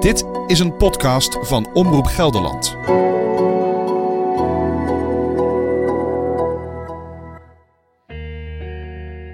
Dit 0.00 0.26
is 0.46 0.58
een 0.58 0.76
podcast 0.76 1.38
van 1.40 1.68
Omroep 1.72 2.04
Gelderland. 2.04 2.76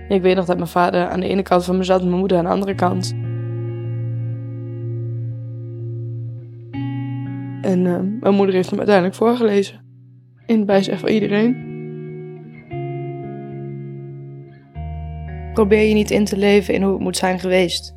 Ik 0.09 0.23
weet 0.23 0.37
nog 0.37 0.45
dat 0.45 0.57
mijn 0.57 0.69
vader 0.69 1.09
aan 1.09 1.21
de 1.21 1.29
ene 1.29 1.43
kant 1.43 1.65
van 1.65 1.77
me 1.77 1.85
zat 1.85 2.01
en 2.01 2.07
mijn 2.07 2.19
moeder 2.19 2.39
aan 2.39 2.45
de 2.45 2.51
andere 2.51 2.75
kant. 2.75 3.11
En 7.63 7.87
eh, 7.87 8.21
mijn 8.21 8.35
moeder 8.35 8.55
heeft 8.55 8.69
hem 8.71 8.79
uiteindelijk 8.79 9.17
voorgelezen. 9.17 9.85
In 10.47 10.57
het 10.57 10.67
bijzijn 10.67 10.99
van 10.99 11.09
iedereen. 11.09 11.71
Probeer 15.53 15.89
je 15.89 15.95
niet 15.95 16.11
in 16.11 16.25
te 16.25 16.37
leven 16.37 16.75
in 16.75 16.83
hoe 16.83 16.93
het 16.93 17.03
moet 17.03 17.17
zijn 17.17 17.41
geweest. 17.41 17.95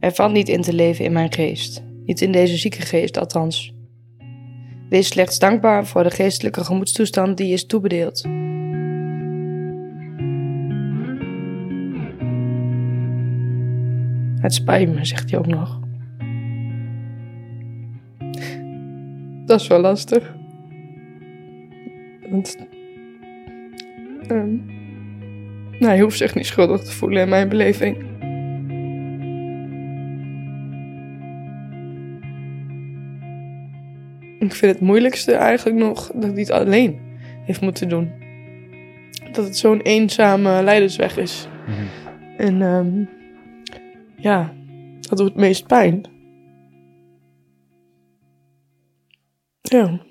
Er 0.00 0.12
valt 0.12 0.32
niet 0.32 0.48
in 0.48 0.62
te 0.62 0.72
leven 0.72 1.04
in 1.04 1.12
mijn 1.12 1.32
geest. 1.32 1.86
Niet 2.08 2.20
in 2.20 2.32
deze 2.32 2.56
zieke 2.56 2.80
geest, 2.80 3.18
althans. 3.18 3.72
Wees 4.88 5.08
slechts 5.08 5.38
dankbaar 5.38 5.86
voor 5.86 6.02
de 6.02 6.10
geestelijke 6.10 6.64
gemoedstoestand 6.64 7.36
die 7.36 7.52
is 7.52 7.66
toebedeeld. 7.66 8.22
Het 14.40 14.54
spijt 14.54 14.94
me, 14.94 15.04
zegt 15.04 15.30
hij 15.30 15.38
ook 15.38 15.46
nog. 15.46 15.80
Dat 19.46 19.60
is 19.60 19.66
wel 19.66 19.80
lastig. 19.80 20.34
Want. 22.30 22.56
ehm, 24.26 24.56
nou, 25.70 25.84
hij 25.84 26.00
hoeft 26.00 26.18
zich 26.18 26.34
niet 26.34 26.46
schuldig 26.46 26.80
te 26.80 26.92
voelen 26.92 27.22
in 27.22 27.28
mijn 27.28 27.48
beleving. 27.48 28.07
Ik 34.38 34.54
vind 34.54 34.72
het 34.72 34.80
moeilijkste 34.80 35.32
eigenlijk 35.32 35.76
nog 35.78 36.10
dat 36.14 36.30
hij 36.30 36.40
het 36.40 36.50
alleen 36.50 37.00
heeft 37.44 37.60
moeten 37.60 37.88
doen. 37.88 38.12
Dat 39.32 39.44
het 39.44 39.56
zo'n 39.56 39.80
eenzame 39.80 40.62
leidersweg 40.62 41.16
is. 41.16 41.48
En 42.36 42.62
ehm, 42.62 43.04
ja, 44.16 44.52
dat 45.00 45.18
doet 45.18 45.28
het 45.28 45.36
meest 45.36 45.66
pijn. 45.66 46.02
Ja. 49.60 50.06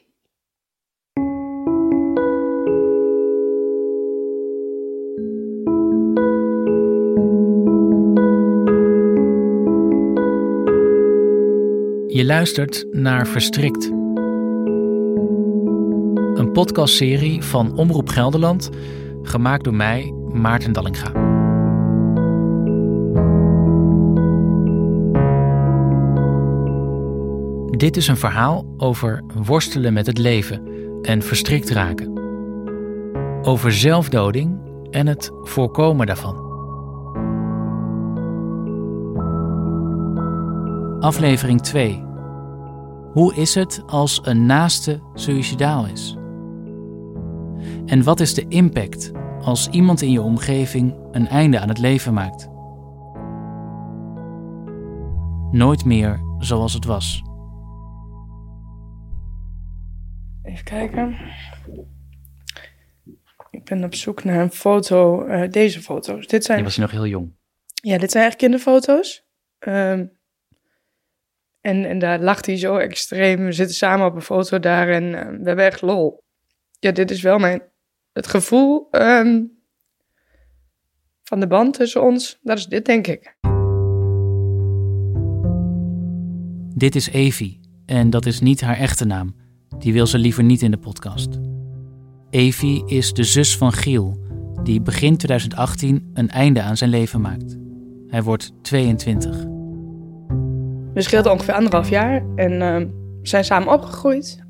Je 12.08 12.26
luistert 12.26 12.88
naar 12.92 13.28
Verstrikt. 13.28 13.97
Podcastserie 16.58 17.44
van 17.44 17.76
Omroep 17.76 18.10
Gelderland, 18.10 18.70
gemaakt 19.22 19.64
door 19.64 19.74
mij, 19.74 20.14
Maarten 20.34 20.74
Dallinga. 20.74 21.12
Dit 27.78 27.98
is 27.98 28.08
een 28.08 28.18
verhaal 28.18 28.74
over 28.78 29.24
worstelen 29.46 29.94
met 29.94 30.06
het 30.06 30.18
leven 30.18 30.68
en 31.02 31.22
verstrikt 31.22 31.70
raken. 31.70 32.20
Over 33.42 33.72
zelfdoding 33.72 34.60
en 34.90 35.08
het 35.08 35.32
voorkomen 35.42 36.08
daarvan. 36.08 36.36
Aflevering 41.00 41.62
2. 41.62 42.04
Hoe 43.14 43.36
is 43.36 43.56
het 43.56 43.84
als 43.86 44.20
een 44.24 44.46
naaste 44.46 45.02
suïcidaal 45.14 45.86
is? 45.86 46.18
En 47.86 48.04
wat 48.04 48.20
is 48.20 48.34
de 48.34 48.46
impact 48.48 49.12
als 49.42 49.70
iemand 49.70 50.02
in 50.02 50.12
je 50.12 50.22
omgeving 50.22 50.96
een 51.12 51.28
einde 51.28 51.60
aan 51.60 51.68
het 51.70 51.78
leven 51.78 52.14
maakt? 52.14 52.48
Nooit 55.52 55.86
meer 55.86 56.20
zoals 56.40 56.74
het 56.74 56.86
was. 56.86 57.22
Even 60.44 60.64
kijken. 60.64 61.18
Ik 63.52 63.64
ben 63.64 63.84
op 63.84 63.96
zoek 63.96 64.24
naar 64.24 64.40
een 64.42 64.52
foto. 64.52 65.26
eh, 65.26 65.50
deze 65.52 65.82
foto's. 65.82 66.28
Dit 66.28 66.44
zijn, 66.44 66.58
Je 66.58 66.64
was 66.64 66.78
nog 66.78 66.92
heel 66.92 67.08
jong. 67.08 67.36
ja, 67.74 67.98
dit 67.98 68.12
zijn 68.12 68.24
eigenlijk 68.24 68.38
kinderfoto's. 68.38 69.26
Ehm, 69.60 70.06
en, 71.62 71.86
en 71.86 72.00
daar 72.00 72.20
lacht 72.20 72.46
hij 72.46 72.58
zo 72.58 72.78
extreem. 72.78 73.46
We 73.46 73.52
zitten 73.52 73.76
samen 73.76 74.06
op 74.06 74.16
een 74.16 74.22
foto 74.22 74.60
daar 74.60 74.90
en 74.90 75.04
eh, 75.16 75.40
we 75.40 75.48
hebben 75.48 75.66
echt 75.66 75.82
lol. 75.82 76.26
Ja, 76.80 76.92
dit 76.92 77.12
is 77.12 77.22
wel 77.22 77.38
mijn... 77.38 77.62
Het 78.14 78.28
gevoel 78.28 78.88
ehm, 78.92 79.44
van 81.24 81.40
de 81.40 81.48
band 81.48 81.74
tussen 81.74 82.04
ons, 82.04 82.40
dat 82.42 82.58
is 82.58 82.66
dit, 82.66 82.86
denk 82.86 83.08
ik. 83.08 83.36
Dit 86.76 86.96
is 86.96 87.10
Evie 87.10 87.60
en 87.86 88.10
dat 88.10 88.26
is 88.26 88.40
niet 88.40 88.62
haar 88.62 88.78
echte 88.78 89.06
naam. 89.06 89.36
Die 89.78 89.94
wil 89.94 90.08
ze 90.08 90.18
liever 90.18 90.44
niet 90.44 90.62
in 90.62 90.72
de 90.72 90.78
podcast. 90.78 91.40
Evie 92.30 92.84
is 92.86 93.14
de 93.14 93.24
zus 93.24 93.58
van 93.58 93.72
Giel, 93.72 94.18
die 94.64 94.82
begin 94.82 95.18
2018 95.18 96.12
een 96.14 96.30
einde 96.30 96.62
aan 96.62 96.78
zijn 96.78 96.90
leven 96.90 97.22
maakt. 97.22 97.58
Hij 98.08 98.24
wordt 98.24 98.52
22. 98.62 99.36
We 100.94 101.02
scheelden 101.02 101.32
ongeveer 101.32 101.54
anderhalf 101.54 101.90
jaar 101.90 102.26
en 102.36 102.60
we 102.60 103.28
zijn 103.28 103.44
samen 103.44 103.74
opgegroeid. 103.74 104.47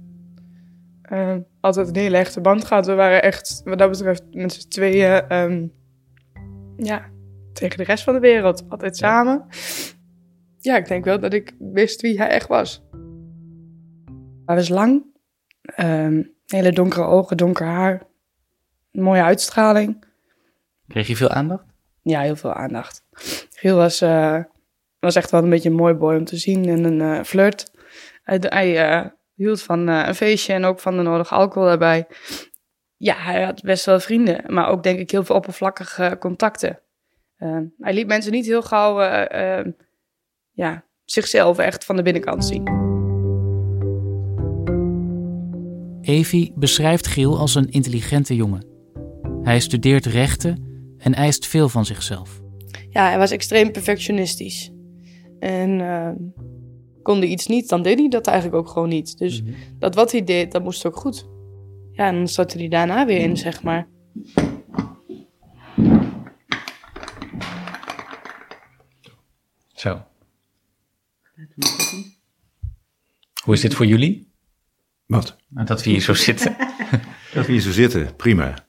Ehm, 1.07 1.41
altijd 1.59 1.87
een 1.87 1.95
hele 1.95 2.17
echte 2.17 2.41
band 2.41 2.65
gehad. 2.65 2.85
We 2.85 2.93
waren 2.93 3.21
echt, 3.21 3.61
wat 3.63 3.77
dat 3.77 3.89
betreft, 3.89 4.23
met 4.31 4.53
z'n 4.53 4.67
tweeën, 4.67 5.27
ehm, 5.27 5.67
ja, 6.77 7.09
tegen 7.53 7.77
de 7.77 7.83
rest 7.83 8.03
van 8.03 8.13
de 8.13 8.19
wereld. 8.19 8.65
Altijd 8.69 8.97
samen. 8.97 9.45
Ja, 10.59 10.77
ik 10.77 10.87
denk 10.87 11.05
wel 11.05 11.19
dat 11.19 11.33
ik 11.33 11.55
wist 11.59 12.01
wie 12.01 12.17
hij 12.17 12.27
echt 12.27 12.47
was. 12.47 12.85
Hij 14.45 14.55
was 14.55 14.69
lang, 14.69 15.03
ehm, 15.61 16.23
hele 16.45 16.71
donkere 16.71 17.05
ogen, 17.05 17.37
donker 17.37 17.65
haar, 17.65 18.03
mooie 18.91 19.23
uitstraling. 19.23 20.05
Kreeg 20.87 21.07
je 21.07 21.15
veel 21.15 21.29
aandacht? 21.29 21.65
Ja, 22.01 22.21
heel 22.21 22.35
veel 22.35 22.53
aandacht. 22.53 23.03
Giel 23.49 23.75
was, 23.75 24.01
eh, 24.01 24.43
was 24.99 25.15
echt 25.15 25.31
wel 25.31 25.43
een 25.43 25.49
beetje 25.49 25.69
een 25.69 25.75
mooi 25.75 25.93
boy 25.93 26.15
om 26.15 26.25
te 26.25 26.37
zien 26.37 26.65
en 26.65 26.83
een 26.83 27.01
eh, 27.01 27.23
flirt. 27.23 27.71
Hij, 28.23 28.37
hij 28.39 28.89
eh, 28.89 29.05
hield 29.37 29.61
van 29.61 29.89
eh, 29.89 30.03
een 30.07 30.15
feestje 30.15 30.53
en 30.53 30.65
ook 30.65 30.79
van 30.79 30.97
de 30.97 31.03
nodige 31.03 31.35
alcohol 31.35 31.67
daarbij. 31.67 32.07
Ja, 32.97 33.15
hij 33.15 33.43
had 33.43 33.61
best 33.61 33.85
wel 33.85 33.99
vrienden, 33.99 34.43
maar 34.47 34.67
ook 34.67 34.83
denk 34.83 34.99
ik 34.99 35.11
heel 35.11 35.23
veel 35.23 35.35
oppervlakkige 35.35 36.17
contacten. 36.19 36.79
Eh, 37.37 37.57
hij 37.77 37.93
liet 37.93 38.07
mensen 38.07 38.31
niet 38.31 38.45
heel 38.45 38.61
gauw 38.61 39.01
eh, 39.01 39.59
eh, 39.59 39.65
ja, 40.51 40.83
zichzelf 41.05 41.57
echt 41.57 41.85
van 41.85 41.95
de 41.95 42.01
binnenkant 42.01 42.45
zien. 42.45 42.85
Evie 46.01 46.53
beschrijft 46.55 47.07
Giel 47.07 47.37
als 47.37 47.55
een 47.55 47.69
intelligente 47.69 48.35
jongen. 48.35 48.65
Hij 49.41 49.59
studeert 49.59 50.05
rechten 50.05 50.63
en 50.97 51.13
eist 51.13 51.47
veel 51.47 51.69
van 51.69 51.85
zichzelf. 51.85 52.41
Ja, 52.89 53.07
hij 53.07 53.17
was 53.17 53.31
extreem 53.31 53.71
perfectionistisch. 53.71 54.71
En 55.39 55.81
eh, 55.81 56.09
kon 57.07 57.17
hij 57.17 57.27
iets 57.27 57.47
niet, 57.47 57.69
dan 57.69 57.81
deed 57.81 57.99
hij 57.99 58.07
dat 58.07 58.27
eigenlijk 58.27 58.57
ook 58.57 58.69
gewoon 58.69 58.89
niet. 58.89 59.17
Dus 59.17 59.41
dat 59.79 59.95
wat 59.95 60.11
hij 60.11 60.23
deed, 60.23 60.51
dat 60.51 60.63
moest 60.63 60.85
ook 60.85 60.95
goed. 60.95 61.27
Ja, 61.91 62.07
en 62.07 62.15
dan 62.15 62.27
startte 62.27 62.57
hij 62.57 62.67
daarna 62.67 63.05
weer 63.05 63.19
in, 63.19 63.37
zeg 63.37 63.63
maar. 63.63 63.87
Zo. 69.73 70.05
Hoe 73.43 73.53
is 73.53 73.61
dit 73.61 73.73
voor 73.73 73.85
jullie? 73.85 74.31
Wat? 75.05 75.37
Nou, 75.49 75.65
Dat 75.65 75.83
we 75.83 75.89
hier 75.89 76.01
zo 76.01 76.13
zitten. 76.13 76.55
Dat 77.33 77.45
we 77.45 77.51
hier 77.51 77.61
zo 77.61 77.71
zitten, 77.71 78.15
prima. 78.15 78.66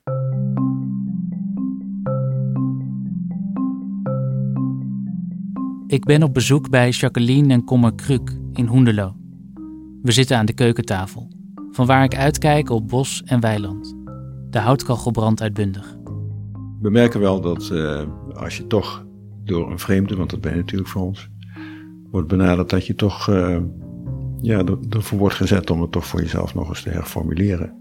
Ik 5.91 6.05
ben 6.05 6.23
op 6.23 6.35
bezoek 6.35 6.71
bij 6.71 6.91
Jacqueline 6.91 7.53
en 7.53 7.65
Kommer 7.65 7.95
Kruk 7.95 8.37
in 8.53 8.67
Hoenderloo. 8.67 9.13
We 10.03 10.13
zitten 10.13 10.37
aan 10.37 10.47
de 10.47 10.53
keukentafel, 10.53 11.29
van 11.71 11.87
waar 11.87 12.05
ik 12.05 12.17
uitkijk 12.17 12.71
op 12.71 12.89
bos 12.89 13.23
en 13.25 13.41
weiland. 13.41 13.97
De 14.51 14.59
houtkachel 14.59 15.11
brandt 15.11 15.43
uitbundig. 15.43 15.97
We 16.81 16.91
merken 16.91 17.21
wel 17.21 17.41
dat 17.41 17.71
eh, 17.71 18.03
als 18.33 18.57
je 18.57 18.67
toch 18.67 19.07
door 19.45 19.71
een 19.71 19.79
vreemde, 19.79 20.17
want 20.17 20.31
dat 20.31 20.41
ben 20.41 20.53
je 20.53 20.59
natuurlijk 20.59 20.91
voor 20.91 21.03
ons, 21.03 21.29
wordt 22.11 22.29
benaderd, 22.29 22.71
dat 22.71 22.87
je 22.87 22.95
toch 22.95 23.29
eh, 23.29 23.59
ja, 24.41 24.59
er- 24.59 24.79
ervoor 24.91 25.19
wordt 25.19 25.35
gezet 25.35 25.71
om 25.71 25.81
het 25.81 25.93
toch 25.93 26.07
voor 26.07 26.21
jezelf 26.21 26.55
nog 26.55 26.69
eens 26.69 26.83
te 26.83 26.91
herformuleren. 26.91 27.73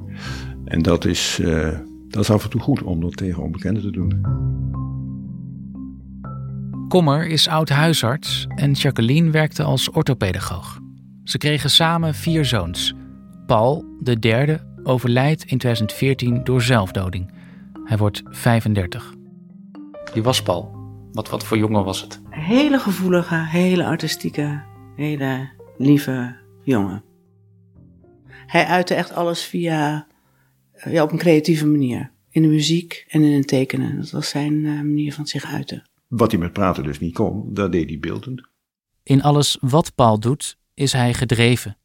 En 0.65 0.81
dat 0.81 1.05
is, 1.05 1.39
eh, 1.43 1.79
dat 2.07 2.23
is 2.23 2.29
af 2.29 2.43
en 2.43 2.49
toe 2.49 2.61
goed 2.61 2.83
om 2.83 3.01
dat 3.01 3.17
tegen 3.17 3.43
onbekenden 3.43 3.81
te 3.81 3.91
doen. 3.91 4.25
Kommer 6.87 7.27
is 7.27 7.47
oud 7.47 7.69
huisarts 7.69 8.47
en 8.55 8.71
Jacqueline 8.71 9.29
werkte 9.29 9.63
als 9.63 9.89
orthopedagoog. 9.89 10.79
Ze 11.23 11.37
kregen 11.37 11.69
samen 11.69 12.15
vier 12.15 12.45
zoons. 12.45 12.93
Paul, 13.45 13.85
de 13.99 14.19
derde, 14.19 14.65
overlijdt 14.83 15.43
in 15.43 15.57
2014 15.57 16.43
door 16.43 16.61
zelfdoding. 16.61 17.31
Hij 17.83 17.97
wordt 17.97 18.21
35. 18.25 19.13
Wie 20.13 20.23
was 20.23 20.41
Paul? 20.41 20.71
Wat, 21.11 21.29
wat 21.29 21.43
voor 21.43 21.57
jongen 21.57 21.83
was 21.83 22.01
het? 22.01 22.21
Een 22.29 22.39
hele 22.39 22.79
gevoelige, 22.79 23.35
hele 23.35 23.85
artistieke, 23.85 24.63
hele 24.95 25.49
lieve 25.77 26.35
jongen. 26.63 27.03
Hij 28.27 28.65
uitte 28.65 28.93
echt 28.93 29.13
alles 29.13 29.43
via, 29.43 30.07
ja, 30.89 31.03
op 31.03 31.11
een 31.11 31.17
creatieve 31.17 31.67
manier. 31.67 32.11
In 32.29 32.41
de 32.41 32.47
muziek 32.47 33.05
en 33.07 33.23
in 33.23 33.37
het 33.37 33.47
tekenen. 33.47 33.95
Dat 33.95 34.11
was 34.11 34.29
zijn 34.29 34.53
uh, 34.53 34.75
manier 34.75 35.13
van 35.13 35.27
zich 35.27 35.45
uiten. 35.45 35.83
Wat 36.07 36.31
hij 36.31 36.39
met 36.39 36.53
praten 36.53 36.83
dus 36.83 36.99
niet 36.99 37.13
kon, 37.13 37.53
dat 37.53 37.71
deed 37.71 37.89
hij 37.89 37.99
beeldend. 37.99 38.49
In 39.03 39.21
alles 39.21 39.57
wat 39.61 39.95
Paul 39.95 40.19
doet, 40.19 40.57
is 40.73 40.93
hij 40.93 41.13
gedreven. 41.13 41.77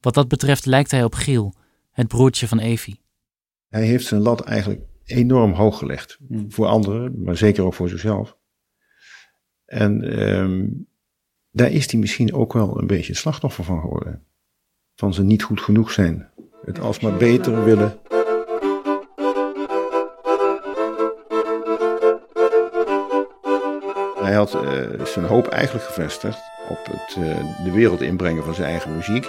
Wat 0.00 0.14
dat 0.14 0.28
betreft 0.28 0.66
lijkt 0.66 0.90
hij 0.90 1.04
op 1.04 1.14
Giel, 1.14 1.54
het 1.90 2.08
broertje 2.08 2.48
van 2.48 2.58
Evie. 2.58 3.00
Hij 3.68 3.86
heeft 3.86 4.06
zijn 4.06 4.20
lat 4.20 4.40
eigenlijk 4.40 4.82
enorm 5.04 5.52
hoog 5.52 5.78
gelegd. 5.78 6.18
Voor 6.48 6.66
anderen, 6.66 7.22
maar 7.22 7.36
zeker 7.36 7.64
ook 7.64 7.74
voor 7.74 7.88
zichzelf. 7.88 8.38
En 9.64 10.22
um, 10.22 10.86
daar 11.50 11.70
is 11.70 11.90
hij 11.90 12.00
misschien 12.00 12.34
ook 12.34 12.52
wel 12.52 12.78
een 12.78 12.86
beetje 12.86 13.14
slachtoffer 13.14 13.64
van 13.64 13.80
geworden. 13.80 14.24
Van 14.94 15.14
ze 15.14 15.22
niet 15.22 15.42
goed 15.42 15.60
genoeg 15.60 15.90
zijn. 15.90 16.30
Het 16.64 16.78
alsmaar 16.78 17.16
beter 17.16 17.64
willen. 17.64 17.98
Hij 24.30 24.38
had 24.38 24.54
uh, 24.54 25.04
zijn 25.04 25.24
hoop 25.24 25.46
eigenlijk 25.46 25.86
gevestigd 25.86 26.40
op 26.68 26.86
het 26.90 27.16
uh, 27.18 27.36
de 27.64 27.70
wereld 27.70 28.00
inbrengen 28.00 28.44
van 28.44 28.54
zijn 28.54 28.68
eigen 28.68 28.96
muziek. 28.96 29.26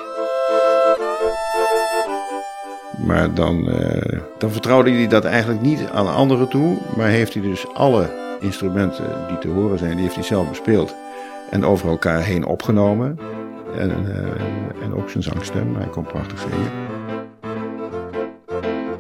Maar 3.06 3.34
dan, 3.34 3.70
uh, 3.70 4.20
dan 4.38 4.52
vertrouwde 4.52 4.92
hij 4.92 5.08
dat 5.08 5.26
eigenlijk 5.26 5.62
niet 5.62 5.88
aan 5.94 6.14
anderen 6.14 6.48
toe, 6.48 6.78
maar 6.96 7.08
heeft 7.08 7.34
hij 7.34 7.44
dus 7.44 7.66
alle 7.74 8.10
instrumenten 8.40 9.06
die 9.28 9.38
te 9.38 9.48
horen 9.48 9.78
zijn, 9.78 9.92
die 9.92 10.02
heeft 10.02 10.16
hij 10.16 10.24
zelf 10.24 10.50
bespeeld. 10.50 10.96
En 11.50 11.66
over 11.66 11.90
elkaar 11.90 12.22
heen 12.22 12.46
opgenomen. 12.46 13.20
En, 13.78 13.92
en 14.84 14.96
ook 14.96 15.10
zijn 15.10 15.24
zangstem, 15.24 15.76
hij 15.76 15.88
kon 15.88 16.04
prachtig 16.04 16.40
zingen. 16.40 16.72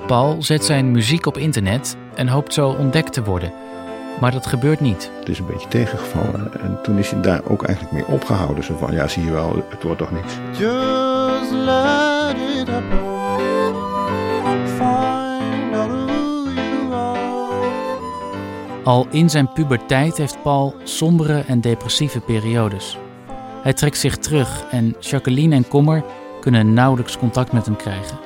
Paul 0.07 0.44
zet 0.44 0.65
zijn 0.65 0.92
muziek 0.92 1.25
op 1.25 1.38
internet 1.38 1.95
en 2.15 2.27
hoopt 2.27 2.54
zo 2.54 2.69
ontdekt 2.69 3.13
te 3.13 3.24
worden. 3.24 3.54
Maar 4.21 4.31
dat 4.31 4.47
gebeurt 4.47 4.79
niet. 4.79 5.12
Het 5.19 5.29
is 5.29 5.39
een 5.39 5.45
beetje 5.45 5.68
tegengevallen. 5.68 6.62
En 6.62 6.79
toen 6.83 6.97
is 6.97 7.12
hij 7.12 7.21
daar 7.21 7.41
ook 7.47 7.63
eigenlijk 7.63 7.95
mee 7.95 8.15
opgehouden. 8.15 8.63
Zo 8.63 8.77
van, 8.77 8.94
ja 8.94 9.07
zie 9.07 9.23
je 9.23 9.31
wel, 9.31 9.56
het 9.69 9.83
wordt 9.83 9.97
toch 9.97 10.12
niks. 10.12 10.33
Just 10.57 11.51
let 11.51 12.35
it 12.38 12.68
happen. 12.69 13.09
Find 14.68 15.75
out 15.75 15.89
who 15.89 16.50
you 16.51 16.94
are. 16.94 17.19
Al 18.83 19.07
in 19.09 19.29
zijn 19.29 19.53
puberteit 19.53 20.18
heeft 20.18 20.41
Paul 20.41 20.75
sombere 20.83 21.44
en 21.47 21.62
depressieve 21.62 22.19
periodes. 22.19 22.97
Hij 23.62 23.73
trekt 23.73 23.97
zich 23.97 24.18
terug 24.18 24.63
en 24.71 24.95
Jacqueline 25.00 25.56
en 25.56 25.68
Kommer 25.68 26.03
kunnen 26.39 26.73
nauwelijks 26.73 27.18
contact 27.18 27.51
met 27.51 27.65
hem 27.65 27.75
krijgen. 27.75 28.19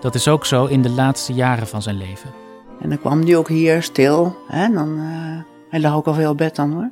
Dat 0.00 0.14
is 0.14 0.28
ook 0.28 0.46
zo 0.46 0.64
in 0.64 0.82
de 0.82 0.90
laatste 0.90 1.32
jaren 1.32 1.66
van 1.66 1.82
zijn 1.82 1.96
leven. 1.96 2.43
En 2.80 2.88
dan 2.88 2.98
kwam 2.98 3.22
hij 3.22 3.36
ook 3.36 3.48
hier 3.48 3.82
stil. 3.82 4.36
Hè? 4.48 4.72
Dan, 4.72 4.98
uh, 4.98 5.42
hij 5.68 5.80
lag 5.80 5.94
ook 5.94 6.06
al 6.06 6.14
veel 6.14 6.30
op 6.30 6.36
bed 6.36 6.56
dan 6.56 6.72
hoor. 6.72 6.90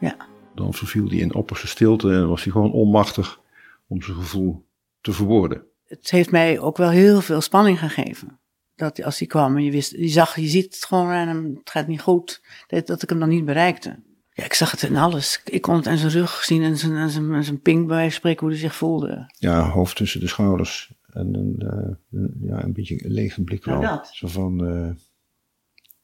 Ja. 0.00 0.16
Dan 0.54 0.74
verviel 0.74 1.08
hij 1.08 1.18
in 1.18 1.34
opperste 1.34 1.66
stilte 1.66 2.12
en 2.12 2.28
was 2.28 2.42
hij 2.42 2.52
gewoon 2.52 2.72
onmachtig 2.72 3.40
om 3.86 4.02
zijn 4.02 4.16
gevoel 4.16 4.64
te 5.00 5.12
verwoorden. 5.12 5.62
Het 5.86 6.10
heeft 6.10 6.30
mij 6.30 6.60
ook 6.60 6.76
wel 6.76 6.90
heel 6.90 7.20
veel 7.20 7.40
spanning 7.40 7.78
gegeven. 7.78 8.38
Dat 8.76 9.02
als 9.02 9.18
hij 9.18 9.28
kwam 9.28 9.56
en 9.56 9.64
je, 9.64 9.70
wist, 9.70 9.90
je 9.90 10.08
zag, 10.08 10.36
je 10.36 10.46
ziet 10.46 10.74
het 10.74 10.84
gewoon 10.84 11.08
aan 11.08 11.28
hem, 11.28 11.54
het 11.58 11.70
gaat 11.70 11.86
niet 11.86 12.00
goed. 12.00 12.42
Dat, 12.66 12.86
dat 12.86 13.02
ik 13.02 13.08
hem 13.08 13.18
dan 13.18 13.28
niet 13.28 13.44
bereikte. 13.44 13.98
Ja, 14.32 14.44
ik 14.44 14.54
zag 14.54 14.70
het 14.70 14.82
in 14.82 14.96
alles. 14.96 15.40
Ik 15.44 15.62
kon 15.62 15.76
het 15.76 15.86
aan 15.86 15.96
zijn 15.96 16.12
rug 16.12 16.44
zien 16.44 16.62
en 16.62 16.76
zijn, 16.76 16.96
aan 16.96 17.10
zijn, 17.10 17.34
aan 17.34 17.44
zijn 17.44 17.60
pink 17.60 17.86
bij 17.86 17.96
wijze 17.96 18.10
van 18.10 18.18
spreken 18.18 18.40
hoe 18.40 18.50
hij 18.50 18.58
zich 18.58 18.74
voelde. 18.74 19.32
Ja, 19.38 19.68
hoofd 19.68 19.96
tussen 19.96 20.20
de 20.20 20.28
schouders 20.28 20.92
en 21.10 21.34
een, 21.34 21.54
uh, 21.58 22.20
een 22.20 22.34
ja, 22.40 22.64
een 22.64 22.72
beetje 22.72 23.04
een 23.04 23.12
lege 23.12 23.42
blik 23.42 23.64
wel. 23.64 23.80
Nou, 23.80 23.96
dat. 23.96 24.08
Zo 24.12 24.26
van, 24.26 24.64
uh, 24.64 24.90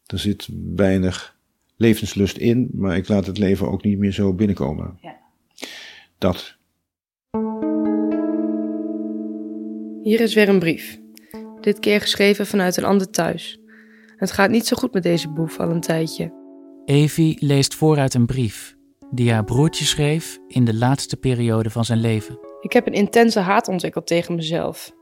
er 0.07 0.19
zit 0.19 0.49
weinig 0.75 1.37
levenslust 1.77 2.37
in, 2.37 2.71
maar 2.73 2.97
ik 2.97 3.09
laat 3.09 3.27
het 3.27 3.39
leven 3.39 3.71
ook 3.71 3.83
niet 3.83 3.99
meer 3.99 4.13
zo 4.13 4.35
binnenkomen. 4.35 4.99
Ja. 5.01 5.17
Dat. 6.19 6.57
Hier 10.03 10.21
is 10.21 10.35
weer 10.35 10.49
een 10.49 10.59
brief. 10.59 11.01
Dit 11.61 11.79
keer 11.79 12.01
geschreven 12.01 12.47
vanuit 12.47 12.77
een 12.77 12.85
ander 12.85 13.11
thuis. 13.11 13.61
Het 14.17 14.31
gaat 14.31 14.51
niet 14.51 14.67
zo 14.67 14.77
goed 14.77 14.93
met 14.93 15.03
deze 15.03 15.29
boef 15.29 15.59
al 15.59 15.71
een 15.71 15.81
tijdje. 15.81 16.33
Evie 16.85 17.37
leest 17.41 17.75
vooruit 17.75 18.15
een 18.15 18.27
brief 18.27 18.77
die 19.15 19.33
haar 19.33 19.45
broertje 19.45 19.85
schreef 19.85 20.39
in 20.49 20.65
de 20.65 20.75
laatste 20.75 21.17
periode 21.17 21.71
van 21.71 21.85
zijn 21.85 22.01
leven. 22.01 22.39
Ik 22.61 22.73
heb 22.73 22.87
een 22.87 22.93
intense 22.93 23.41
haat 23.41 23.69
ontwikkeld 23.69 24.07
tegen 24.07 24.35
mezelf. 24.35 24.93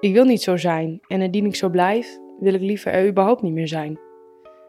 Ik 0.00 0.12
wil 0.12 0.24
niet 0.24 0.42
zo 0.42 0.56
zijn 0.56 1.00
en 1.06 1.20
indien 1.20 1.46
ik 1.46 1.54
zo 1.54 1.68
blijf, 1.68 2.18
wil 2.40 2.54
ik 2.54 2.60
liever 2.60 2.92
er 2.92 3.08
überhaupt 3.08 3.42
niet 3.42 3.52
meer 3.52 3.68
zijn. 3.68 3.98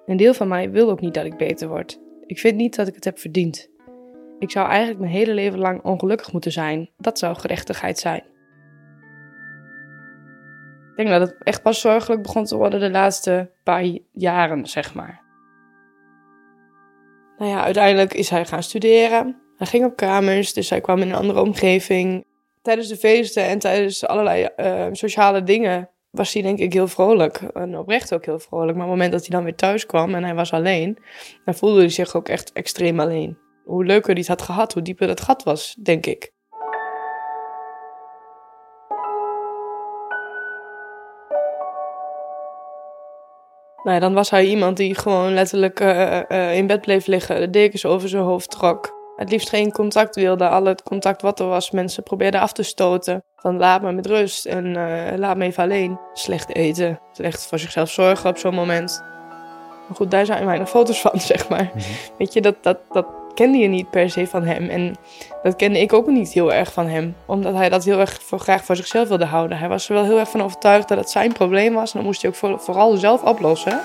Een 0.05 0.17
deel 0.17 0.33
van 0.33 0.47
mij 0.47 0.71
wil 0.71 0.89
ook 0.89 1.01
niet 1.01 1.13
dat 1.13 1.25
ik 1.25 1.37
beter 1.37 1.67
word. 1.67 1.99
Ik 2.25 2.39
vind 2.39 2.55
niet 2.55 2.75
dat 2.75 2.87
ik 2.87 2.95
het 2.95 3.03
heb 3.03 3.19
verdiend. 3.19 3.69
Ik 4.39 4.51
zou 4.51 4.67
eigenlijk 4.67 4.99
mijn 4.99 5.11
hele 5.11 5.33
leven 5.33 5.59
lang 5.59 5.83
ongelukkig 5.83 6.31
moeten 6.31 6.51
zijn. 6.51 6.89
Dat 6.97 7.19
zou 7.19 7.35
gerechtigheid 7.35 7.99
zijn. 7.99 8.23
Ik 10.91 10.97
denk 10.97 11.09
dat 11.09 11.21
het 11.21 11.43
echt 11.43 11.61
pas 11.61 11.81
zorgelijk 11.81 12.21
begon 12.21 12.45
te 12.45 12.55
worden 12.55 12.79
de 12.79 12.91
laatste 12.91 13.51
paar 13.63 13.83
jaren, 14.11 14.65
zeg 14.65 14.93
maar. 14.93 15.21
Nou 17.37 17.51
ja, 17.51 17.63
uiteindelijk 17.63 18.13
is 18.13 18.29
hij 18.29 18.45
gaan 18.45 18.63
studeren. 18.63 19.41
Hij 19.57 19.67
ging 19.67 19.85
op 19.85 19.95
kamers, 19.95 20.53
dus 20.53 20.69
hij 20.69 20.81
kwam 20.81 21.01
in 21.01 21.09
een 21.09 21.15
andere 21.15 21.41
omgeving. 21.41 22.25
Tijdens 22.61 22.87
de 22.87 22.95
feesten 22.95 23.43
en 23.43 23.59
tijdens 23.59 24.05
allerlei 24.07 24.47
uh, 24.57 24.87
sociale 24.91 25.43
dingen 25.43 25.89
was 26.11 26.33
hij 26.33 26.41
denk 26.41 26.59
ik 26.59 26.73
heel 26.73 26.87
vrolijk. 26.87 27.37
En 27.37 27.77
oprecht 27.77 28.13
ook 28.13 28.25
heel 28.25 28.39
vrolijk. 28.39 28.77
Maar 28.77 28.85
op 28.85 28.91
het 28.91 28.99
moment 28.99 29.11
dat 29.11 29.21
hij 29.21 29.29
dan 29.29 29.43
weer 29.43 29.55
thuis 29.55 29.85
kwam 29.85 30.15
en 30.15 30.23
hij 30.23 30.35
was 30.35 30.53
alleen, 30.53 30.97
dan 31.45 31.55
voelde 31.55 31.79
hij 31.79 31.89
zich 31.89 32.15
ook 32.15 32.29
echt 32.29 32.51
extreem 32.51 32.99
alleen. 32.99 33.37
Hoe 33.63 33.85
leuker 33.85 34.09
hij 34.09 34.19
het 34.19 34.27
had 34.27 34.41
gehad, 34.41 34.73
hoe 34.73 34.81
dieper 34.81 35.07
dat 35.07 35.21
gat 35.21 35.43
was, 35.43 35.75
denk 35.81 36.05
ik. 36.05 36.31
Nou 43.83 43.95
ja, 43.95 43.99
dan 43.99 44.13
was 44.13 44.29
hij 44.29 44.45
iemand 44.45 44.77
die 44.77 44.95
gewoon 44.95 45.33
letterlijk 45.33 45.79
uh, 45.79 46.19
uh, 46.29 46.55
in 46.55 46.67
bed 46.67 46.81
bleef 46.81 47.07
liggen, 47.07 47.39
de 47.39 47.49
dekens 47.49 47.85
over 47.85 48.09
zijn 48.09 48.23
hoofd 48.23 48.49
trok. 48.49 49.00
Het 49.21 49.31
liefst 49.31 49.49
geen 49.49 49.71
contact 49.71 50.15
wilde. 50.15 50.47
Al 50.47 50.65
het 50.65 50.83
contact 50.83 51.21
wat 51.21 51.39
er 51.39 51.45
was, 51.45 51.71
mensen 51.71 52.03
probeerden 52.03 52.41
af 52.41 52.53
te 52.53 52.63
stoten. 52.63 53.23
Van 53.35 53.57
laat 53.57 53.81
me 53.81 53.91
met 53.91 54.05
rust 54.05 54.45
en 54.45 54.65
uh, 54.65 55.17
laat 55.17 55.37
me 55.37 55.45
even 55.45 55.63
alleen. 55.63 55.99
Slecht 56.13 56.55
eten, 56.55 56.99
slecht 57.11 57.47
voor 57.47 57.59
zichzelf 57.59 57.89
zorgen 57.89 58.29
op 58.29 58.37
zo'n 58.37 58.53
moment. 58.53 59.03
Maar 59.87 59.95
goed, 59.95 60.11
daar 60.11 60.25
zijn 60.25 60.45
weinig 60.45 60.69
foto's 60.69 61.01
van, 61.01 61.19
zeg 61.31 61.49
maar. 61.49 61.63
Mm 61.63 61.81
-hmm. 61.81 62.15
Weet 62.17 62.33
je, 62.33 62.41
dat, 62.41 62.55
dat, 62.61 62.77
dat 62.91 63.05
kende 63.33 63.57
je 63.57 63.67
niet 63.67 63.89
per 63.89 64.09
se 64.09 64.27
van 64.27 64.43
hem. 64.43 64.69
En 64.69 64.95
dat 65.43 65.55
kende 65.55 65.79
ik 65.79 65.93
ook 65.93 66.07
niet 66.07 66.33
heel 66.33 66.53
erg 66.53 66.73
van 66.73 66.87
hem. 66.87 67.15
Omdat 67.25 67.53
hij 67.53 67.69
dat 67.69 67.83
heel 67.83 67.99
erg 67.99 68.21
voor, 68.21 68.39
graag 68.39 68.65
voor 68.65 68.75
zichzelf 68.75 69.07
wilde 69.07 69.25
houden. 69.25 69.57
Hij 69.57 69.69
was 69.69 69.89
er 69.89 69.95
wel 69.95 70.03
heel 70.03 70.19
erg 70.19 70.29
van 70.29 70.43
overtuigd 70.43 70.87
dat 70.87 70.97
het 70.97 71.09
zijn 71.09 71.33
probleem 71.33 71.73
was. 71.73 71.91
En 71.91 71.97
dat 71.97 72.07
moest 72.07 72.21
hij 72.21 72.31
ook 72.31 72.37
voor, 72.37 72.59
vooral 72.59 72.97
zelf 72.97 73.23
oplossen. 73.23 73.81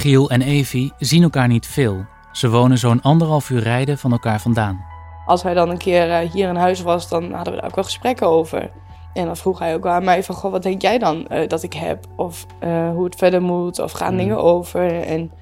Giel 0.00 0.30
en 0.30 0.42
Evie 0.42 0.92
zien 0.98 1.22
elkaar 1.22 1.48
niet 1.48 1.66
veel. 1.66 2.04
Ze 2.32 2.50
wonen 2.50 2.78
zo'n 2.78 3.02
anderhalf 3.02 3.50
uur 3.50 3.62
rijden 3.62 3.98
van 3.98 4.12
elkaar 4.12 4.40
vandaan. 4.40 4.84
Als 5.26 5.42
hij 5.42 5.54
dan 5.54 5.70
een 5.70 5.78
keer 5.78 6.08
uh, 6.08 6.30
hier 6.30 6.48
in 6.48 6.56
huis 6.56 6.82
was, 6.82 7.08
dan 7.08 7.32
hadden 7.32 7.54
we 7.54 7.60
daar 7.60 7.68
ook 7.68 7.74
wel 7.74 7.84
gesprekken 7.84 8.26
over. 8.26 8.70
En 9.12 9.26
dan 9.26 9.36
vroeg 9.36 9.58
hij 9.58 9.74
ook 9.74 9.86
aan 9.86 10.04
mij 10.04 10.24
van, 10.24 10.34
goh, 10.34 10.50
wat 10.50 10.62
denk 10.62 10.82
jij 10.82 10.98
dan 10.98 11.26
uh, 11.32 11.48
dat 11.48 11.62
ik 11.62 11.72
heb? 11.72 12.06
Of 12.16 12.46
uh, 12.64 12.90
hoe 12.90 13.04
het 13.04 13.14
verder 13.14 13.42
moet, 13.42 13.78
of 13.78 13.92
gaan 13.92 14.12
mm. 14.12 14.18
dingen 14.18 14.42
over? 14.42 15.02
En, 15.02 15.32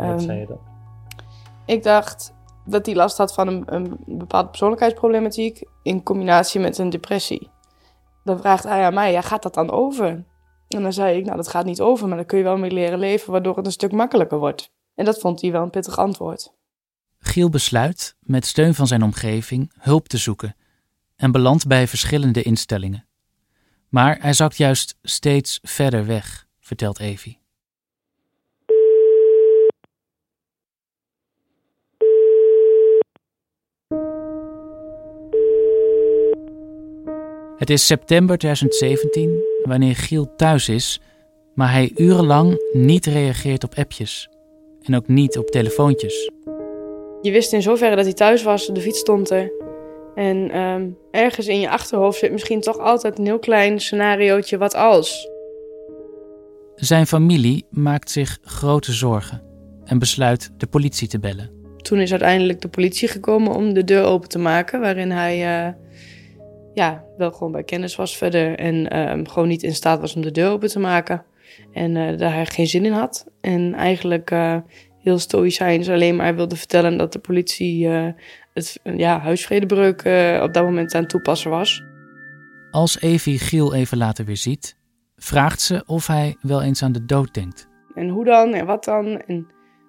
um, 0.00 0.12
wat 0.12 0.22
zei 0.22 0.38
je 0.38 0.46
dan? 0.46 0.58
Ik 1.64 1.82
dacht 1.82 2.34
dat 2.64 2.86
hij 2.86 2.94
last 2.94 3.18
had 3.18 3.34
van 3.34 3.48
een, 3.48 3.62
een 3.66 3.96
bepaalde 4.06 4.48
persoonlijkheidsproblematiek 4.48 5.62
in 5.82 6.02
combinatie 6.02 6.60
met 6.60 6.78
een 6.78 6.90
depressie. 6.90 7.50
Dan 8.24 8.38
vraagt 8.38 8.64
hij 8.64 8.84
aan 8.84 8.94
mij, 8.94 9.12
ja, 9.12 9.20
gaat 9.20 9.42
dat 9.42 9.54
dan 9.54 9.70
over? 9.70 10.24
En 10.68 10.82
dan 10.82 10.92
zei 10.92 11.18
ik, 11.18 11.24
nou 11.24 11.36
dat 11.36 11.48
gaat 11.48 11.64
niet 11.64 11.80
over, 11.80 12.08
maar 12.08 12.16
dan 12.16 12.26
kun 12.26 12.38
je 12.38 12.44
wel 12.44 12.56
mee 12.56 12.70
leren 12.70 12.98
leven, 12.98 13.32
waardoor 13.32 13.56
het 13.56 13.66
een 13.66 13.72
stuk 13.72 13.92
makkelijker 13.92 14.38
wordt. 14.38 14.70
En 14.94 15.04
dat 15.04 15.18
vond 15.18 15.40
hij 15.40 15.52
wel 15.52 15.62
een 15.62 15.70
pittig 15.70 15.98
antwoord. 15.98 16.52
Giel 17.18 17.48
besluit, 17.48 18.16
met 18.20 18.46
steun 18.46 18.74
van 18.74 18.86
zijn 18.86 19.02
omgeving, 19.02 19.72
hulp 19.78 20.08
te 20.08 20.16
zoeken 20.16 20.56
en 21.16 21.32
belandt 21.32 21.66
bij 21.66 21.86
verschillende 21.86 22.42
instellingen. 22.42 23.06
Maar 23.88 24.18
hij 24.20 24.32
zakt 24.32 24.56
juist 24.56 24.98
steeds 25.02 25.58
verder 25.62 26.06
weg, 26.06 26.46
vertelt 26.60 26.98
Evie. 26.98 27.38
Het 37.56 37.70
is 37.70 37.86
september 37.86 38.38
2017 38.38 39.44
wanneer 39.68 39.96
Giel 39.96 40.34
thuis 40.36 40.68
is, 40.68 41.00
maar 41.54 41.72
hij 41.72 41.92
urenlang 41.94 42.58
niet 42.72 43.06
reageert 43.06 43.64
op 43.64 43.74
appjes. 43.74 44.28
En 44.82 44.96
ook 44.96 45.08
niet 45.08 45.38
op 45.38 45.50
telefoontjes. 45.50 46.30
Je 47.22 47.30
wist 47.30 47.52
in 47.52 47.62
zoverre 47.62 47.96
dat 47.96 48.04
hij 48.04 48.14
thuis 48.14 48.42
was, 48.42 48.66
de 48.66 48.80
fiets 48.80 48.98
stond 48.98 49.30
er. 49.30 49.52
En 50.14 50.50
ehm, 50.50 50.88
ergens 51.10 51.46
in 51.46 51.60
je 51.60 51.70
achterhoofd 51.70 52.18
zit 52.18 52.32
misschien 52.32 52.60
toch 52.60 52.78
altijd 52.78 53.18
een 53.18 53.24
heel 53.24 53.38
klein 53.38 53.80
scenariootje 53.80 54.58
wat 54.58 54.74
als. 54.74 55.28
Zijn 56.74 57.06
familie 57.06 57.66
maakt 57.70 58.10
zich 58.10 58.38
grote 58.42 58.92
zorgen 58.92 59.42
en 59.84 59.98
besluit 59.98 60.50
de 60.56 60.66
politie 60.66 61.08
te 61.08 61.18
bellen. 61.18 61.50
Toen 61.76 61.98
is 61.98 62.10
uiteindelijk 62.10 62.60
de 62.60 62.68
politie 62.68 63.08
gekomen 63.08 63.54
om 63.54 63.72
de 63.72 63.84
deur 63.84 64.04
open 64.04 64.28
te 64.28 64.38
maken, 64.38 64.80
waarin 64.80 65.10
hij 65.10 65.66
eh, 65.66 65.72
ja, 66.76 67.04
wel 67.16 67.32
gewoon 67.32 67.52
bij 67.52 67.64
kennis 67.64 67.96
was 67.96 68.16
verder 68.16 68.58
en 68.58 68.90
ehm, 68.90 69.24
gewoon 69.24 69.48
niet 69.48 69.62
in 69.62 69.74
staat 69.74 70.00
was 70.00 70.14
om 70.14 70.22
de 70.22 70.30
deur 70.30 70.50
open 70.50 70.68
te 70.68 70.78
maken. 70.78 71.24
En 71.72 71.96
eh, 71.96 72.18
daar 72.18 72.32
hij 72.32 72.46
geen 72.46 72.66
zin 72.66 72.84
in 72.84 72.92
had. 72.92 73.26
En 73.40 73.74
eigenlijk 73.74 74.30
eh, 74.30 74.56
heel 74.98 75.18
stoïcijns 75.18 75.88
alleen 75.88 76.16
maar 76.16 76.34
wilde 76.34 76.56
vertellen 76.56 76.96
dat 76.96 77.12
de 77.12 77.18
politie 77.18 77.88
eh, 77.88 78.08
het 78.54 78.80
ja, 78.82 79.20
huisvredebreuk 79.20 79.98
op 80.42 80.52
dat 80.54 80.64
moment 80.64 80.94
aan 80.94 81.00
het 81.00 81.10
toepassen 81.10 81.50
was. 81.50 81.82
Als 82.70 83.00
Evie 83.00 83.38
Giel 83.38 83.74
even 83.74 83.98
later 83.98 84.24
weer 84.24 84.36
ziet, 84.36 84.76
vraagt 85.16 85.60
ze 85.60 85.82
of 85.86 86.06
hij 86.06 86.36
wel 86.40 86.62
eens 86.62 86.82
aan 86.82 86.92
de 86.92 87.04
dood 87.04 87.34
denkt. 87.34 87.68
En 87.94 88.08
hoe 88.08 88.24
dan 88.24 88.54
en 88.54 88.66
wat 88.66 88.84
dan? 88.84 89.20
En 89.20 89.46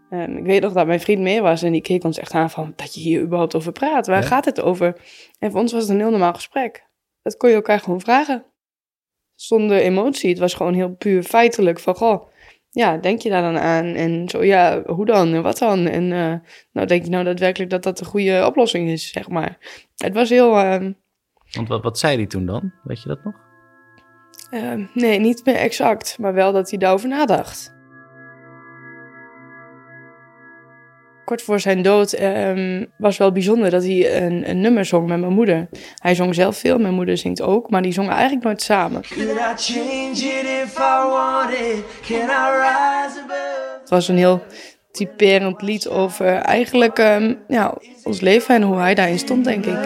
ik 0.09 0.43
weet 0.45 0.61
nog 0.61 0.73
dat 0.73 0.87
mijn 0.87 0.99
vriend 0.99 1.21
mee 1.21 1.41
was 1.41 1.61
en 1.63 1.71
die 1.71 1.81
keek 1.81 2.03
ons 2.03 2.19
echt 2.19 2.33
aan 2.33 2.49
van 2.49 2.73
dat 2.75 2.93
je 2.93 2.99
hier 2.99 3.21
überhaupt 3.21 3.55
over 3.55 3.71
praat. 3.71 4.07
Waar 4.07 4.21
Ja. 4.21 4.27
gaat 4.27 4.45
het 4.45 4.61
over? 4.61 4.95
En 5.39 5.51
voor 5.51 5.59
ons 5.59 5.71
was 5.71 5.81
het 5.81 5.91
een 5.91 5.99
heel 5.99 6.09
normaal 6.09 6.33
gesprek. 6.33 6.85
Dat 7.21 7.37
kon 7.37 7.49
je 7.49 7.55
elkaar 7.55 7.79
gewoon 7.79 8.01
vragen. 8.01 8.43
Zonder 9.35 9.77
emotie. 9.77 10.29
Het 10.29 10.39
was 10.39 10.53
gewoon 10.53 10.73
heel 10.73 10.95
puur 10.95 11.23
feitelijk 11.23 11.79
van 11.79 11.95
goh. 11.95 12.27
Ja, 12.69 12.97
denk 12.97 13.21
je 13.21 13.29
daar 13.29 13.41
dan 13.41 13.57
aan? 13.61 13.85
En 13.85 14.29
zo, 14.29 14.43
ja, 14.43 14.81
hoe 14.85 15.05
dan? 15.05 15.33
En 15.33 15.41
wat 15.43 15.57
dan? 15.57 15.87
En 15.87 16.11
eh, 16.11 16.33
nou, 16.71 16.87
denk 16.87 17.03
je 17.03 17.09
nou 17.09 17.23
daadwerkelijk 17.23 17.69
dat 17.71 17.83
dat 17.83 17.97
de 17.97 18.05
goede 18.05 18.45
oplossing 18.45 18.89
is, 18.89 19.09
zeg 19.11 19.29
maar. 19.29 19.57
Het 19.95 20.13
was 20.13 20.29
heel, 20.29 20.57
ehm, 20.57 20.91
Want 21.51 21.67
wat, 21.67 21.83
wat 21.83 21.99
zei 21.99 22.15
hij 22.17 22.25
toen 22.25 22.45
dan? 22.45 22.71
Weet 22.83 23.01
je 23.01 23.07
dat 23.07 23.23
nog? 23.23 23.33
ehm, 24.49 24.85
nee, 24.93 25.19
niet 25.19 25.45
meer 25.45 25.55
exact, 25.55 26.17
maar 26.19 26.33
wel 26.33 26.51
dat 26.53 26.69
hij 26.69 26.79
daarover 26.79 27.09
nadacht. 27.09 27.75
Kort 31.27 31.41
voor 31.41 31.59
zijn 31.59 31.81
dood 31.81 32.13
ehm, 32.13 32.85
was 32.97 33.17
wel 33.17 33.31
bijzonder 33.31 33.69
dat 33.69 33.83
hij 33.83 34.21
een, 34.21 34.49
een 34.49 34.61
nummer 34.61 34.85
zong 34.85 35.07
met 35.07 35.19
mijn 35.19 35.33
moeder. 35.33 35.67
Hij 35.95 36.15
zong 36.15 36.35
zelf 36.35 36.57
veel, 36.57 36.77
mijn 36.77 36.93
moeder 36.93 37.17
zingt 37.17 37.41
ook, 37.41 37.69
maar 37.69 37.81
die 37.81 37.91
zongen 37.91 38.11
eigenlijk 38.11 38.43
nooit 38.43 38.61
samen. 38.61 39.01
Het 43.79 43.89
was 43.89 44.07
een 44.07 44.17
heel 44.17 44.43
typerend 44.91 45.61
lied 45.61 45.87
over 45.87 46.35
eigenlijk 46.35 46.99
ehm, 46.99 47.33
ja, 47.47 47.73
ons 48.03 48.21
leven 48.21 48.55
en 48.55 48.61
hoe 48.61 48.77
hij 48.77 48.95
daarin 48.95 49.19
stond, 49.19 49.43
denk 49.43 49.65
ik. 49.65 49.79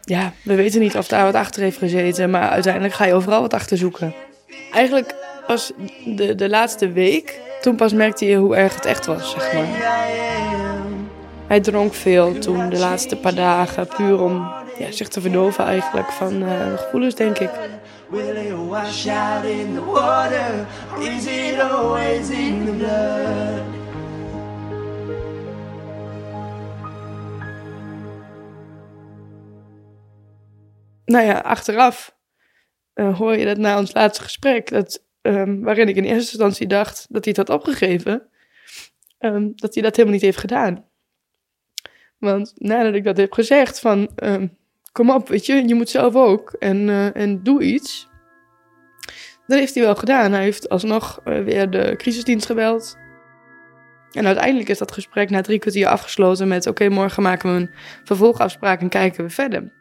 Ja, 0.00 0.32
we 0.44 0.54
weten 0.54 0.80
niet 0.80 0.96
of 0.96 1.08
daar 1.08 1.24
wat 1.24 1.34
achter 1.34 1.62
heeft 1.62 1.78
gezeten, 1.78 2.30
maar 2.30 2.48
uiteindelijk 2.48 2.94
ga 2.94 3.04
je 3.04 3.14
overal 3.14 3.40
wat 3.40 3.54
achter 3.54 3.76
zoeken. 3.76 4.14
Eigenlijk 4.72 5.14
pas 5.46 5.72
de, 6.04 6.34
de 6.34 6.48
laatste 6.48 6.92
week, 6.92 7.40
toen 7.60 7.76
pas 7.76 7.92
merkte 7.92 8.24
je 8.24 8.36
hoe 8.36 8.56
erg 8.56 8.74
het 8.74 8.84
echt 8.84 9.06
was, 9.06 9.30
zeg 9.30 9.52
maar. 9.52 9.66
Hij 11.46 11.60
dronk 11.60 11.94
veel 11.94 12.38
toen, 12.38 12.70
de 12.70 12.78
laatste 12.78 13.16
paar 13.16 13.34
dagen, 13.34 13.86
puur 13.86 14.20
om 14.20 14.52
ja, 14.78 14.90
zich 14.90 15.08
te 15.08 15.20
verdoven 15.20 15.64
eigenlijk 15.64 16.10
van 16.10 16.42
eh, 16.42 16.76
gevoelens, 16.76 17.14
denk 17.14 17.38
ik. 17.38 17.50
Nou 31.04 31.26
ja, 31.26 31.38
achteraf 31.38 32.16
eh, 32.92 33.18
hoor 33.18 33.36
je 33.36 33.44
dat 33.44 33.56
na 33.56 33.78
ons 33.78 33.94
laatste 33.94 34.22
gesprek, 34.22 34.70
dat, 34.70 35.04
ehm, 35.22 35.60
waarin 35.60 35.88
ik 35.88 35.96
in 35.96 36.04
eerste 36.04 36.32
instantie 36.32 36.66
dacht 36.66 37.06
dat 37.08 37.24
hij 37.24 37.34
het 37.36 37.48
had 37.48 37.58
opgegeven, 37.58 38.28
ehm, 39.18 39.48
dat 39.54 39.74
hij 39.74 39.82
dat 39.82 39.92
helemaal 39.96 40.14
niet 40.14 40.24
heeft 40.24 40.38
gedaan. 40.38 40.84
Want 42.18 42.52
nadat 42.56 42.94
ik 42.94 43.04
dat 43.04 43.16
heb 43.16 43.32
gezegd 43.32 43.80
van, 43.80 44.10
ehm, 44.16 44.46
kom 44.92 45.10
op, 45.10 45.28
weet 45.28 45.46
je, 45.46 45.68
je 45.68 45.74
moet 45.74 45.88
zelf 45.88 46.14
ook 46.14 46.52
en, 46.52 46.88
eh, 46.88 47.16
en 47.16 47.42
doe 47.42 47.62
iets. 47.62 48.08
Dat 49.46 49.58
heeft 49.58 49.74
hij 49.74 49.84
wel 49.84 49.94
gedaan. 49.94 50.32
Hij 50.32 50.42
heeft 50.42 50.68
alsnog 50.68 51.20
eh, 51.24 51.42
weer 51.42 51.70
de 51.70 51.94
crisisdienst 51.96 52.46
gebeld. 52.46 52.96
En 54.12 54.26
uiteindelijk 54.26 54.68
is 54.68 54.78
dat 54.78 54.92
gesprek 54.92 55.30
na 55.30 55.40
drie 55.40 55.58
kwartier 55.58 55.86
afgesloten 55.86 56.48
met... 56.48 56.66
oké, 56.66 56.88
morgen 56.88 57.22
maken 57.22 57.54
we 57.54 57.60
een 57.60 57.70
vervolgafspraak 58.04 58.80
en 58.80 58.88
kijken 58.88 59.24
we 59.24 59.30
verder. 59.30 59.72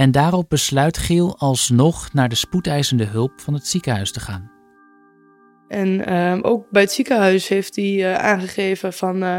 En 0.00 0.10
daarop 0.10 0.48
besluit 0.48 0.98
Giel 0.98 1.38
alsnog 1.38 2.12
naar 2.12 2.28
de 2.28 2.34
spoedeisende 2.34 3.04
hulp 3.04 3.40
van 3.40 3.54
het 3.54 3.66
ziekenhuis 3.66 4.12
te 4.12 4.20
gaan. 4.20 4.50
En 5.68 6.06
ehm, 6.06 6.40
ook 6.42 6.70
bij 6.70 6.82
het 6.82 6.92
ziekenhuis 6.92 7.48
heeft 7.48 7.76
hij 7.76 7.84
eh, 7.84 8.14
aangegeven 8.14 8.92
van... 8.92 9.22
eh, 9.22 9.38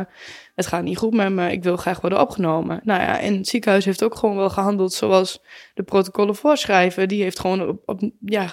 het 0.55 0.67
gaat 0.67 0.83
niet 0.83 0.97
goed 0.97 1.13
met 1.13 1.31
me, 1.31 1.51
ik 1.51 1.63
wil 1.63 1.77
graag 1.77 2.01
worden 2.01 2.19
opgenomen. 2.19 2.79
Nou 2.83 3.01
ja, 3.01 3.19
en 3.19 3.37
het 3.37 3.47
ziekenhuis 3.47 3.85
heeft 3.85 4.03
ook 4.03 4.15
gewoon 4.15 4.35
wel 4.35 4.49
gehandeld 4.49 4.93
zoals 4.93 5.43
de 5.73 5.83
protocollen 5.83 6.35
voorschrijven. 6.35 7.07
Die 7.07 7.23
heeft 7.23 7.39
gewoon 7.39 7.67
op, 7.67 7.81
op, 7.85 7.99
ja, 8.25 8.45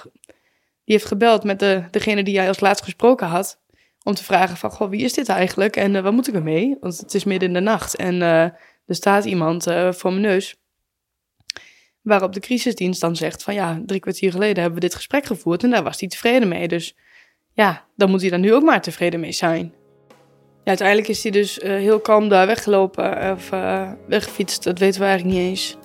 die 0.85 0.95
heeft 0.95 1.05
gebeld 1.05 1.45
met 1.45 1.59
de, 1.59 1.85
degene 1.91 2.23
die 2.23 2.35
jij 2.35 2.49
als 2.49 2.61
laatst 2.61 2.85
gesproken 2.85 3.27
had... 3.27 3.61
om 4.03 4.15
te 4.15 4.25
vragen 4.25 4.57
van, 4.57 4.71
goh, 4.71 4.91
wie 4.91 5.05
is 5.05 5.13
dit 5.13 5.29
eigenlijk 5.29 5.77
en 5.77 5.97
eh, 5.97 6.03
wat 6.03 6.13
moet 6.13 6.29
ik 6.29 6.35
ermee? 6.35 6.77
Want 6.81 6.99
het 6.99 7.15
is 7.15 7.25
midden 7.25 7.49
in 7.49 7.55
de 7.55 7.61
nacht 7.61 7.97
en 7.97 8.21
er 8.23 8.55
staat 8.87 9.25
iemand 9.25 9.65
voor 9.91 10.11
mijn 10.11 10.21
neus... 10.21 10.57
Waarop 12.09 12.33
de 12.33 12.41
crisisdienst 12.41 13.01
dan 13.01 13.17
zegt 13.17 13.43
van 13.43 13.55
ja, 13.55 13.83
drie 13.87 14.01
kwartier 14.01 14.31
geleden 14.31 14.63
hebben 14.63 14.81
we 14.81 14.87
dit 14.87 14.95
gesprek 14.95 15.25
gevoerd 15.25 15.63
en 15.63 15.71
daar 15.71 15.83
was 15.83 16.01
hij 16.01 16.09
tevreden 16.09 16.49
mee. 16.49 16.69
Dus 16.69 16.97
ja, 17.53 17.85
dan 17.97 18.11
moet 18.11 18.21
hij 18.21 18.31
daar 18.31 18.39
nu 18.39 18.55
ook 18.55 18.63
maar 18.63 18.83
tevreden 18.83 19.21
mee 19.21 19.33
zijn. 19.33 19.73
Ja, 20.65 20.75
uiteindelijk 20.75 21.09
is 21.09 21.23
hij 21.23 21.33
dus 21.33 21.59
eh, 21.59 21.71
heel 21.71 22.01
kalm 22.01 22.29
daar 22.29 22.47
weggelopen 22.47 23.33
of 23.33 23.53
eh, 23.53 23.91
weggefietst, 24.07 24.65
dat 24.65 24.79
weten 24.79 25.01
we 25.01 25.07
eigenlijk 25.07 25.39
niet 25.39 25.49
eens. 25.49 25.77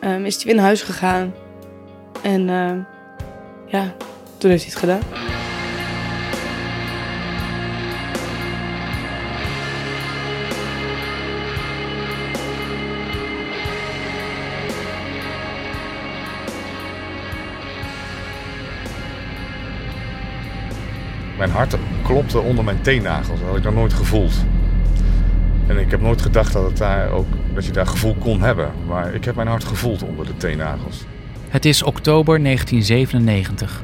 Ehm, 0.00 0.24
is 0.24 0.36
hij 0.36 0.44
weer 0.44 0.54
naar 0.54 0.64
huis 0.64 0.82
gegaan 0.82 1.34
en 2.22 2.48
ehm, 2.48 2.80
ja, 3.66 3.96
toen 4.38 4.50
heeft 4.50 4.62
hij 4.62 4.72
het 4.72 4.80
gedaan. 4.80 5.47
Mijn 21.38 21.50
hart 21.50 21.76
klopte 22.02 22.38
onder 22.38 22.64
mijn 22.64 22.80
teennagels. 22.80 23.38
Dat 23.38 23.48
had 23.48 23.56
ik 23.56 23.64
nog 23.64 23.74
nooit 23.74 23.92
gevoeld. 23.92 24.32
En 25.66 25.78
ik 25.78 25.90
heb 25.90 26.00
nooit 26.00 26.22
gedacht 26.22 26.52
dat, 26.52 26.64
het 26.64 26.76
daar 26.76 27.10
ook, 27.10 27.26
dat 27.54 27.66
je 27.66 27.72
daar 27.72 27.86
gevoel 27.86 28.14
kon 28.18 28.42
hebben. 28.42 28.70
Maar 28.86 29.14
ik 29.14 29.24
heb 29.24 29.34
mijn 29.34 29.48
hart 29.48 29.64
gevoeld 29.64 30.02
onder 30.02 30.26
de 30.26 30.36
teennagels. 30.36 31.04
Het 31.48 31.64
is 31.64 31.82
oktober 31.82 32.42
1997. 32.42 33.82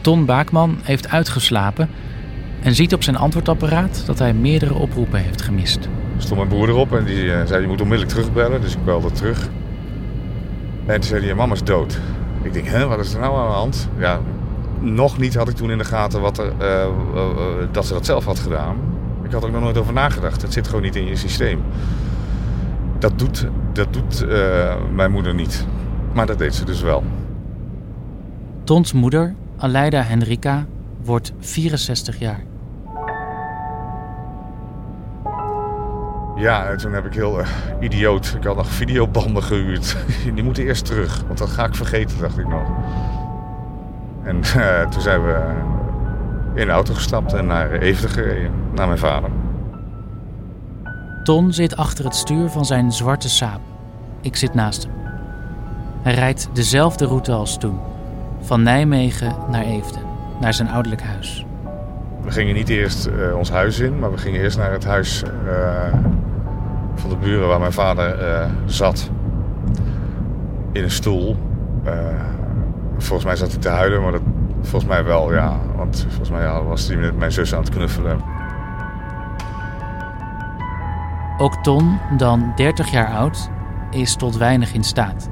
Ton 0.00 0.24
Baakman 0.24 0.78
heeft 0.82 1.08
uitgeslapen 1.08 1.88
en 2.62 2.74
ziet 2.74 2.94
op 2.94 3.02
zijn 3.02 3.16
antwoordapparaat 3.16 4.02
dat 4.06 4.18
hij 4.18 4.34
meerdere 4.34 4.74
oproepen 4.74 5.20
heeft 5.20 5.42
gemist. 5.42 5.84
Er 6.16 6.22
stond 6.22 6.36
mijn 6.36 6.48
broer 6.48 6.68
erop 6.68 6.92
en 6.92 7.04
die 7.04 7.32
eh, 7.32 7.46
zei 7.46 7.60
je 7.60 7.66
moet 7.66 7.80
onmiddellijk 7.80 8.16
terugbellen. 8.16 8.60
Dus 8.60 8.74
ik 8.74 8.84
belde 8.84 9.10
terug. 9.10 9.48
En 10.86 10.94
toen 10.94 11.02
zei 11.02 11.20
hij, 11.20 11.28
je 11.28 11.34
mama 11.34 11.54
is 11.54 11.62
dood. 11.62 11.98
Ik 12.42 12.52
denk, 12.52 12.66
hè, 12.66 12.86
wat 12.86 12.98
is 12.98 13.14
er 13.14 13.20
nou 13.20 13.38
aan 13.38 13.48
de 13.48 13.54
hand? 13.54 13.88
Ja, 13.98 14.20
nog 14.82 15.18
niet 15.18 15.34
had 15.34 15.48
ik 15.48 15.56
toen 15.56 15.70
in 15.70 15.78
de 15.78 15.84
gaten 15.84 16.20
wat 16.20 16.38
er, 16.38 16.52
eh, 16.58 16.82
eh, 16.82 16.90
eh, 16.90 17.68
dat 17.72 17.86
ze 17.86 17.92
dat 17.92 18.06
zelf 18.06 18.24
had 18.24 18.38
gedaan. 18.38 18.76
Ik 19.22 19.32
had 19.32 19.42
er 19.42 19.48
ook 19.48 19.54
nog 19.54 19.62
nooit 19.62 19.78
over 19.78 19.92
nagedacht. 19.92 20.42
Het 20.42 20.52
zit 20.52 20.66
gewoon 20.66 20.82
niet 20.82 20.96
in 20.96 21.06
je 21.06 21.16
systeem. 21.16 21.62
Dat 22.98 23.18
doet, 23.18 23.46
dat 23.72 23.92
doet 23.92 24.26
mijn 24.92 25.10
moeder 25.10 25.34
niet. 25.34 25.66
Maar 26.12 26.26
dat 26.26 26.38
deed 26.38 26.54
ze 26.54 26.64
dus 26.64 26.80
wel. 26.80 27.02
Tons 28.64 28.92
moeder, 28.92 29.34
Aleida 29.56 30.02
Henrika, 30.02 30.66
wordt 31.04 31.32
64 31.40 32.18
jaar. 32.18 32.44
Ja, 36.36 36.66
en 36.66 36.76
toen 36.76 36.92
heb 36.92 37.06
ik 37.06 37.14
heel 37.14 37.40
idioot. 37.80 38.34
Ik 38.36 38.44
had 38.44 38.56
nog 38.56 38.68
videobanden 38.68 39.42
gehuurd. 39.42 39.96
Die 40.34 40.44
moeten 40.44 40.64
eerst 40.64 40.84
terug, 40.84 41.22
want 41.26 41.38
dat 41.38 41.50
ga 41.50 41.64
ik 41.64 41.74
vergeten, 41.74 42.18
dacht 42.18 42.38
ik 42.38 42.48
nog. 42.48 42.68
En 44.22 44.42
eh, 44.42 44.88
toen 44.88 45.00
zijn 45.00 45.24
we 45.24 45.40
in 46.54 46.66
de 46.66 46.72
auto 46.72 46.94
gestapt 46.94 47.32
en 47.32 47.46
naar 47.46 47.72
Everen 47.72 48.10
gereden, 48.10 48.50
naar 48.74 48.86
mijn 48.86 48.98
vader. 48.98 49.30
Ton 51.24 51.52
zit 51.52 51.76
achter 51.76 52.04
het 52.04 52.14
stuur 52.14 52.48
van 52.48 52.64
zijn 52.64 52.92
zwarte 52.92 53.28
saap. 53.28 53.60
Ik 54.20 54.36
zit 54.36 54.54
naast 54.54 54.82
hem. 54.82 54.92
Hij 56.02 56.14
rijdt 56.14 56.48
dezelfde 56.52 57.06
route 57.06 57.32
als 57.32 57.58
toen. 57.58 57.78
Van 58.40 58.62
Nijmegen 58.62 59.36
naar 59.50 59.64
Eefden, 59.64 60.02
naar 60.40 60.54
zijn 60.54 60.68
ouderlijk 60.68 61.02
huis. 61.02 61.46
We 62.22 62.30
gingen 62.30 62.54
niet 62.54 62.68
eerst 62.68 63.06
eh, 63.06 63.36
ons 63.36 63.50
huis 63.50 63.78
in, 63.78 63.98
maar 63.98 64.10
we 64.10 64.18
gingen 64.18 64.40
eerst 64.40 64.58
naar 64.58 64.72
het 64.72 64.84
huis 64.84 65.22
eh, 65.22 65.92
van 66.94 67.10
de 67.10 67.16
buren 67.16 67.48
waar 67.48 67.60
mijn 67.60 67.72
vader 67.72 68.16
zat. 68.66 69.10
In 70.72 70.82
een 70.82 70.90
stoel. 70.90 71.36
Volgens 73.02 73.24
mij 73.24 73.36
zat 73.36 73.50
hij 73.50 73.60
te 73.60 73.68
huilen, 73.68 74.02
maar 74.02 74.12
dat, 74.12 74.22
volgens 74.60 74.84
mij 74.84 75.04
wel, 75.04 75.34
ja. 75.34 75.56
Want 75.76 76.06
volgens 76.08 76.30
mij 76.30 76.42
ja, 76.42 76.62
was 76.62 76.86
hij 76.88 76.96
met 76.96 77.18
mijn 77.18 77.32
zus 77.32 77.54
aan 77.54 77.60
het 77.60 77.70
knuffelen. 77.70 78.20
Ook 81.38 81.62
Ton, 81.62 81.98
dan 82.16 82.52
30 82.56 82.90
jaar 82.90 83.08
oud, 83.08 83.50
is 83.90 84.16
tot 84.16 84.36
weinig 84.36 84.74
in 84.74 84.84
staat. 84.84 85.30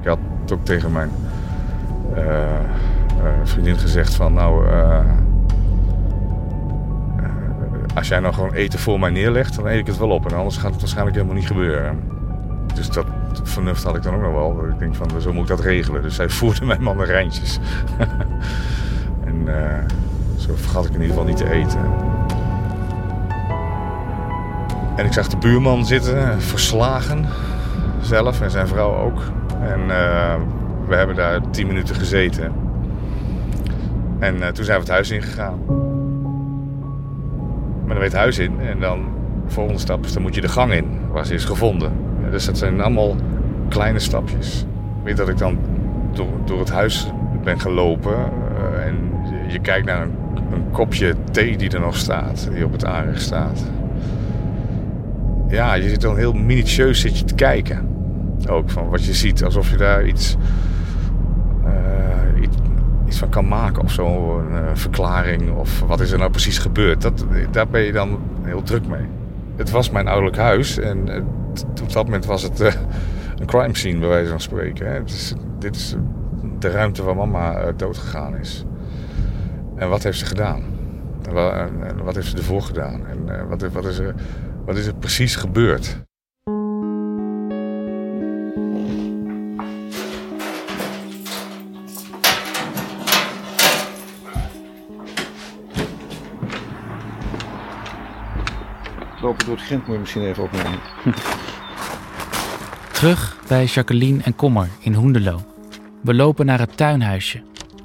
Ik 0.00 0.06
had 0.08 0.18
ook 0.52 0.64
tegen 0.64 0.92
mijn 0.92 1.10
eh, 2.14 2.44
eh, 2.44 2.60
vriendin 3.42 3.78
gezegd 3.78 4.14
van 4.14 4.32
nou, 4.32 4.68
eh, 4.68 5.00
als 7.94 8.08
jij 8.08 8.20
nou 8.20 8.34
gewoon 8.34 8.52
eten 8.52 8.78
voor 8.78 9.00
mij 9.00 9.10
neerlegt, 9.10 9.56
dan 9.56 9.66
eet 9.66 9.78
ik 9.78 9.86
het 9.86 9.98
wel 9.98 10.10
op. 10.10 10.30
En 10.30 10.36
anders 10.36 10.56
gaat 10.56 10.70
het 10.70 10.80
waarschijnlijk 10.80 11.16
helemaal 11.16 11.36
niet 11.36 11.46
gebeuren. 11.46 12.00
Dus 12.74 12.88
dat 12.88 13.06
vernuft 13.42 13.82
had 13.82 13.96
ik 13.96 14.02
dan 14.02 14.14
ook 14.14 14.22
nog 14.22 14.32
wel. 14.32 14.68
Ik 14.68 14.78
denk 14.78 14.94
van, 14.94 15.20
zo 15.20 15.32
moet 15.32 15.42
ik 15.42 15.56
dat 15.56 15.60
regelen. 15.60 16.02
Dus 16.02 16.14
zij 16.14 16.28
voerde 16.38 16.64
mijn 16.64 16.82
mandarijntjes. 16.82 17.58
en 19.26 19.48
eh, 19.48 19.78
zo 20.36 20.54
vergat 20.54 20.84
ik 20.84 20.94
in 20.94 21.00
ieder 21.00 21.08
geval 21.08 21.24
niet 21.24 21.36
te 21.36 21.50
eten. 21.50 21.80
En 24.96 25.04
ik 25.06 25.12
zag 25.12 25.28
de 25.28 25.36
buurman 25.36 25.86
zitten, 25.86 26.42
verslagen. 26.42 27.26
Zelf 28.00 28.40
en 28.40 28.50
zijn 28.50 28.68
vrouw 28.68 28.94
ook. 28.94 29.20
En 29.60 29.80
eh, 29.80 30.34
we 30.86 30.94
hebben 30.94 31.16
daar 31.16 31.50
tien 31.50 31.66
minuten 31.66 31.94
gezeten. 31.94 32.52
En 34.18 34.42
eh, 34.42 34.48
toen 34.48 34.64
zijn 34.64 34.76
we 34.76 34.84
het 34.84 34.92
huis 34.92 35.10
ingegaan. 35.10 35.58
Maar 37.78 37.88
dan 37.88 37.98
weet 37.98 38.12
het 38.12 38.20
huis 38.20 38.38
in 38.38 38.60
en 38.60 38.80
dan 38.80 39.04
volgende 39.46 39.80
stap 39.80 40.12
dan 40.12 40.22
moet 40.22 40.34
je 40.34 40.40
de 40.40 40.48
gang 40.48 40.72
in 40.72 41.00
waar 41.10 41.26
ze 41.26 41.34
is 41.34 41.44
gevonden. 41.44 41.92
Dus 42.32 42.44
dat 42.44 42.58
zijn 42.58 42.80
allemaal 42.80 43.16
kleine 43.68 43.98
stapjes. 43.98 44.64
Weet 45.02 45.16
dat 45.16 45.28
ik 45.28 45.38
dan 45.38 45.58
door, 46.12 46.28
door 46.44 46.58
het 46.58 46.70
huis 46.70 47.10
ben 47.44 47.60
gelopen 47.60 48.14
eh, 48.14 48.86
en 48.86 48.94
je, 49.48 49.58
kijkt 49.58 49.86
naar 49.86 50.02
een, 50.02 50.10
kopje 50.72 51.14
thee 51.30 51.56
die 51.56 51.70
er 51.70 51.80
nog 51.80 51.96
staat, 51.96 52.48
die 52.52 52.64
op 52.64 52.72
het 52.72 52.84
aanrecht 52.84 53.22
staat. 53.22 53.64
Ja, 55.48 55.74
je 55.74 55.88
zit 55.88 56.00
dan 56.00 56.16
heel 56.16 56.32
minutieus 56.32 57.00
zit 57.00 57.18
je 57.18 57.24
te 57.24 57.34
kijken. 57.34 57.88
Ook 58.48 58.70
van 58.70 58.88
wat 58.88 59.04
je 59.04 59.12
ziet, 59.12 59.44
alsof 59.44 59.70
je 59.70 59.76
daar 59.76 60.06
iets, 60.06 60.36
eh, 61.64 62.42
iets, 63.06 63.18
van 63.18 63.28
kan 63.28 63.48
maken 63.48 63.82
of 63.82 63.90
zo. 63.90 64.38
Een 64.38 64.54
eh, 64.54 64.70
verklaring 64.72 65.56
of 65.56 65.80
wat 65.80 66.00
is 66.00 66.10
er 66.10 66.18
nou 66.18 66.30
precies 66.30 66.58
gebeurd. 66.58 67.02
Dat, 67.02 67.24
daar 67.50 67.68
ben 67.68 67.82
je 67.82 67.92
dan 67.92 68.18
heel 68.42 68.62
druk 68.62 68.86
mee. 68.86 69.06
Het 69.56 69.70
was 69.70 69.90
mijn 69.90 70.08
ouderlijk 70.08 70.36
huis 70.36 70.78
en 70.78 71.08
op 71.82 71.92
dat 71.92 72.04
moment 72.04 72.24
was 72.24 72.42
het 72.42 72.60
eh, 72.60 72.74
een 73.38 73.46
crime 73.46 73.76
scene 73.76 73.98
bij 73.98 74.08
wijze 74.08 74.30
van 74.30 74.40
spreken. 74.40 74.92
Hè. 74.92 75.00
Dit 75.58 75.76
is 75.76 75.96
de 76.58 76.70
ruimte 76.70 77.02
waar 77.02 77.16
mama 77.16 77.54
eh, 77.54 77.72
doodgegaan 77.76 78.36
is. 78.36 78.64
En 79.76 79.88
wat 79.88 80.02
heeft 80.02 80.18
ze 80.18 80.26
gedaan? 80.26 80.62
En 81.26 81.32
wa- 81.32 81.52
en- 81.66 81.86
en 81.86 82.04
wat 82.04 82.14
heeft 82.14 82.26
ze 82.28 82.36
ervoor 82.36 82.62
gedaan? 82.62 83.06
En 83.06 83.38
eh, 83.38 83.48
wat, 83.48 83.62
wat, 83.72 83.84
is 83.84 84.00
wat 84.64 84.76
is 84.76 84.86
er 84.86 84.94
precies 84.94 85.36
gebeurd? 85.36 86.02
Lopen 99.42 99.56
door 99.56 99.66
het 99.66 99.66
grind 99.66 99.86
moet 99.86 99.94
je 99.94 100.00
misschien 100.00 100.22
even 100.22 100.42
opnemen. 100.42 100.80
Terug 102.92 103.38
bij 103.48 103.64
Jacqueline 103.64 104.22
en 104.22 104.36
Kommer 104.36 104.68
in 104.80 104.94
Hoendelo. 104.94 105.44
We 106.02 106.14
lopen 106.14 106.46
naar 106.46 106.58
het 106.58 106.76
tuinhuisje, 106.76 107.42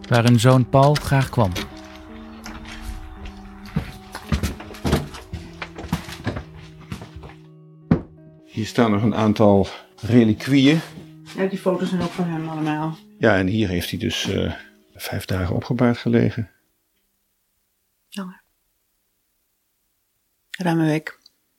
waar 0.09 0.23
hun 0.23 0.39
zoon 0.39 0.69
Paul 0.69 0.93
graag 0.93 1.29
kwam. 1.29 1.51
Hier 8.45 8.65
staan 8.65 8.91
nog 8.91 9.03
een 9.03 9.15
aantal 9.15 9.67
reliquieën. 10.01 10.79
Ja, 11.35 11.45
die 11.45 11.59
foto's 11.59 11.89
zijn 11.89 12.01
ook 12.01 12.11
van 12.11 12.25
hem 12.25 12.49
allemaal. 12.49 12.97
Ja, 13.19 13.37
en 13.37 13.47
hier 13.47 13.67
heeft 13.67 13.89
hij 13.89 13.99
dus 13.99 14.29
eh, 14.29 14.53
vijf 14.95 15.25
dagen 15.25 15.55
opgebaard 15.55 15.97
gelegen. 15.97 16.51
Ruim 20.57 20.79
een 20.79 20.85
week. 20.85 21.16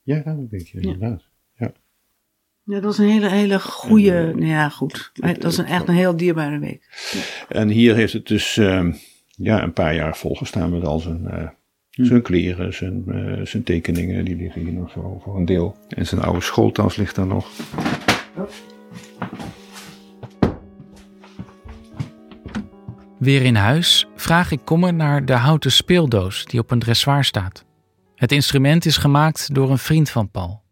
Ja, 0.08 0.22
dat 0.22 0.48
weet 0.50 0.68
je 0.68 0.80
inderdaad. 0.80 1.28
Ja. 1.56 1.72
Ja, 2.62 2.74
dat 2.74 2.82
was 2.82 2.98
een 2.98 3.08
hele, 3.08 3.28
hele 3.28 3.60
goede. 3.60 4.32
Nou 4.34 4.46
ja, 4.46 4.68
goed. 4.68 5.10
Maar 5.14 5.34
Dat 5.34 5.42
was 5.42 5.58
een, 5.58 5.64
echt 5.64 5.88
een 5.88 5.94
heel 5.94 6.16
dierbare 6.16 6.58
week. 6.58 6.88
En 7.48 7.68
hier 7.68 7.94
heeft 7.94 8.12
het 8.12 8.26
dus 8.26 8.56
ehm, 8.56 8.92
ja, 9.28 9.62
een 9.62 9.72
paar 9.72 9.94
jaar 9.94 10.16
volgestaan 10.16 10.70
met 10.70 10.84
al 10.84 10.98
zijn, 10.98 11.26
eh, 11.26 11.48
zijn 11.90 12.22
kleren, 12.22 12.74
zijn, 12.74 13.04
eh, 13.06 13.46
zijn 13.46 13.62
tekeningen. 13.62 14.24
Die 14.24 14.36
liggen 14.36 14.60
hier 14.60 14.72
nog 14.72 14.90
zo 14.90 15.20
voor 15.22 15.36
een 15.36 15.44
deel. 15.44 15.76
En 15.88 16.06
zijn 16.06 16.20
oude 16.20 16.40
schooltas 16.40 16.96
ligt 16.96 17.14
daar 17.14 17.26
nog. 17.26 17.50
Weer 23.18 23.42
in 23.42 23.54
huis 23.54 24.08
vraag 24.14 24.50
ik 24.50 24.60
Kommer 24.64 24.94
naar 24.94 25.24
de 25.24 25.32
houten 25.32 25.72
speeldoos 25.72 26.44
die 26.44 26.60
op 26.60 26.70
een 26.70 26.78
dressoir 26.78 27.24
staat. 27.24 27.66
Het 28.18 28.32
instrument 28.32 28.84
is 28.84 28.96
gemaakt 28.96 29.54
door 29.54 29.70
een 29.70 29.78
vriend 29.78 30.10
van 30.10 30.30
Paul. 30.30 30.62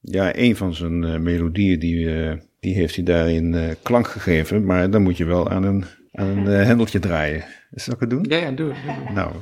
Ja, 0.00 0.36
een 0.36 0.56
van 0.56 0.74
zijn 0.74 1.04
eh, 1.04 1.18
melodieën 1.18 1.78
die, 1.78 2.24
eh, 2.24 2.36
die 2.60 2.74
heeft 2.74 2.94
hij 2.94 3.04
daarin 3.04 3.54
eh, 3.54 3.74
klank 3.82 4.08
gegeven. 4.08 4.64
Maar 4.64 4.90
dan 4.90 5.02
moet 5.02 5.16
je 5.16 5.24
wel 5.24 5.50
aan 5.50 5.64
een, 5.64 5.84
aan 6.12 6.26
een 6.26 6.46
hendeltje 6.46 6.98
draaien. 6.98 7.44
Zal 7.70 7.94
ik 7.94 8.00
het 8.00 8.10
doen? 8.10 8.24
Ja, 8.28 8.36
ja, 8.36 8.50
doe. 8.50 8.72
Nou, 9.14 9.32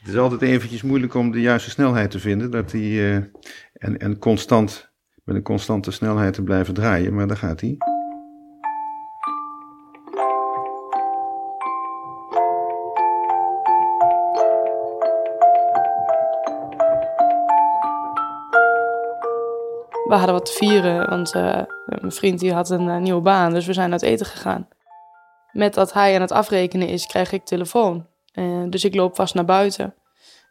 het 0.00 0.08
is 0.08 0.16
altijd 0.16 0.42
eventjes 0.42 0.82
moeilijk 0.82 1.14
om 1.14 1.30
de 1.30 1.40
juiste 1.40 1.70
snelheid 1.70 2.10
te 2.10 2.18
vinden. 2.18 2.50
Dat 2.50 2.70
die, 2.70 3.00
eh, 3.00 3.14
en, 3.72 3.98
en 3.98 4.18
constant, 4.18 4.90
met 5.24 5.36
een 5.36 5.42
constante 5.42 5.90
snelheid 5.90 6.34
te 6.34 6.42
blijven 6.42 6.74
draaien. 6.74 7.14
Maar 7.14 7.26
daar 7.26 7.36
gaat 7.36 7.60
hij. 7.60 7.76
We 20.10 20.16
hadden 20.16 20.34
wat 20.34 20.46
te 20.46 20.52
vieren, 20.52 21.08
want 21.08 21.32
eh, 21.34 21.62
mijn 21.84 22.12
vriend 22.12 22.40
die 22.40 22.52
had 22.52 22.70
een 22.70 22.88
eh, 22.88 22.96
nieuwe 22.96 23.20
baan, 23.20 23.52
dus 23.52 23.66
we 23.66 23.72
zijn 23.72 23.92
uit 23.92 24.02
eten 24.02 24.26
gegaan. 24.26 24.68
Met 25.52 25.74
dat 25.74 25.92
hij 25.92 26.14
aan 26.14 26.20
het 26.20 26.32
afrekenen 26.32 26.88
is, 26.88 27.06
krijg 27.06 27.32
ik 27.32 27.44
telefoon. 27.44 28.06
Eh, 28.32 28.62
dus 28.68 28.84
ik 28.84 28.94
loop 28.94 29.14
vast 29.14 29.34
naar 29.34 29.44
buiten. 29.44 29.94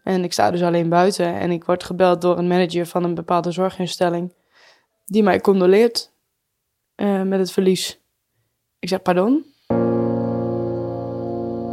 En 0.03 0.23
ik 0.23 0.33
sta 0.33 0.51
dus 0.51 0.61
alleen 0.61 0.89
buiten 0.89 1.35
en 1.35 1.51
ik 1.51 1.63
word 1.63 1.83
gebeld 1.83 2.21
door 2.21 2.37
een 2.37 2.47
manager 2.47 2.85
van 2.85 3.03
een 3.03 3.15
bepaalde 3.15 3.51
zorginstelling. 3.51 4.33
Die 5.05 5.23
mij 5.23 5.39
condoleert 5.39 6.11
met 7.23 7.39
het 7.39 7.51
verlies. 7.51 7.99
Ik 8.79 8.89
zeg, 8.89 9.01
pardon? 9.01 9.45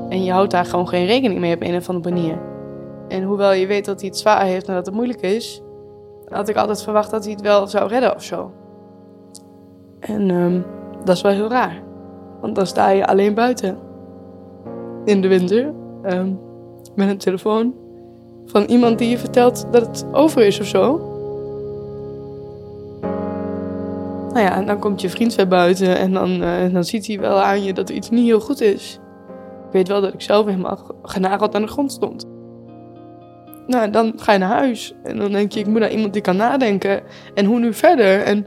En 0.09 0.25
je 0.25 0.33
houdt 0.33 0.51
daar 0.51 0.65
gewoon 0.65 0.89
geen 0.89 1.07
rekening 1.07 1.41
mee 1.41 1.55
op 1.55 1.63
een 1.63 1.77
of 1.77 1.89
andere 1.89 2.15
manier. 2.15 2.39
En 3.09 3.23
hoewel 3.23 3.53
je 3.53 3.67
weet 3.67 3.85
dat 3.85 4.01
hij 4.01 4.09
het 4.09 4.19
zwaar 4.19 4.45
heeft 4.45 4.69
en 4.69 4.75
dat 4.75 4.87
het 4.87 4.95
moeilijk 4.95 5.21
is, 5.21 5.61
had 6.29 6.49
ik 6.49 6.57
altijd 6.57 6.83
verwacht 6.83 7.11
dat 7.11 7.23
hij 7.25 7.33
het 7.33 7.43
wel 7.43 7.67
zou 7.67 7.89
redden 7.89 8.15
of 8.15 8.23
zo. 8.23 8.51
En 10.01 10.31
ehm, 10.31 10.61
dat 11.05 11.17
is 11.17 11.23
wel 11.23 11.33
heel 11.33 11.49
raar. 11.51 11.83
Want 12.41 12.55
dan 12.55 12.67
sta 12.67 12.89
je 12.89 13.07
alleen 13.07 13.35
buiten. 13.35 13.79
In 15.05 15.21
de 15.21 15.29
winter. 15.29 15.73
ehm, 16.03 16.33
met 16.95 17.09
een 17.09 17.19
telefoon. 17.19 17.75
Van 18.47 18.63
iemand 18.65 18.99
die 18.99 19.09
je 19.09 19.19
vertelt 19.19 19.67
dat 19.71 19.87
het 19.87 20.07
over 20.13 20.43
is 20.47 20.61
of 20.61 20.67
zo. 20.67 21.01
Nou 24.33 24.41
ja, 24.49 24.57
en 24.57 24.67
dan 24.67 24.79
komt 24.79 25.01
je 25.01 25.11
vriend 25.11 25.35
weer 25.35 25.49
buiten. 25.49 25.97
En 25.99 26.13
dan, 26.13 26.43
eh, 26.43 26.73
dan 26.73 26.85
ziet 26.85 27.07
hij 27.07 27.21
wel 27.21 27.41
aan 27.41 27.63
je 27.63 27.73
dat 27.73 27.89
er 27.89 27.95
iets 27.95 28.11
niet 28.11 28.25
heel 28.27 28.41
goed 28.41 28.61
is. 28.61 29.01
Ik 29.67 29.73
weet 29.73 29.89
wel 29.89 30.01
dat 30.01 30.13
ik 30.15 30.21
zelf 30.23 30.47
helemaal 30.47 30.77
ge- 30.77 30.95
genageld 31.03 31.55
aan 31.55 31.63
de 31.63 31.69
grond 31.69 31.93
stond. 31.93 32.27
Nou, 33.67 33.91
dan 33.91 34.13
ga 34.17 34.33
je 34.33 34.39
naar 34.39 34.49
huis. 34.49 34.95
En 35.03 35.17
dan 35.19 35.33
denk 35.33 35.53
je, 35.53 35.61
ik 35.61 35.67
moet 35.67 35.81
naar 35.81 35.91
iemand 35.91 36.13
die 36.13 36.23
kan 36.23 36.37
nadenken. 36.37 37.03
En 37.35 37.45
hoe 37.45 37.59
nu 37.59 37.75
verder? 37.75 38.23
En 38.23 38.47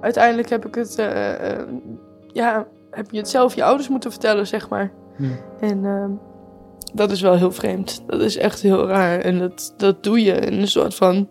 uiteindelijk 0.00 0.48
heb 0.48 0.66
ik 0.66 0.74
het... 0.74 0.98
eh, 0.98 1.50
eh, 1.50 1.66
ja, 2.32 2.66
heb 2.90 3.10
je 3.10 3.16
het 3.18 3.28
zelf 3.28 3.54
je 3.54 3.64
ouders 3.64 3.88
moeten 3.88 4.10
vertellen, 4.10 4.46
zeg 4.46 4.68
maar. 4.68 4.92
En 5.60 5.84
ehm, 5.84 6.10
dat 6.94 7.10
is 7.10 7.20
wel 7.20 7.36
heel 7.36 7.52
vreemd. 7.52 8.02
Dat 8.06 8.20
is 8.20 8.36
echt 8.36 8.60
heel 8.62 8.86
raar. 8.86 9.18
En 9.20 9.38
dat, 9.38 9.74
dat 9.76 10.02
doe 10.02 10.22
je 10.22 10.32
in 10.32 10.60
een 10.60 10.68
soort 10.68 10.94
van... 10.94 11.28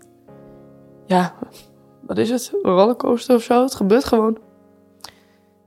Ja, 1.06 1.34
wat 2.02 2.18
is 2.18 2.30
het? 2.30 2.52
Een 2.62 2.72
rollercoaster 2.72 3.36
of 3.36 3.44
zo? 3.44 3.62
Het 3.62 3.76
gebeurt 3.76 4.06
gewoon. 4.06 4.38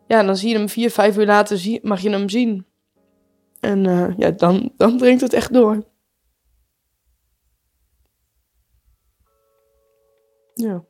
ja, 0.07 0.23
dan 0.23 0.37
zie 0.37 0.49
je 0.51 0.57
hem 0.57 0.69
vier, 0.69 0.91
vijf 0.91 1.17
uur 1.17 1.27
later, 1.27 1.59
zie, 1.59 1.81
mag 1.83 2.01
je 2.01 2.11
hem 2.11 2.29
zien. 2.29 2.67
En 3.61 3.87
eh, 3.87 4.17
ja, 4.17 4.31
dan, 4.31 4.73
dan 4.77 4.99
dringt 4.99 5.21
het 5.21 5.33
echt 5.33 5.53
door. 5.53 5.83
Ja. 10.65 10.83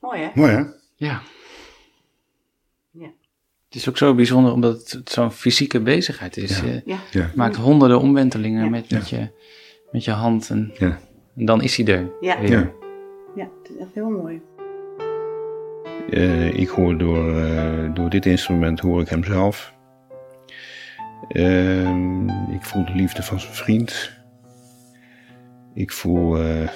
Mooi 0.00 0.20
hè? 0.20 0.30
Mooi 0.34 0.50
hè? 0.52 0.62
Ja. 0.96 1.22
Ja. 2.90 3.12
Het 3.66 3.74
is 3.82 3.88
ook 3.88 3.98
zo 3.98 4.14
bijzonder 4.14 4.52
omdat 4.52 4.90
het 4.90 5.10
zo'n 5.10 5.32
fysieke 5.32 5.80
bezigheid 5.80 6.36
is. 6.36 6.60
Ja. 6.60 6.66
Je 6.84 6.98
Ja. 7.10 7.30
Maakt 7.34 7.56
honderden 7.56 8.00
omwentelingen 8.00 8.64
Ja. 8.64 8.70
met, 8.70 8.90
met, 8.90 9.08
je, 9.08 9.28
met 9.94 10.04
je 10.04 10.10
hand 10.10 10.50
en, 10.50 10.70
Ja. 10.78 10.98
en 11.36 11.44
dan 11.44 11.62
is 11.62 11.76
hij 11.76 11.86
er. 11.86 12.10
Ja. 12.20 12.40
weer. 12.40 12.50
Ja. 12.50 12.70
Ja, 13.34 13.48
het 13.62 13.70
is 13.74 13.76
echt 13.80 13.94
heel 13.94 14.08
mooi. 14.10 14.40
Eh, 16.10 16.54
ik 16.58 16.68
hoor 16.68 16.98
door, 16.98 17.36
eh, 17.36 17.94
door 17.94 18.10
dit 18.10 18.26
instrument 18.26 18.80
hoor 18.80 19.00
ik 19.00 19.08
hem 19.08 19.24
zelf. 19.24 19.74
Ehm, 21.28 22.28
ik 22.28 22.62
voel 22.62 22.84
de 22.84 22.94
liefde 22.94 23.22
van 23.22 23.40
zijn 23.40 23.54
vriend. 23.54 24.12
Ik 25.74 25.92
voel 25.92 26.36
eh, 26.38 26.68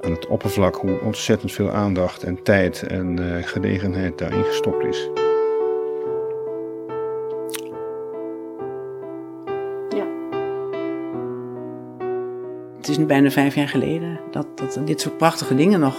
aan 0.00 0.10
het 0.10 0.26
oppervlak 0.26 0.74
hoe 0.76 1.00
ontzettend 1.00 1.52
veel 1.52 1.70
aandacht 1.70 2.22
en 2.22 2.42
tijd 2.42 2.82
en 2.82 3.18
eh 3.36 3.46
genegenheid 3.46 4.18
daarin 4.18 4.44
gestopt 4.44 4.84
is. 4.84 5.08
Is 12.92 12.98
nu 12.98 13.04
bijna 13.04 13.30
vijf 13.30 13.54
jaar 13.54 13.68
geleden 13.68 14.20
dat, 14.30 14.46
dat 14.58 14.80
dit 14.84 15.00
soort 15.00 15.16
prachtige 15.16 15.54
dingen 15.54 15.80
nog 15.80 15.96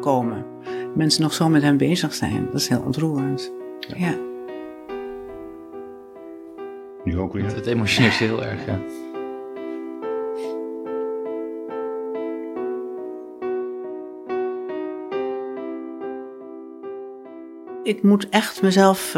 komen. 0.00 0.44
Mensen 0.94 1.22
nog 1.22 1.32
zo 1.32 1.48
met 1.48 1.62
hem 1.62 1.76
bezig 1.76 2.14
zijn. 2.14 2.44
Dat 2.44 2.60
is 2.60 2.68
heel 2.68 2.82
ontroerend. 2.84 3.52
Ja. 3.96 4.14
Nu 7.04 7.18
ook 7.18 7.32
weer. 7.32 7.44
Het 7.44 7.66
emotioneert 7.66 8.14
je 8.14 8.24
heel 8.24 8.44
erg. 8.44 8.66
Ja. 8.66 8.78
Ik 17.82 18.02
moet 18.02 18.28
echt 18.28 18.62
mezelf 18.62 19.14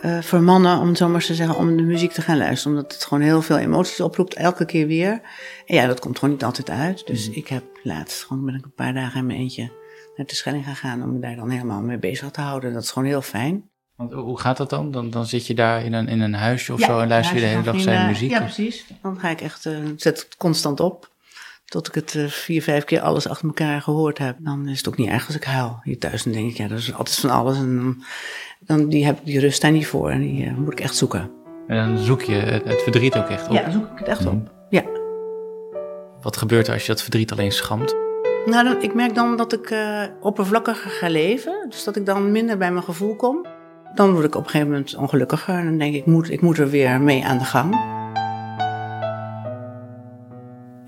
eh, 0.00 0.16
eh, 0.16 0.22
vermannen, 0.22 0.78
om 0.78 0.88
het 0.88 0.96
zo 0.96 1.08
maar 1.08 1.24
te 1.24 1.34
zeggen, 1.34 1.56
om 1.56 1.76
de 1.76 1.82
muziek 1.82 2.12
te 2.12 2.22
gaan 2.22 2.38
luisteren. 2.38 2.76
Omdat 2.76 2.92
het 2.92 3.04
gewoon 3.04 3.22
heel 3.22 3.42
veel 3.42 3.58
emoties 3.58 4.00
oproept, 4.00 4.34
elke 4.34 4.64
keer 4.64 4.86
weer. 4.86 5.20
En 5.66 5.74
ja, 5.74 5.86
dat 5.86 6.00
komt 6.00 6.18
gewoon 6.18 6.34
niet 6.34 6.44
altijd 6.44 6.70
uit. 6.70 7.06
Dus 7.06 7.30
ik 7.30 7.48
heb 7.48 7.64
laatst 7.82 8.24
gewoon 8.24 8.44
ben 8.44 8.54
ik 8.54 8.64
een 8.64 8.74
paar 8.74 8.94
dagen 8.94 9.20
in 9.20 9.26
mijn 9.26 9.38
eentje 9.38 9.70
naar 10.16 10.26
de 10.26 10.34
Schelling 10.34 10.64
gegaan 10.64 11.02
om 11.02 11.12
me 11.12 11.18
daar 11.18 11.36
dan 11.36 11.50
helemaal 11.50 11.80
mee 11.80 11.98
bezig 11.98 12.30
te 12.30 12.40
houden. 12.40 12.72
Dat 12.72 12.82
is 12.82 12.90
gewoon 12.90 13.08
heel 13.08 13.22
fijn. 13.22 13.70
Want 13.96 14.12
hoe 14.12 14.40
gaat 14.40 14.56
dat 14.56 14.70
dan? 14.70 14.90
dan? 14.90 15.10
Dan 15.10 15.26
zit 15.26 15.46
je 15.46 15.54
daar 15.54 15.84
in 15.84 15.92
een, 15.92 16.08
in 16.08 16.20
een 16.20 16.34
huisje 16.34 16.72
of 16.72 16.78
Ja, 16.78 16.86
zo 16.86 17.00
en 17.00 17.08
luister 17.08 17.34
je 17.34 17.40
de 17.42 17.46
hele 17.46 17.62
dag 17.62 17.80
zijn 17.80 18.00
eh, 18.00 18.06
muziek? 18.06 18.30
Ja, 18.30 18.40
precies. 18.40 18.84
Dan 19.02 19.18
ga 19.18 19.28
ik 19.28 19.40
echt, 19.40 19.66
eh, 19.66 19.78
zet 19.96 20.18
het 20.18 20.36
constant 20.36 20.80
op. 20.80 21.09
Tot 21.70 21.88
ik 21.88 21.94
het 21.94 22.14
eh, 22.14 22.26
vier, 22.26 22.62
vijf 22.62 22.84
keer 22.84 23.00
alles 23.00 23.28
achter 23.28 23.46
elkaar 23.46 23.82
gehoord 23.82 24.18
heb. 24.18 24.36
Dan 24.38 24.68
is 24.68 24.78
het 24.78 24.88
ook 24.88 24.96
niet 24.96 25.08
erg 25.08 25.26
als 25.26 25.36
ik 25.36 25.44
huil. 25.44 25.80
Hier 25.82 25.98
thuis 25.98 26.22
dan 26.22 26.32
denk 26.32 26.50
ik, 26.50 26.56
ja, 26.56 26.68
dat 26.68 26.78
is 26.78 26.94
altijd 26.94 27.18
van 27.18 27.30
alles. 27.30 27.56
En 27.56 27.76
dan, 27.76 28.02
dan 28.60 28.88
die 28.88 29.04
heb 29.04 29.18
ik 29.18 29.24
die 29.24 29.40
rust 29.40 29.60
daar 29.60 29.70
niet 29.70 29.86
voor. 29.86 30.10
En 30.10 30.20
die 30.20 30.46
eh, 30.46 30.54
moet 30.54 30.72
ik 30.72 30.80
echt 30.80 30.96
zoeken. 30.96 31.30
En 31.66 31.76
dan 31.76 31.98
zoek 31.98 32.22
je 32.22 32.32
het, 32.32 32.64
het 32.64 32.82
verdriet 32.82 33.16
ook 33.16 33.28
echt 33.28 33.48
op. 33.48 33.52
Ja, 33.52 33.62
dan 33.62 33.72
zoek 33.72 33.90
ik 33.90 33.98
het 33.98 34.08
echt 34.08 34.26
op. 34.26 34.50
Ja. 34.70 34.82
Wat 36.20 36.36
gebeurt 36.36 36.66
er 36.66 36.72
als 36.72 36.82
je 36.82 36.92
dat 36.92 37.02
verdriet 37.02 37.32
alleen 37.32 37.52
schamt? 37.52 37.94
Nou, 38.44 38.64
dan, 38.64 38.82
ik 38.82 38.94
merk 38.94 39.14
dan 39.14 39.36
dat 39.36 39.52
ik 39.52 39.70
eh, 39.70 40.02
oppervlakkiger 40.20 40.90
ga 40.90 41.08
leven. 41.08 41.66
Dus 41.68 41.84
dat 41.84 41.96
ik 41.96 42.06
dan 42.06 42.32
minder 42.32 42.58
bij 42.58 42.72
mijn 42.72 42.84
gevoel 42.84 43.16
kom. 43.16 43.46
Dan 43.94 44.12
word 44.12 44.24
ik 44.24 44.34
op 44.34 44.44
een 44.44 44.50
gegeven 44.50 44.72
moment 44.72 44.96
ongelukkiger. 44.96 45.54
En 45.54 45.64
dan 45.64 45.78
denk 45.78 45.94
ik, 45.94 46.00
ik 46.00 46.06
moet, 46.06 46.30
ik 46.30 46.40
moet 46.40 46.58
er 46.58 46.70
weer 46.70 47.00
mee 47.00 47.24
aan 47.24 47.38
de 47.38 47.44
gang. 47.44 47.99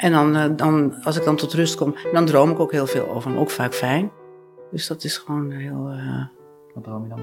En 0.02 0.12
dan, 0.12 0.36
eh, 0.36 0.44
dan, 0.56 0.94
als 1.02 1.16
ik 1.16 1.24
dan 1.24 1.36
tot 1.36 1.52
rust 1.52 1.74
kom, 1.74 1.94
dan 2.12 2.26
droom 2.26 2.50
ik 2.50 2.58
ook 2.60 2.72
heel 2.72 2.86
veel 2.86 3.08
over 3.08 3.30
hem. 3.30 3.38
Ook 3.38 3.50
vaak 3.50 3.74
fijn. 3.74 4.10
Dus 4.70 4.86
dat 4.86 5.04
is 5.04 5.16
gewoon 5.16 5.50
heel... 5.50 5.88
eh, 5.88 6.24
Wat 6.74 6.84
droom 6.84 7.02
je 7.02 7.08
dan? 7.08 7.20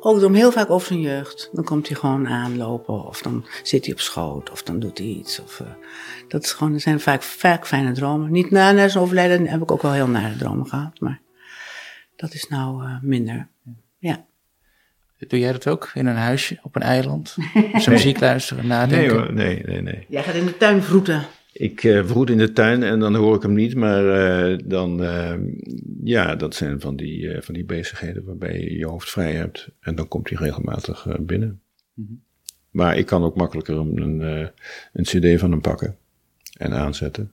ook 0.00 0.14
ik 0.14 0.18
droom 0.20 0.34
heel 0.34 0.52
vaak 0.52 0.70
over 0.70 0.86
zijn 0.86 1.00
jeugd. 1.00 1.48
Dan 1.52 1.64
komt 1.64 1.88
hij 1.88 1.96
gewoon 1.96 2.28
aanlopen. 2.28 3.04
Of 3.06 3.22
dan 3.22 3.44
zit 3.62 3.84
hij 3.84 3.94
op 3.94 4.00
schoot. 4.00 4.50
Of 4.50 4.62
dan 4.62 4.78
doet 4.78 4.98
hij 4.98 5.06
iets. 5.06 5.40
Of, 5.40 5.60
eh, 5.60 5.66
dat 6.28 6.42
is 6.44 6.52
gewoon, 6.52 6.74
er 6.74 6.80
zijn 6.80 7.00
vaak, 7.00 7.22
vaak 7.22 7.66
fijne 7.66 7.92
dromen. 7.92 8.30
Niet 8.30 8.50
na, 8.50 8.72
na 8.72 8.88
zijn 8.88 9.02
overlijden 9.04 9.46
heb 9.46 9.62
ik 9.62 9.70
ook 9.70 9.82
wel 9.82 9.92
heel 9.92 10.08
nare 10.08 10.36
dromen 10.36 10.66
gehad. 10.66 11.00
Maar 11.00 11.20
dat 12.16 12.34
is 12.34 12.48
nou 12.48 12.84
eh, 12.84 12.96
minder. 13.02 13.48
Ja. 13.98 14.24
Doe 15.28 15.38
jij 15.38 15.52
dat 15.52 15.66
ook 15.68 15.90
in 15.94 16.06
een 16.06 16.16
huisje 16.16 16.58
op 16.62 16.76
een 16.76 16.82
eiland? 16.82 17.36
Zijn 17.72 17.90
muziek 17.96 18.20
luisteren, 18.20 18.66
Nee 18.66 18.66
nadenken? 18.66 19.16
hoor, 19.16 19.32
nee, 19.32 19.62
nee, 19.66 19.80
nee. 19.82 20.06
Jij 20.08 20.22
gaat 20.22 20.34
in 20.34 20.44
de 20.46 20.56
tuin 20.56 20.82
vroeten. 20.82 21.22
Ik 21.60 21.80
vroet 22.04 22.30
in 22.30 22.38
de 22.38 22.52
tuin 22.52 22.82
en 22.82 22.98
dan 22.98 23.14
hoor 23.14 23.36
ik 23.36 23.42
hem 23.42 23.54
niet, 23.54 23.74
maar 23.74 24.08
eh, 24.08 24.58
dan, 24.64 25.04
eh, 25.04 25.34
ja, 26.04 26.36
dat 26.36 26.54
zijn 26.54 26.80
van 26.80 26.96
die, 26.96 27.40
van 27.40 27.54
die 27.54 27.64
bezigheden 27.64 28.24
waarbij 28.24 28.60
je 28.60 28.78
je 28.78 28.86
hoofd 28.86 29.10
vrij 29.10 29.32
hebt. 29.32 29.68
En 29.80 29.94
dan 29.94 30.08
komt 30.08 30.28
hij 30.28 30.38
regelmatig 30.38 31.06
binnen. 31.20 31.60
Maar 32.70 32.96
ik 32.96 33.06
kan 33.06 33.22
ook 33.22 33.36
makkelijker 33.36 33.76
een, 33.76 34.00
een, 34.02 34.50
een 34.92 35.04
cd 35.04 35.40
van 35.40 35.50
hem 35.50 35.60
pakken 35.60 35.96
en 36.56 36.72
aanzetten. 36.72 37.32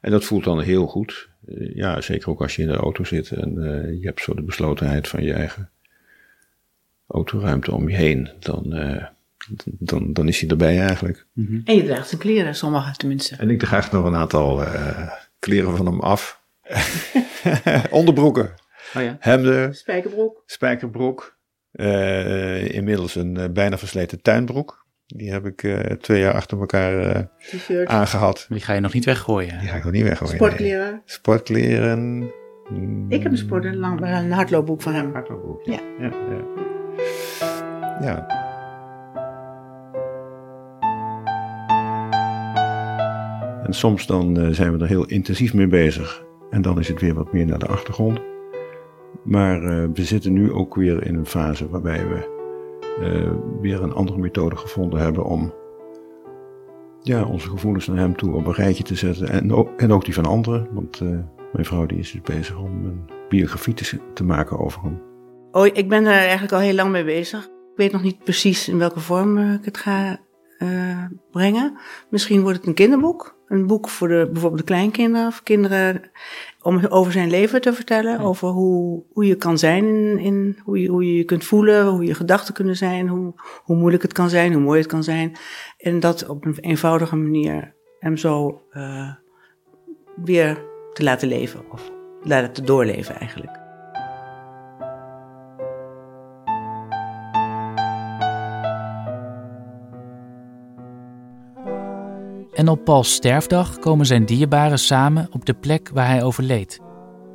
En 0.00 0.10
dat 0.10 0.24
voelt 0.24 0.44
dan 0.44 0.60
heel 0.60 0.86
goed. 0.86 1.28
Ja, 1.74 2.00
zeker 2.00 2.30
ook 2.30 2.42
als 2.42 2.56
je 2.56 2.62
in 2.62 2.68
de 2.68 2.74
auto 2.74 3.04
zit 3.04 3.30
en 3.30 3.52
je 4.00 4.06
hebt 4.06 4.20
zo 4.20 4.34
de 4.34 4.42
beslotenheid 4.42 5.08
van 5.08 5.22
je 5.22 5.32
eigen 5.32 5.70
autoruimte 7.06 7.72
om 7.72 7.88
je 7.88 7.96
heen. 7.96 8.30
Dan, 8.38 8.74
dan, 9.78 10.12
dan 10.12 10.28
is 10.28 10.40
hij 10.40 10.48
erbij 10.50 10.78
eigenlijk. 10.80 11.26
En 11.64 11.74
je 11.76 11.84
draagt 11.84 12.08
zijn 12.08 12.20
kleren, 12.20 12.54
sommigen 12.54 12.92
tenminste. 12.96 13.36
En 13.36 13.50
ik 13.50 13.58
draag 13.58 13.92
nog 13.92 14.04
een 14.04 14.14
aantal 14.16 14.62
eh, 14.64 15.10
kleren 15.38 15.76
van 15.76 15.86
hem 15.86 16.00
af. 16.00 16.44
Onderbroeken, 17.90 18.54
Oh 18.96 19.02
ja. 19.02 19.16
hemden, 19.20 19.74
Spijkerbroek. 19.74 20.42
spijkerbroek. 20.46 21.36
Eh, 21.72 22.68
inmiddels 22.74 23.14
een 23.14 23.36
eh, 23.36 23.50
bijna 23.50 23.78
versleten 23.78 24.22
tuinbroek. 24.22 24.84
Die 25.06 25.32
heb 25.32 25.46
ik 25.46 25.62
eh, 25.62 25.78
twee 25.96 26.20
jaar 26.20 26.34
achter 26.34 26.58
elkaar 26.60 26.98
eh, 27.68 27.82
aangehad. 27.84 28.46
Die 28.48 28.60
ga 28.60 28.72
je 28.72 28.80
nog 28.80 28.92
niet 28.92 29.04
weggooien. 29.04 29.58
Die 29.58 29.68
ga 29.68 29.76
ik 29.76 29.84
nog 29.84 29.92
niet 29.92 30.02
weggooien. 30.02 30.34
Sportkleren. 30.34 30.90
nee. 30.92 31.00
Sportkleren. 31.04 32.30
mm, 32.68 33.10
Ik 33.10 33.22
heb 33.22 33.32
een, 33.32 33.38
sport, 33.38 33.64
een, 33.64 33.76
lang- 33.76 34.00
een 34.00 34.32
hardloopboek 34.32 34.82
van 34.82 34.94
hem. 34.94 35.12
hardloopbroek, 35.12 35.64
Ja. 35.66 35.80
ja. 36.00 36.10
ja. 36.10 36.44
ja. 38.00 38.44
En 43.66 43.74
soms 43.74 44.06
dan 44.06 44.38
eh, 44.38 44.48
zijn 44.50 44.72
we 44.72 44.78
er 44.78 44.88
heel 44.88 45.06
intensief 45.06 45.54
mee 45.54 45.66
bezig. 45.66 46.24
En 46.50 46.62
dan 46.62 46.78
is 46.78 46.88
het 46.88 47.00
weer 47.00 47.14
wat 47.14 47.32
meer 47.32 47.46
naar 47.46 47.58
de 47.58 47.66
achtergrond. 47.66 48.20
Maar 49.22 49.62
eh, 49.62 49.88
we 49.94 50.04
zitten 50.04 50.32
nu 50.32 50.52
ook 50.52 50.74
weer 50.74 51.06
in 51.06 51.14
een 51.14 51.26
fase 51.26 51.68
waarbij 51.68 52.08
we 52.08 52.34
eh, 53.00 53.60
weer 53.60 53.82
een 53.82 53.92
andere 53.92 54.18
methode 54.18 54.56
gevonden 54.56 55.00
hebben 55.00 55.24
om 55.24 55.54
ja, 57.02 57.24
onze 57.24 57.48
gevoelens 57.48 57.86
naar 57.86 57.96
hem 57.96 58.16
toe 58.16 58.34
op 58.34 58.46
een 58.46 58.52
rijtje 58.52 58.84
te 58.84 58.94
zetten. 58.94 59.28
En 59.28 59.52
ook, 59.92 60.04
die 60.04 60.14
van 60.14 60.26
anderen. 60.26 60.68
Want 60.72 61.00
mijn 61.52 61.64
vrouw 61.64 61.86
die 61.86 61.98
is 61.98 62.10
dus 62.10 62.20
bezig 62.20 62.58
om 62.58 62.84
een 62.84 63.10
biografie 63.28 63.74
te, 64.14 64.24
maken 64.24 64.58
over 64.58 64.82
hem. 64.82 65.02
Oh, 65.52 65.66
ik 65.66 65.88
ben 65.88 66.04
daar 66.04 66.12
eigenlijk 66.12 66.52
al 66.52 66.58
heel 66.58 66.74
lang 66.74 66.90
mee 66.90 67.04
bezig. 67.04 67.44
Ik 67.44 67.76
weet 67.76 67.92
nog 67.92 68.02
niet 68.02 68.24
precies 68.24 68.68
in 68.68 68.78
welke 68.78 69.00
vorm 69.00 69.38
ik 69.38 69.64
het 69.64 69.78
ga 69.78 70.20
brengen. 71.30 71.78
Misschien 72.10 72.42
wordt 72.42 72.58
het 72.58 72.66
een 72.66 72.74
kinderboek. 72.74 73.35
Een 73.46 73.66
boek 73.66 73.88
voor 73.88 74.08
de, 74.08 74.28
bijvoorbeeld 74.32 74.60
de 74.60 74.72
kleinkinderen 74.72 75.26
of 75.26 75.42
kinderen. 75.42 76.02
Om 76.62 76.86
over 76.86 77.12
zijn 77.12 77.30
leven 77.30 77.60
te 77.60 77.72
vertellen. 77.72 78.20
Over 78.20 78.48
hoe, 78.48 79.02
hoe 79.12 79.26
je 79.26 79.34
kan 79.34 79.58
zijn. 79.58 79.84
In, 79.84 80.18
in, 80.18 80.58
hoe, 80.64 80.80
je, 80.80 80.88
hoe 80.88 81.06
je 81.06 81.16
je 81.16 81.24
kunt 81.24 81.44
voelen. 81.44 81.86
Hoe 81.86 82.04
je 82.04 82.14
gedachten 82.14 82.54
kunnen 82.54 82.76
zijn. 82.76 83.08
Hoe, 83.08 83.34
hoe 83.64 83.76
moeilijk 83.76 84.02
het 84.02 84.12
kan 84.12 84.28
zijn. 84.28 84.52
Hoe 84.52 84.62
mooi 84.62 84.78
het 84.78 84.88
kan 84.88 85.02
zijn. 85.02 85.36
En 85.78 86.00
dat 86.00 86.28
op 86.28 86.44
een 86.44 86.58
eenvoudige 86.60 87.16
manier 87.16 87.74
hem 87.98 88.16
zo 88.16 88.62
eh, 88.70 89.10
weer 90.24 90.64
te 90.92 91.02
laten 91.02 91.28
leven. 91.28 91.64
Of 91.70 91.92
laten 92.22 92.52
te 92.52 92.62
doorleven 92.62 93.14
eigenlijk. 93.14 93.65
En 102.56 102.68
op 102.68 102.84
Pauls 102.84 103.12
sterfdag 103.12 103.78
komen 103.78 104.06
zijn 104.06 104.26
dierbaren 104.26 104.78
samen 104.78 105.28
op 105.32 105.44
de 105.44 105.54
plek 105.54 105.90
waar 105.92 106.06
hij 106.06 106.22
overleed. 106.22 106.80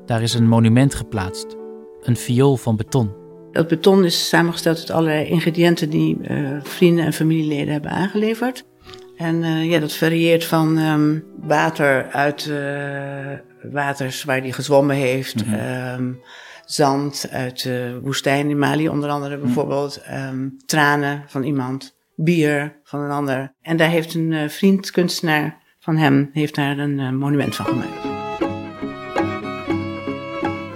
Daar 0.05 0.21
is 0.21 0.34
een 0.34 0.47
monument 0.47 0.95
geplaatst. 0.95 1.55
Een 2.01 2.15
viool 2.15 2.57
van 2.57 2.75
beton. 2.75 3.13
Dat 3.51 3.67
beton 3.67 4.05
is 4.05 4.27
samengesteld 4.27 4.77
uit 4.77 4.91
allerlei 4.91 5.25
ingrediënten 5.25 5.89
die 5.89 6.17
uh, 6.21 6.57
vrienden 6.63 7.05
en 7.05 7.13
familieleden 7.13 7.73
hebben 7.73 7.91
aangeleverd. 7.91 8.65
En 9.17 9.36
uh, 9.43 9.69
ja, 9.69 9.79
dat 9.79 9.93
varieert 9.93 10.45
van 10.45 10.77
um, 10.77 11.23
water 11.39 12.12
uit 12.12 12.45
uh, 12.45 13.71
waters 13.71 14.23
waar 14.23 14.39
hij 14.39 14.51
gezwommen 14.51 14.95
heeft. 14.95 15.45
Mm 15.45 15.53
-hmm. 15.53 15.99
um, 15.99 16.19
zand 16.65 17.27
uit 17.31 17.63
de 17.63 17.99
woestijn 18.03 18.49
in 18.49 18.60
Mali 18.60 18.89
onder 18.89 19.10
andere 19.10 19.38
bijvoorbeeld. 19.38 20.01
Um, 20.12 20.57
tranen 20.65 21.23
van 21.27 21.43
iemand. 21.43 21.99
Bier 22.23 22.79
van 22.84 22.99
een 22.99 23.12
ander. 23.12 23.53
En 23.62 23.77
daar 23.77 23.89
heeft 23.89 24.13
een 24.13 24.31
uh, 24.31 24.47
vriend, 24.47 24.91
kunstenaar 24.91 25.57
van 25.79 25.97
hem, 25.97 26.29
heeft 26.34 26.55
daar 26.55 26.77
een 26.77 26.99
uh, 26.99 27.10
monument 27.12 27.55
van 27.55 27.65
gemaakt. 27.65 28.10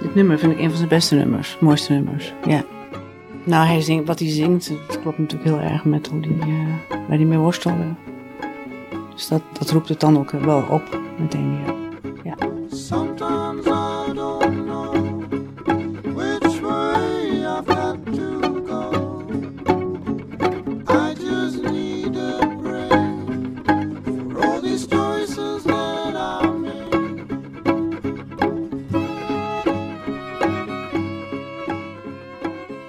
Dit 0.02 0.14
nummer 0.14 0.38
vind 0.38 0.52
ik 0.52 0.58
een 0.58 0.68
van 0.68 0.76
zijn 0.76 0.88
beste 0.88 1.14
nummers, 1.14 1.58
mooiste 1.58 1.92
nummers. 1.92 2.32
Ja. 2.46 2.64
Nou, 3.44 3.66
hij 3.66 3.80
zingt, 3.80 4.06
wat 4.06 4.18
hij 4.18 4.28
zingt, 4.28 4.72
dat 4.86 5.00
klopt 5.00 5.18
natuurlijk 5.18 5.50
heel 5.50 5.70
erg 5.70 5.84
met 5.84 6.06
hoe 6.06 6.20
die, 6.20 6.36
uh, 6.36 6.66
waar 6.88 7.16
hij 7.16 7.24
mee 7.24 7.38
worstelde. 7.38 7.94
Dus 9.14 9.28
dat, 9.28 9.42
dat 9.58 9.70
roept 9.70 9.88
het 9.88 10.00
dan 10.00 10.18
ook 10.18 10.30
wel 10.30 10.64
op 10.70 11.00
meteen 11.18 11.64
weer. 11.64 11.74
Ja. 12.24 12.34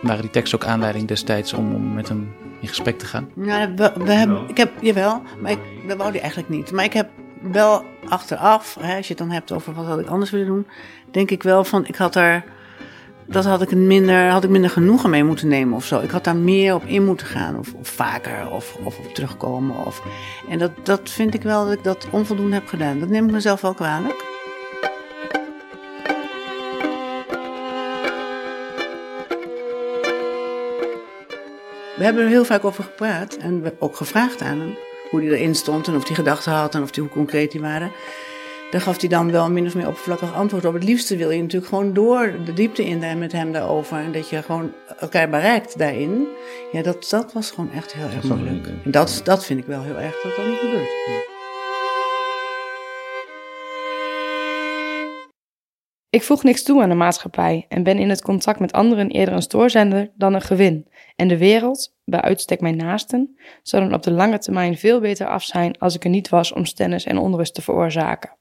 Waren 0.07 0.21
die 0.21 0.31
teksten 0.31 0.61
ook 0.61 0.67
aanleiding 0.67 1.07
destijds 1.07 1.53
om, 1.53 1.75
om 1.75 1.93
met 1.93 2.07
hem 2.07 2.35
in 2.59 2.67
gesprek 2.67 2.99
te 2.99 3.05
gaan? 3.05 3.29
Nou, 3.33 3.71
we, 3.75 3.91
we 3.97 4.11
hebben, 4.11 4.49
ik 4.49 4.57
heb, 4.57 4.71
jawel, 4.81 5.21
maar 5.41 5.51
ik, 5.51 5.59
dat 5.87 5.97
wou 5.97 6.11
hij 6.11 6.19
eigenlijk 6.19 6.49
niet. 6.49 6.71
Maar 6.71 6.83
ik 6.83 6.93
heb 6.93 7.09
wel 7.41 7.85
achteraf, 8.09 8.77
hè, 8.79 8.95
als 8.95 9.07
je 9.07 9.13
het 9.13 9.17
dan 9.17 9.31
hebt 9.31 9.51
over 9.51 9.73
wat 9.73 9.85
had 9.85 9.99
ik 9.99 10.07
anders 10.07 10.31
willen 10.31 10.47
doen, 10.47 10.67
denk 11.11 11.31
ik 11.31 11.43
wel 11.43 11.63
van, 11.63 11.85
ik 11.85 11.95
had 11.95 12.13
daar, 12.13 12.45
dat 13.25 13.45
had 13.45 13.61
ik 13.61 13.71
minder, 13.71 14.29
had 14.29 14.43
ik 14.43 14.49
minder 14.49 14.69
genoegen 14.69 15.09
mee 15.09 15.23
moeten 15.23 15.47
nemen 15.47 15.75
of 15.75 15.85
zo. 15.85 15.99
Ik 15.99 16.09
had 16.09 16.23
daar 16.23 16.35
meer 16.35 16.73
op 16.73 16.83
in 16.83 17.05
moeten 17.05 17.27
gaan, 17.27 17.59
of, 17.59 17.73
of 17.73 17.87
vaker, 17.87 18.49
of, 18.51 18.77
of 18.83 18.97
op 18.97 19.13
terugkomen. 19.13 19.85
Of, 19.85 20.01
en 20.49 20.59
dat, 20.59 20.71
dat 20.83 21.09
vind 21.09 21.33
ik 21.33 21.41
wel 21.41 21.65
dat 21.65 21.73
ik 21.73 21.83
dat 21.83 22.07
onvoldoende 22.11 22.55
heb 22.55 22.67
gedaan. 22.67 22.99
Dat 22.99 23.09
neem 23.09 23.25
ik 23.25 23.31
mezelf 23.31 23.61
wel 23.61 23.73
kwalijk. 23.73 24.26
We 31.97 32.03
hebben 32.03 32.23
er 32.23 32.29
heel 32.29 32.45
vaak 32.45 32.65
over 32.65 32.83
gepraat 32.83 33.37
en 33.37 33.61
we 33.61 33.73
ook 33.79 33.95
gevraagd 33.95 34.41
aan 34.41 34.59
hem 34.59 34.77
hoe 35.09 35.21
hij 35.21 35.29
erin 35.29 35.55
stond 35.55 35.87
en 35.87 35.95
of 35.95 36.07
hij 36.07 36.15
gedachten 36.15 36.51
had 36.51 36.75
en 36.75 36.81
of 36.81 36.91
die, 36.91 37.03
hoe 37.03 37.11
concreet 37.11 37.51
die 37.51 37.61
waren. 37.61 37.91
Daar 38.71 38.81
gaf 38.81 38.99
hij 38.99 39.09
dan 39.09 39.31
wel 39.31 39.49
min 39.49 39.65
of 39.65 39.75
meer 39.75 39.87
oppervlakkig 39.87 40.33
antwoord 40.33 40.65
op. 40.65 40.73
Het 40.73 40.83
liefste 40.83 41.17
wil 41.17 41.29
je 41.29 41.41
natuurlijk 41.41 41.69
gewoon 41.69 41.93
door 41.93 42.33
de 42.45 42.53
diepte 42.53 42.85
in 42.85 42.99
daar 42.99 43.17
met 43.17 43.31
hem 43.31 43.51
daarover. 43.51 43.97
En 43.97 44.11
dat 44.11 44.29
je 44.29 44.41
gewoon 44.41 44.73
elkaar 44.99 45.29
bereikt 45.29 45.77
daarin. 45.77 46.27
Ja, 46.71 46.81
dat, 46.81 47.07
dat 47.09 47.33
was 47.33 47.51
gewoon 47.51 47.71
echt 47.71 47.93
heel 47.93 48.09
erg 48.09 48.23
moeilijk. 48.23 48.67
En 48.67 48.91
dat, 48.91 49.21
dat 49.23 49.45
vind 49.45 49.59
ik 49.59 49.65
wel 49.65 49.81
heel 49.81 49.97
erg 49.97 50.21
dat 50.21 50.35
dat 50.35 50.45
niet 50.45 50.57
gebeurt. 50.57 51.36
Ik 56.17 56.23
voeg 56.23 56.43
niks 56.43 56.63
toe 56.63 56.81
aan 56.81 56.89
de 56.89 56.95
maatschappij 56.95 57.65
en 57.69 57.83
ben 57.83 57.97
in 57.97 58.09
het 58.09 58.21
contact 58.21 58.59
met 58.59 58.71
anderen 58.71 59.09
eerder 59.09 59.33
een 59.33 59.41
stoorzender 59.41 60.11
dan 60.15 60.33
een 60.33 60.41
gewin. 60.41 60.87
En 61.15 61.27
de 61.27 61.37
wereld, 61.37 61.95
bij 62.05 62.21
uitstek 62.21 62.61
mijn 62.61 62.75
naasten, 62.75 63.37
zou 63.63 63.83
dan 63.83 63.93
op 63.93 64.03
de 64.03 64.11
lange 64.11 64.37
termijn 64.37 64.77
veel 64.77 64.99
beter 64.99 65.27
af 65.27 65.43
zijn 65.43 65.77
als 65.77 65.95
ik 65.95 66.03
er 66.03 66.09
niet 66.09 66.29
was 66.29 66.53
om 66.53 66.65
stennis 66.65 67.05
en 67.05 67.17
onrust 67.17 67.53
te 67.53 67.61
veroorzaken. 67.61 68.35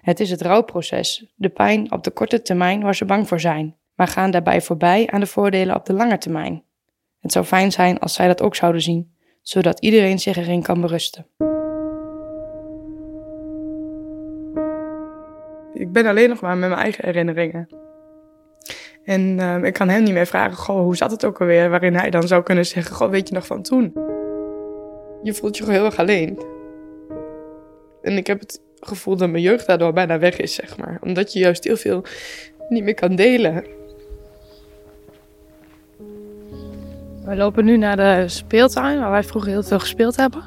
Het 0.00 0.20
is 0.20 0.30
het 0.30 0.42
rouwproces, 0.42 1.32
de 1.34 1.48
pijn 1.48 1.92
op 1.92 2.04
de 2.04 2.10
korte 2.10 2.42
termijn 2.42 2.82
waar 2.82 2.94
ze 2.94 3.04
bang 3.04 3.28
voor 3.28 3.40
zijn, 3.40 3.76
maar 3.94 4.08
gaan 4.08 4.30
daarbij 4.30 4.60
voorbij 4.60 5.06
aan 5.10 5.20
de 5.20 5.26
voordelen 5.26 5.76
op 5.76 5.86
de 5.86 5.92
lange 5.92 6.18
termijn. 6.18 6.64
Het 7.20 7.32
zou 7.32 7.44
fijn 7.44 7.72
zijn 7.72 7.98
als 7.98 8.14
zij 8.14 8.26
dat 8.26 8.42
ook 8.42 8.54
zouden 8.54 8.82
zien, 8.82 9.16
zodat 9.42 9.80
iedereen 9.80 10.18
zich 10.18 10.36
erin 10.36 10.62
kan 10.62 10.80
berusten. 10.80 11.26
Ik 15.82 15.92
ben 15.92 16.06
alleen 16.06 16.28
nog 16.28 16.40
maar 16.40 16.56
met 16.56 16.68
mijn 16.68 16.80
eigen 16.80 17.04
herinneringen. 17.04 17.68
En 19.04 19.38
uh, 19.38 19.64
ik 19.64 19.72
kan 19.72 19.88
hem 19.88 20.02
niet 20.02 20.12
meer 20.12 20.26
vragen, 20.26 20.56
goh, 20.56 20.80
hoe 20.80 20.96
zat 20.96 21.10
het 21.10 21.24
ook 21.24 21.40
alweer? 21.40 21.70
Waarin 21.70 21.94
hij 21.94 22.10
dan 22.10 22.26
zou 22.26 22.42
kunnen 22.42 22.66
zeggen, 22.66 22.96
goh, 22.96 23.10
weet 23.10 23.28
je 23.28 23.34
nog 23.34 23.46
van 23.46 23.62
toen? 23.62 23.92
Je 25.22 25.34
voelt 25.34 25.56
je 25.56 25.62
gewoon 25.62 25.78
heel 25.78 25.88
erg 25.88 25.98
alleen. 25.98 26.42
En 28.02 28.16
ik 28.16 28.26
heb 28.26 28.40
het 28.40 28.60
gevoel 28.80 29.16
dat 29.16 29.30
mijn 29.30 29.42
jeugd 29.42 29.66
daardoor 29.66 29.92
bijna 29.92 30.18
weg 30.18 30.36
is, 30.36 30.54
zeg 30.54 30.76
maar. 30.76 30.98
Omdat 31.00 31.32
je 31.32 31.38
juist 31.38 31.64
heel 31.64 31.76
veel 31.76 32.04
niet 32.68 32.84
meer 32.84 32.94
kan 32.94 33.14
delen. 33.14 33.64
We 37.24 37.36
lopen 37.36 37.64
nu 37.64 37.76
naar 37.76 37.96
de 37.96 38.24
speeltuin, 38.28 39.00
waar 39.00 39.10
wij 39.10 39.24
vroeger 39.24 39.50
heel 39.50 39.62
veel 39.62 39.78
gespeeld 39.78 40.16
hebben. 40.16 40.42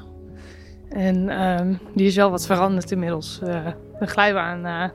En 0.90 1.30
uh, 1.30 1.78
die 1.94 2.08
is 2.08 2.16
wel 2.16 2.32
wat 2.32 2.46
veranderd 2.46 2.92
inmiddels. 2.92 3.40
Uh, 3.44 3.68
de 4.00 4.08
glijbaan 4.08 4.66
uh, 4.66 4.90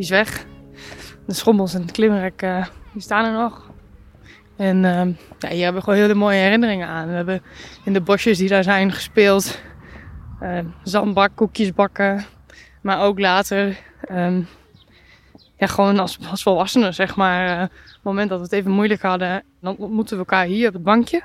die 0.00 0.08
is 0.08 0.16
weg. 0.16 0.46
De 1.26 1.34
schommels 1.34 1.74
en 1.74 1.82
het 1.82 1.90
klimrek 1.90 2.42
uh, 2.42 2.66
die 2.92 3.02
staan 3.02 3.24
er 3.24 3.32
nog. 3.32 3.70
En 4.56 4.76
ja, 5.38 5.48
hier 5.48 5.62
hebben 5.62 5.74
we 5.74 5.80
gewoon 5.80 5.98
hele 5.98 6.14
mooie 6.14 6.38
herinneringen 6.38 6.88
aan. 6.88 7.08
We 7.08 7.14
hebben 7.14 7.42
in 7.84 7.92
de 7.92 8.00
bosjes 8.00 8.38
die 8.38 8.48
daar 8.48 8.62
zijn 8.62 8.92
gespeeld. 8.92 9.60
zandbak, 10.82 11.30
koekjes 11.34 11.72
bakken. 11.72 12.24
Maar 12.80 13.00
ook 13.00 13.18
later, 13.18 13.78
um, 14.10 14.46
ja, 15.56 15.66
gewoon 15.66 15.98
als, 15.98 16.18
als 16.30 16.42
volwassenen, 16.42 16.94
zeg 16.94 17.16
maar. 17.16 17.62
op 17.62 17.70
het 17.70 18.02
moment 18.02 18.28
dat 18.28 18.38
we 18.38 18.44
het 18.44 18.52
even 18.52 18.70
moeilijk 18.70 19.02
hadden, 19.02 19.42
dan 19.60 19.76
ontmoeten 19.76 20.16
we 20.16 20.22
elkaar 20.22 20.44
hier 20.44 20.68
op 20.68 20.74
het 20.74 20.82
bankje. 20.82 21.22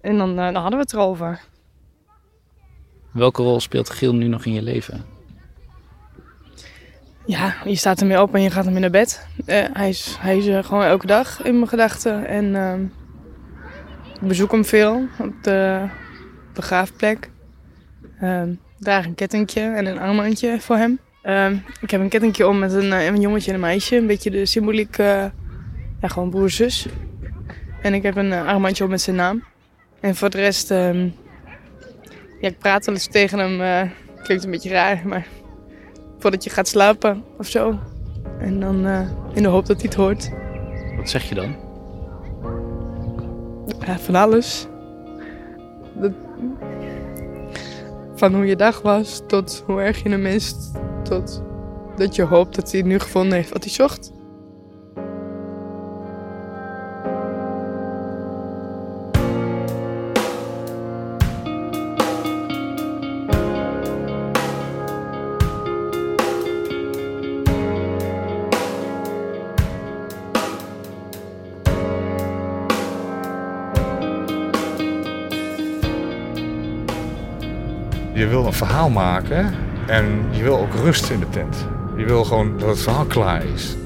En 0.00 0.18
dan, 0.18 0.36
dan 0.36 0.54
hadden 0.54 0.78
we 0.78 0.84
het 0.84 0.92
erover. 0.92 1.40
Welke 3.12 3.42
rol 3.42 3.60
speelt 3.60 3.90
Giel 3.90 4.14
nu 4.14 4.26
nog 4.26 4.44
in 4.44 4.52
je 4.52 4.62
leven? 4.62 5.17
Ja, 7.28 7.54
je 7.64 7.74
staat 7.74 8.00
ermee 8.00 8.22
op 8.22 8.34
en 8.34 8.42
je 8.42 8.50
gaat 8.50 8.66
ermee 8.66 8.80
naar 8.80 8.90
bed. 8.90 9.26
Uh, 9.46 9.64
hij 9.72 9.88
is, 9.88 10.16
hij 10.20 10.38
is 10.38 10.46
uh, 10.46 10.64
gewoon 10.64 10.84
elke 10.84 11.06
dag 11.06 11.42
in 11.42 11.54
mijn 11.54 11.68
gedachten. 11.68 12.26
En 12.26 12.44
uh, 12.44 12.74
ik 14.20 14.28
bezoek 14.28 14.52
hem 14.52 14.64
veel 14.64 15.08
op 15.18 15.32
de 15.42 15.86
begraafplek. 16.54 17.30
draag 18.78 19.04
een 19.04 19.14
kettingje 19.14 19.60
en 19.60 19.86
een 19.86 19.98
armbandje 19.98 20.60
voor 20.60 20.76
hem. 20.76 20.98
ik 21.80 21.90
heb 21.90 22.00
een 22.00 22.08
kettingje 22.08 22.46
om 22.46 22.58
met 22.58 22.72
een, 22.72 22.92
een, 22.92 23.20
jongetje 23.20 23.48
en 23.48 23.54
een 23.54 23.60
meisje. 23.60 23.96
Een 23.96 24.06
beetje 24.06 24.30
de 24.30 24.46
symboliek, 24.46 24.96
ja, 24.96 25.32
gewoon 26.00 26.30
broer-zus. 26.30 26.86
En 27.82 27.94
ik 27.94 28.02
heb 28.02 28.16
een 28.16 28.32
armbandje 28.32 28.84
om 28.84 28.90
met 28.90 29.00
zijn 29.00 29.16
naam. 29.16 29.44
En 30.00 30.16
voor 30.16 30.30
de 30.30 30.38
rest... 30.38 30.68
Ja, 32.40 32.48
ik 32.48 32.58
praat 32.58 32.86
wel 32.86 32.94
eens 32.94 33.06
tegen 33.06 33.38
hem. 33.38 33.90
Klinkt 34.22 34.44
een 34.44 34.50
beetje 34.50 34.70
raar, 34.70 35.02
maar 35.04 35.26
voordat 36.18 36.44
je 36.44 36.50
gaat 36.50 36.68
slapen 36.68 37.24
of 37.38 37.46
zo. 37.46 37.78
En 38.38 38.60
dan 38.60 38.86
uh, 38.86 39.00
in 39.32 39.42
de 39.42 39.48
hoop 39.48 39.66
dat 39.66 39.76
hij 39.76 39.86
het 39.86 39.94
hoort. 39.94 40.30
Wat 40.96 41.10
zeg 41.10 41.28
je 41.28 41.34
dan? 41.34 41.56
Ja, 43.86 43.98
van 43.98 44.14
alles. 44.14 44.66
Dat, 45.94 46.12
van 48.14 48.34
hoe 48.34 48.46
je 48.46 48.56
dag 48.56 48.82
was, 48.82 49.22
tot 49.26 49.62
hoe 49.66 49.80
erg 49.80 50.02
je 50.02 50.08
hem 50.08 50.22
mist, 50.22 50.72
tot 51.02 51.42
dat 51.96 52.14
je 52.16 52.22
hoopt 52.22 52.54
dat 52.54 52.72
hij 52.72 52.82
nu 52.82 52.98
gevonden 52.98 53.32
heeft 53.32 53.52
wat 53.52 53.64
hij 53.64 53.72
zocht. 53.72 54.12
Een 78.48 78.54
verhaal 78.54 78.90
maken 78.90 79.54
en 79.86 80.24
je 80.30 80.42
wil 80.42 80.58
ook 80.58 80.74
rust 80.74 81.10
in 81.10 81.20
de 81.20 81.28
tent. 81.28 81.66
Je 81.96 82.04
wil 82.04 82.24
gewoon 82.24 82.58
dat 82.58 82.68
het 82.68 82.80
verhaal 82.80 83.04
klaar 83.04 83.44
is. 83.44 83.76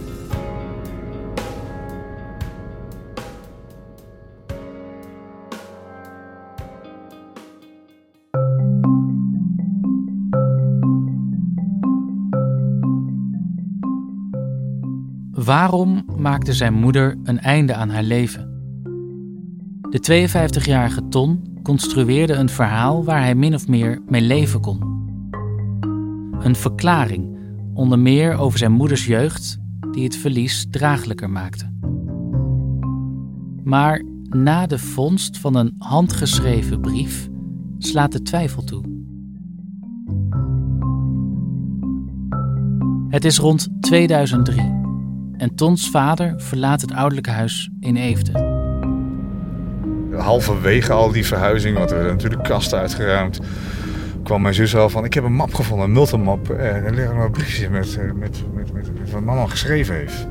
Waarom 15.30 16.04
maakte 16.16 16.52
zijn 16.52 16.74
moeder 16.74 17.18
een 17.24 17.38
einde 17.38 17.74
aan 17.74 17.90
haar 17.90 18.02
leven? 18.02 18.50
De 19.90 20.28
52-jarige 20.28 21.08
Ton 21.08 21.51
construeerde 21.62 22.32
een 22.32 22.48
verhaal 22.48 23.04
waar 23.04 23.20
hij 23.20 23.34
min 23.34 23.54
of 23.54 23.68
meer 23.68 24.02
mee 24.08 24.20
leven 24.20 24.60
kon. 24.60 24.80
Een 26.40 26.56
verklaring, 26.56 27.36
onder 27.74 27.98
meer 27.98 28.36
over 28.36 28.58
zijn 28.58 28.72
moeders 28.72 29.06
jeugd, 29.06 29.58
die 29.92 30.04
het 30.04 30.16
verlies 30.16 30.66
draaglijker 30.70 31.30
maakte. 31.30 31.70
Maar 33.64 34.02
na 34.28 34.66
de 34.66 34.78
vondst 34.78 35.38
van 35.38 35.54
een 35.54 35.74
handgeschreven 35.78 36.80
brief 36.80 37.28
slaat 37.78 38.12
de 38.12 38.22
twijfel 38.22 38.64
toe. 38.64 38.82
Het 43.08 43.24
is 43.24 43.38
rond 43.38 43.68
2003 43.80 44.60
en 45.36 45.54
Tons 45.54 45.90
vader 45.90 46.40
verlaat 46.40 46.80
het 46.80 46.92
ouderlijke 46.92 47.30
huis 47.30 47.70
in 47.80 47.96
Eefde. 47.96 48.51
Halverwege 50.16 50.92
al 50.92 51.12
die 51.12 51.26
verhuizing, 51.26 51.76
want 51.76 51.90
er 51.90 51.96
werden 51.96 52.14
natuurlijk 52.14 52.42
kasten 52.42 52.78
uitgeruimd, 52.78 53.40
kwam 54.22 54.42
mijn 54.42 54.54
zus 54.54 54.76
al 54.76 54.88
van: 54.88 55.04
Ik 55.04 55.14
heb 55.14 55.24
een 55.24 55.32
map 55.32 55.54
gevonden, 55.54 55.86
een 55.86 55.92
multimap. 55.92 56.50
En 56.50 56.84
er 56.84 56.94
liggen 56.94 57.16
nog 57.16 57.30
briefjes 57.30 57.68
met, 57.68 57.96
eh, 57.96 58.04
met, 58.12 58.42
met, 58.54 58.72
met, 58.72 58.98
met 58.98 59.10
wat 59.10 59.22
mama 59.22 59.46
geschreven 59.46 59.94
heeft. 59.94 60.26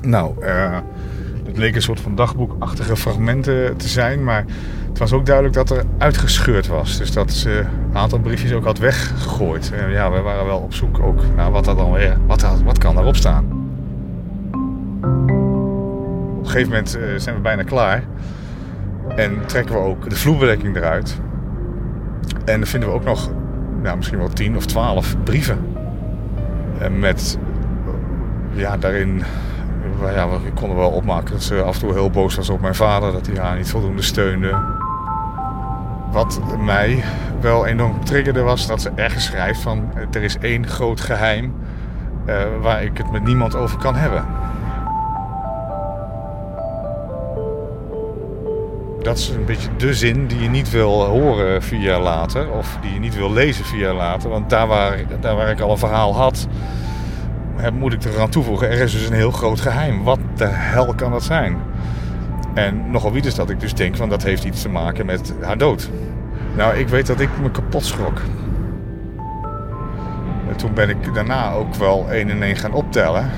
Nou, 0.00 0.44
eh, 0.44 0.78
het 1.44 1.56
leek 1.56 1.74
een 1.74 1.82
soort 1.82 2.00
van 2.00 2.14
dagboekachtige 2.14 2.96
fragmenten 2.96 3.76
te 3.76 3.88
zijn, 3.88 4.24
maar 4.24 4.44
het 4.88 4.98
was 4.98 5.12
ook 5.12 5.26
duidelijk 5.26 5.54
dat 5.54 5.70
er 5.70 5.84
uitgescheurd 5.98 6.66
was. 6.66 6.98
Dus 6.98 7.12
dat 7.12 7.32
ze 7.32 7.64
een 7.90 7.96
aantal 7.96 8.18
briefjes 8.18 8.52
ook 8.52 8.64
had 8.64 8.78
weggegooid. 8.78 9.72
Ja, 9.90 10.10
we 10.12 10.20
waren 10.20 10.46
wel 10.46 10.58
op 10.58 10.74
zoek 10.74 10.98
ook 10.98 11.22
naar 11.36 11.50
wat, 11.50 11.64
dat 11.64 11.76
dan 11.76 11.92
weer, 11.92 12.16
wat, 12.26 12.62
wat 12.64 12.78
kan 12.78 12.94
daarop 12.94 13.16
staan. 13.16 13.44
Op 16.42 16.48
een 16.48 16.50
gegeven 16.50 16.68
moment 16.68 16.96
eh, 16.96 17.02
zijn 17.16 17.34
we 17.34 17.40
bijna 17.40 17.62
klaar. 17.62 18.04
En 19.08 19.46
trekken 19.46 19.74
we 19.74 19.80
ook 19.80 20.10
de 20.10 20.16
vloerbedekking 20.16 20.76
eruit. 20.76 21.20
En 22.44 22.58
dan 22.58 22.66
vinden 22.66 22.88
we 22.88 22.94
ook 22.94 23.04
nog 23.04 23.30
nou, 23.82 23.96
misschien 23.96 24.18
wel 24.18 24.28
10 24.28 24.56
of 24.56 24.66
12 24.66 25.16
brieven. 25.24 25.58
En 26.78 26.98
met 26.98 27.38
ja, 28.52 28.76
daarin 28.76 29.22
ja, 30.00 30.28
we 30.28 30.52
konden 30.54 30.76
wel 30.76 30.90
opmaken 30.90 31.32
dat 31.32 31.42
ze 31.42 31.62
af 31.62 31.74
en 31.74 31.80
toe 31.80 31.92
heel 31.92 32.10
boos 32.10 32.34
was 32.34 32.50
op 32.50 32.60
mijn 32.60 32.74
vader, 32.74 33.12
dat 33.12 33.26
hij 33.26 33.36
haar 33.36 33.56
niet 33.56 33.70
voldoende 33.70 34.02
steunde. 34.02 34.58
Wat 36.10 36.40
mij 36.58 37.04
wel 37.40 37.66
enorm 37.66 38.04
triggerde 38.04 38.40
was 38.40 38.66
dat 38.66 38.82
ze 38.82 38.90
ergens 38.94 39.24
schrijft 39.24 39.60
van 39.60 39.92
er 40.10 40.22
is 40.22 40.38
één 40.38 40.66
groot 40.66 41.00
geheim 41.00 41.54
uh, 42.26 42.42
waar 42.60 42.82
ik 42.82 42.98
het 42.98 43.10
met 43.10 43.24
niemand 43.24 43.56
over 43.56 43.78
kan 43.78 43.94
hebben. 43.94 44.24
Dat 49.02 49.18
is 49.18 49.28
een 49.28 49.44
beetje 49.44 49.68
de 49.76 49.94
zin 49.94 50.26
die 50.26 50.42
je 50.42 50.48
niet 50.48 50.70
wil 50.70 51.04
horen 51.04 51.62
vier 51.62 51.80
jaar 51.80 52.00
later. 52.00 52.50
Of 52.50 52.78
die 52.80 52.92
je 52.92 52.98
niet 52.98 53.14
wil 53.14 53.32
lezen 53.32 53.64
vier 53.64 53.80
jaar 53.80 53.94
later. 53.94 54.30
Want 54.30 54.50
daar 54.50 54.66
waar, 54.66 54.98
daar 55.20 55.36
waar 55.36 55.50
ik 55.50 55.60
al 55.60 55.70
een 55.70 55.78
verhaal 55.78 56.14
had, 56.14 56.46
moet 57.72 57.92
ik 57.92 58.04
er 58.04 58.20
aan 58.20 58.30
toevoegen. 58.30 58.70
Er 58.70 58.80
is 58.80 58.92
dus 58.92 59.06
een 59.06 59.14
heel 59.14 59.30
groot 59.30 59.60
geheim. 59.60 60.02
Wat 60.02 60.18
de 60.36 60.46
hel 60.46 60.94
kan 60.94 61.10
dat 61.10 61.22
zijn? 61.22 61.56
En 62.54 62.90
nogal 62.90 63.12
wie 63.12 63.22
is 63.22 63.34
dat 63.34 63.50
ik 63.50 63.60
dus 63.60 63.74
denk 63.74 63.96
van 63.96 64.08
dat 64.08 64.22
heeft 64.22 64.44
iets 64.44 64.62
te 64.62 64.68
maken 64.68 65.06
met 65.06 65.34
haar 65.40 65.58
dood. 65.58 65.90
Nou, 66.56 66.76
ik 66.76 66.88
weet 66.88 67.06
dat 67.06 67.20
ik 67.20 67.28
me 67.42 67.50
kapot 67.50 67.84
schrok. 67.84 68.20
En 70.48 70.56
toen 70.56 70.74
ben 70.74 70.88
ik 70.88 71.14
daarna 71.14 71.52
ook 71.52 71.74
wel 71.74 72.10
één 72.10 72.30
en 72.30 72.42
één 72.42 72.56
gaan 72.56 72.72
optellen. 72.72 73.30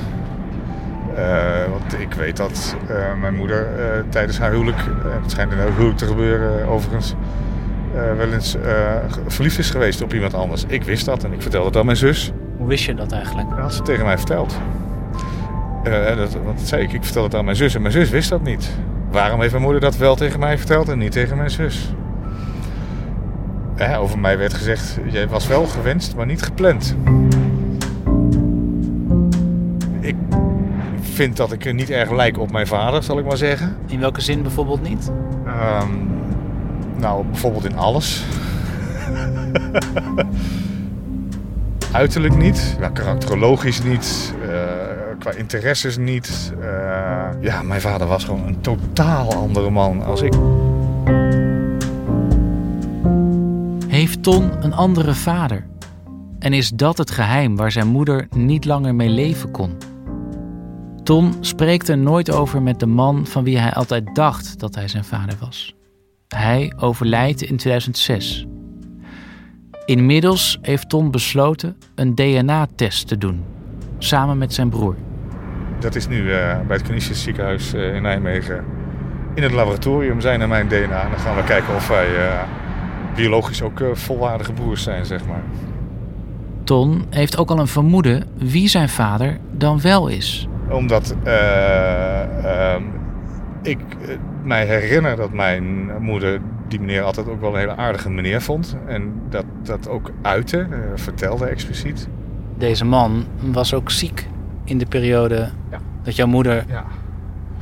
Uh, 1.18 1.70
want 1.70 2.00
ik 2.00 2.12
weet 2.14 2.36
dat 2.36 2.76
uh, 2.90 3.20
mijn 3.20 3.34
moeder 3.34 3.68
uh, 3.78 3.84
tijdens 4.08 4.38
haar 4.38 4.50
huwelijk, 4.50 4.78
het 5.22 5.30
schijnt 5.30 5.52
in 5.52 5.58
haar 5.58 5.72
huwelijk 5.72 5.98
te 5.98 6.06
gebeuren 6.06 6.66
overigens, 6.66 7.14
wel 8.16 8.32
eens 8.32 8.56
verliefd 9.26 9.58
is 9.58 9.70
geweest 9.70 10.02
op 10.02 10.14
iemand 10.14 10.34
anders. 10.34 10.64
Ik 10.66 10.82
wist 10.82 11.04
dat 11.04 11.24
en 11.24 11.32
ik 11.32 11.42
vertelde 11.42 11.70
dat 11.70 11.80
aan 11.80 11.86
mijn 11.86 11.98
zus. 11.98 12.32
Hoe 12.56 12.66
wist 12.66 12.84
je 12.84 12.94
dat 12.94 13.12
eigenlijk? 13.12 13.50
Dat 13.50 13.58
had 13.58 13.74
ze 13.74 13.82
tegen 13.82 14.04
mij 14.04 14.16
verteld. 14.16 14.58
dat, 16.16 16.32
want 16.44 16.58
dat 16.58 16.68
zei 16.68 16.82
ik, 16.82 16.92
ik 16.92 17.04
vertelde 17.04 17.28
het 17.28 17.36
aan 17.36 17.44
mijn 17.44 17.56
zus 17.56 17.74
en 17.74 17.80
mijn 17.80 17.92
zus 17.92 18.10
wist 18.10 18.28
dat 18.28 18.42
niet. 18.42 18.70
Waarom 19.10 19.40
heeft 19.40 19.52
mijn 19.52 19.64
moeder 19.64 19.80
dat 19.80 19.96
wel 19.96 20.16
tegen 20.16 20.40
mij 20.40 20.58
verteld 20.58 20.88
en 20.88 20.98
niet 20.98 21.12
tegen 21.12 21.36
mijn 21.36 21.50
zus? 21.50 21.94
over 23.98 24.18
mij 24.18 24.38
werd 24.38 24.54
gezegd, 24.54 24.98
jij 25.10 25.28
was 25.28 25.46
wel 25.46 25.66
gewenst, 25.66 26.16
maar 26.16 26.26
niet 26.26 26.42
gepland. 26.42 26.96
Ik 30.00 30.16
vind 31.14 31.36
dat 31.36 31.52
ik 31.52 31.72
niet 31.72 31.90
erg 31.90 32.10
lijk 32.10 32.38
op 32.38 32.52
mijn 32.52 32.66
vader, 32.66 33.02
zal 33.02 33.18
ik 33.18 33.24
maar 33.24 33.36
zeggen. 33.36 33.76
In 33.86 34.00
welke 34.00 34.20
zin 34.20 34.42
bijvoorbeeld 34.42 34.82
niet? 34.82 35.10
Um, 35.46 36.10
nou, 36.96 37.24
bijvoorbeeld 37.24 37.64
in 37.64 37.76
alles. 37.76 38.24
Uiterlijk 41.92 42.36
niet, 42.36 42.76
ja, 42.80 42.88
karakterologisch 42.88 43.82
niet, 43.82 44.34
uh, 44.42 44.50
qua 45.18 45.30
interesses 45.30 45.96
niet. 45.96 46.52
Uh, 46.60 46.66
ja, 47.40 47.62
mijn 47.62 47.80
vader 47.80 48.06
was 48.06 48.24
gewoon 48.24 48.46
een 48.46 48.60
totaal 48.60 49.34
andere 49.34 49.70
man 49.70 50.04
als 50.04 50.22
ik. 50.22 50.34
Heeft 53.88 54.22
Ton 54.22 54.64
een 54.64 54.74
andere 54.74 55.14
vader? 55.14 55.66
En 56.38 56.52
is 56.52 56.70
dat 56.70 56.98
het 56.98 57.10
geheim 57.10 57.56
waar 57.56 57.72
zijn 57.72 57.86
moeder 57.86 58.26
niet 58.30 58.64
langer 58.64 58.94
mee 58.94 59.08
leven 59.08 59.50
kon? 59.50 59.83
Ton 61.04 61.34
spreekt 61.40 61.88
er 61.88 61.98
nooit 61.98 62.30
over 62.30 62.62
met 62.62 62.80
de 62.80 62.86
man 62.86 63.26
van 63.26 63.44
wie 63.44 63.58
hij 63.58 63.72
altijd 63.72 64.14
dacht 64.14 64.58
dat 64.58 64.74
hij 64.74 64.88
zijn 64.88 65.04
vader 65.04 65.36
was. 65.40 65.74
Hij 66.28 66.72
overlijdt 66.76 67.42
in 67.42 67.56
2006. 67.56 68.46
Inmiddels 69.84 70.58
heeft 70.62 70.88
Ton 70.88 71.10
besloten 71.10 71.76
een 71.94 72.14
DNA-test 72.14 73.08
te 73.08 73.18
doen, 73.18 73.44
samen 73.98 74.38
met 74.38 74.54
zijn 74.54 74.68
broer. 74.68 74.96
Dat 75.80 75.94
is 75.94 76.08
nu 76.08 76.16
uh, 76.16 76.26
bij 76.66 76.76
het 76.76 76.82
Canisius 76.82 77.22
ziekenhuis 77.22 77.74
uh, 77.74 77.94
in 77.94 78.02
Nijmegen. 78.02 78.64
In 79.34 79.42
het 79.42 79.52
laboratorium 79.52 80.20
zijn 80.20 80.40
er 80.40 80.48
mijn 80.48 80.68
DNA. 80.68 81.02
En 81.02 81.10
dan 81.10 81.18
gaan 81.18 81.36
we 81.36 81.44
kijken 81.44 81.74
of 81.74 81.88
wij 81.88 82.16
uh, 82.16 82.42
biologisch 83.14 83.62
ook 83.62 83.82
volwaardige 83.92 84.52
broers 84.52 84.82
zijn, 84.82 85.06
zeg 85.06 85.26
maar. 85.26 85.42
Ton 86.64 87.06
heeft 87.10 87.36
ook 87.36 87.50
al 87.50 87.58
een 87.58 87.66
vermoeden 87.66 88.24
wie 88.36 88.68
zijn 88.68 88.88
vader 88.88 89.38
dan 89.50 89.80
wel 89.80 90.08
is. 90.08 90.48
Omdat 90.70 91.14
ehm, 91.24 92.82
ik 93.62 93.78
mij 94.42 94.66
herinner 94.66 95.16
dat 95.16 95.32
mijn 95.32 95.90
moeder 96.02 96.40
die 96.68 96.80
meneer 96.80 97.02
altijd 97.02 97.28
ook 97.28 97.40
wel 97.40 97.52
een 97.52 97.58
hele 97.58 97.76
aardige 97.76 98.10
meneer 98.10 98.42
vond. 98.42 98.76
En 98.86 99.22
dat, 99.28 99.44
dat 99.62 99.88
ook 99.88 100.10
uitte, 100.22 100.66
uh, 100.70 100.76
vertelde 100.94 101.46
expliciet. 101.46 102.08
Deze 102.58 102.84
man 102.84 103.24
was 103.40 103.74
ook 103.74 103.90
ziek 103.90 104.26
in 104.64 104.78
de 104.78 104.86
periode 104.86 105.50
ja. 105.70 105.80
dat 106.02 106.16
jouw 106.16 106.26
moeder 106.26 106.64
ja. 106.68 106.84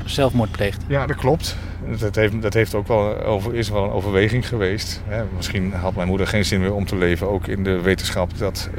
zelfmoord 0.05 0.51
pleegde. 0.51 0.85
Ja, 0.87 1.07
dat 1.07 1.17
klopt. 1.17 1.57
Dat, 1.99 2.15
heeft, 2.15 2.43
dat 2.43 2.55
heeft 2.55 2.75
ook 2.75 2.87
wel 2.87 3.23
over, 3.23 3.55
is 3.55 3.71
wel 3.71 3.85
een 3.85 3.91
overweging 3.91 4.49
geweest. 4.49 5.03
Hè. 5.07 5.23
Misschien 5.37 5.73
had 5.73 5.95
mijn 5.95 6.09
moeder 6.09 6.27
geen 6.27 6.45
zin 6.45 6.61
meer 6.61 6.75
om 6.75 6.85
te 6.85 6.97
leven. 6.97 7.29
Ook 7.31 7.47
in 7.47 7.65
de 7.65 7.81
wetenschap 7.81 8.39
dat 8.39 8.71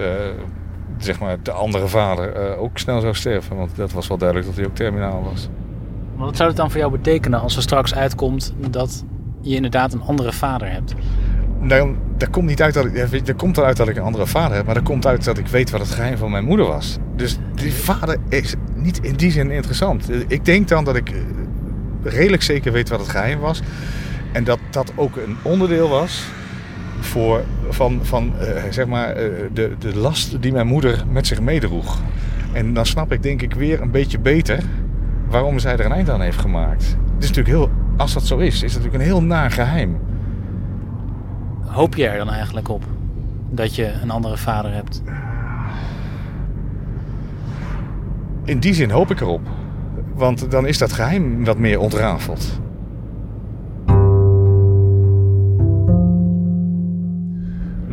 zeg 1.04 1.20
maar 1.20 1.38
de 1.44 1.52
andere 1.52 1.88
vader 1.88 2.52
uh, 2.52 2.62
ook 2.62 2.78
snel 2.78 3.00
zou 3.02 3.14
sterven. 3.16 3.56
Want 3.56 3.76
dat 3.76 3.92
was 3.92 4.08
wel 4.08 4.18
duidelijk 4.18 4.50
dat 4.50 4.58
hij 4.58 4.66
ook 4.66 4.76
terminaal 4.76 5.24
was. 5.24 5.50
Maar 6.16 6.26
wat 6.26 6.36
zou 6.36 6.50
het 6.50 6.58
dan 6.58 6.72
voor 6.72 6.80
jou 6.80 6.92
betekenen 6.92 7.40
als 7.40 7.56
er 7.56 7.62
straks 7.62 7.96
uitkomt 7.96 8.54
dat 8.70 9.04
je 9.42 9.56
inderdaad 9.56 9.94
een 9.94 10.02
andere 10.02 10.34
vader 10.34 10.72
hebt? 10.72 10.94
Dan, 11.68 11.98
dat 12.18 12.30
komt 12.30 12.46
niet 12.46 12.62
uit 12.62 12.74
dat 12.74 12.86
ik, 12.86 13.28
er 13.28 13.36
komt 13.36 13.58
eruit 13.58 13.78
dat 13.78 13.88
ik 13.88 13.96
een 13.96 14.04
andere 14.04 14.28
vader 14.28 14.56
heb, 14.56 14.66
maar 14.66 14.76
er 14.76 14.84
komt 14.84 15.06
uit 15.06 15.24
dat 15.24 15.38
ik 15.38 15.48
weet 15.48 15.70
wat 15.70 15.82
het 15.82 15.92
geheim 15.92 16.18
van 16.18 16.32
mijn 16.32 16.46
moeder 16.46 16.66
was. 16.66 16.98
Dus 17.16 17.38
die 17.56 17.74
vader 17.74 18.18
is 18.30 18.56
niet 18.76 19.00
in 19.00 19.16
die 19.16 19.32
zin 19.32 19.52
interessant. 19.52 20.10
Ik 20.28 20.46
denk 20.46 20.68
dan 20.68 20.84
dat 20.84 20.96
ik 20.96 21.10
eh, 21.10 21.18
redelijk 22.04 22.44
zeker 22.44 22.72
weet 22.72 22.90
wat 22.90 23.00
het 23.00 23.10
geheim 23.10 23.40
was. 23.40 23.62
En 24.32 24.44
dat 24.44 24.60
dat 24.70 24.92
ook 24.96 25.16
een 25.16 25.38
onderdeel 25.42 25.90
was 25.90 26.24
voor, 27.00 27.44
van, 27.74 28.00
van 28.02 28.34
uh, 28.42 28.48
zeg 28.70 28.88
maar, 28.88 29.10
uh, 29.10 29.32
de, 29.54 29.76
de 29.80 29.98
last 29.98 30.42
die 30.42 30.52
mijn 30.52 30.68
moeder 30.68 31.04
met 31.10 31.28
zich 31.28 31.42
meedroeg. 31.42 32.02
En 32.54 32.74
dan 32.74 32.86
snap 32.86 33.12
ik 33.12 33.24
denk 33.24 33.42
ik 33.42 33.54
weer 33.54 33.82
een 33.82 33.92
beetje 33.92 34.20
beter 34.20 34.64
waarom 35.28 35.60
zij 35.60 35.74
er 35.78 35.86
een 35.86 35.92
eind 35.92 36.10
aan 36.10 36.22
heeft 36.22 36.40
gemaakt. 36.40 36.98
Het 37.16 37.24
is 37.24 37.28
natuurlijk 37.28 37.48
heel 37.48 37.72
als 37.98 38.14
dat 38.14 38.26
zo 38.26 38.38
is, 38.38 38.54
is 38.54 38.74
het 38.74 38.84
natuurlijk 38.84 38.94
een 38.94 39.10
heel 39.10 39.24
naar 39.24 39.52
geheim. 39.52 40.00
Hoop 41.66 41.96
je 41.96 42.08
er 42.08 42.18
dan 42.18 42.30
eigenlijk 42.30 42.70
op 42.70 42.84
dat 43.50 43.76
je 43.76 43.92
een 44.02 44.12
andere 44.12 44.38
vader 44.38 44.74
hebt? 44.74 45.02
In 48.44 48.60
die 48.60 48.74
zin 48.74 48.90
hoop 48.90 49.12
ik 49.12 49.22
erop. 49.22 49.42
Want 50.14 50.52
dan 50.52 50.68
is 50.68 50.78
dat 50.78 50.94
geheim 50.94 51.46
wat 51.46 51.58
meer 51.58 51.80
ontrafeld. 51.80 52.60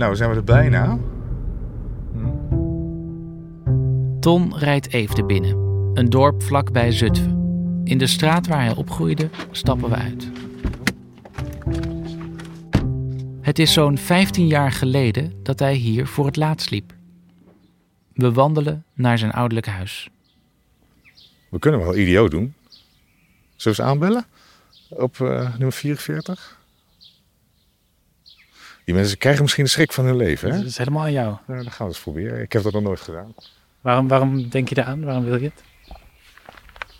Nou, 0.00 0.16
zijn 0.16 0.30
we 0.30 0.36
er 0.36 0.44
bijna. 0.44 0.98
Ton 4.20 4.58
rijdt 4.58 4.92
even 4.92 5.26
binnen. 5.26 5.56
Een 5.94 6.10
dorp 6.10 6.42
vlakbij 6.42 6.92
Zutphen. 6.92 7.80
In 7.84 7.98
de 7.98 8.06
straat 8.06 8.46
waar 8.46 8.64
hij 8.64 8.74
opgroeide 8.74 9.30
stappen 9.50 9.88
we 9.88 9.94
uit. 9.94 10.30
Het 13.40 13.58
is 13.58 13.72
zo'n 13.72 13.98
15 13.98 14.46
jaar 14.46 14.72
geleden 14.72 15.32
dat 15.42 15.58
hij 15.58 15.74
hier 15.74 16.06
voor 16.06 16.26
het 16.26 16.36
laatst 16.36 16.70
liep. 16.70 16.94
We 18.12 18.32
wandelen 18.32 18.84
naar 18.94 19.18
zijn 19.18 19.30
ouderlijk 19.30 19.66
huis. 19.66 20.08
We 21.48 21.58
kunnen 21.58 21.80
wel 21.80 21.96
idioot 21.96 22.30
doen. 22.30 22.54
Zullen 23.56 23.78
we 23.78 23.82
ze 23.82 23.88
aanbellen? 23.88 24.24
Op 24.88 25.20
eh, 25.20 25.50
nummer 25.50 25.72
44? 25.72 26.59
Die 28.90 28.98
mensen 28.98 29.18
krijgen 29.18 29.42
misschien 29.42 29.64
de 29.64 29.70
schrik 29.70 29.92
van 29.92 30.04
hun 30.04 30.16
leven, 30.16 30.50
hè? 30.50 30.56
Dat 30.56 30.66
is 30.66 30.78
helemaal 30.78 31.02
aan 31.02 31.12
jou. 31.12 31.36
Nou, 31.46 31.62
dan 31.62 31.72
gaan 31.72 31.86
we 31.86 31.92
eens 31.92 32.02
proberen. 32.02 32.40
Ik 32.40 32.52
heb 32.52 32.62
dat 32.62 32.72
nog 32.72 32.82
nooit 32.82 33.00
gedaan. 33.00 33.34
Waarom, 33.80 34.08
waarom 34.08 34.48
denk 34.48 34.68
je 34.68 34.78
eraan? 34.78 35.04
Waarom 35.04 35.24
wil 35.24 35.40
je 35.40 35.44
het? 35.44 35.62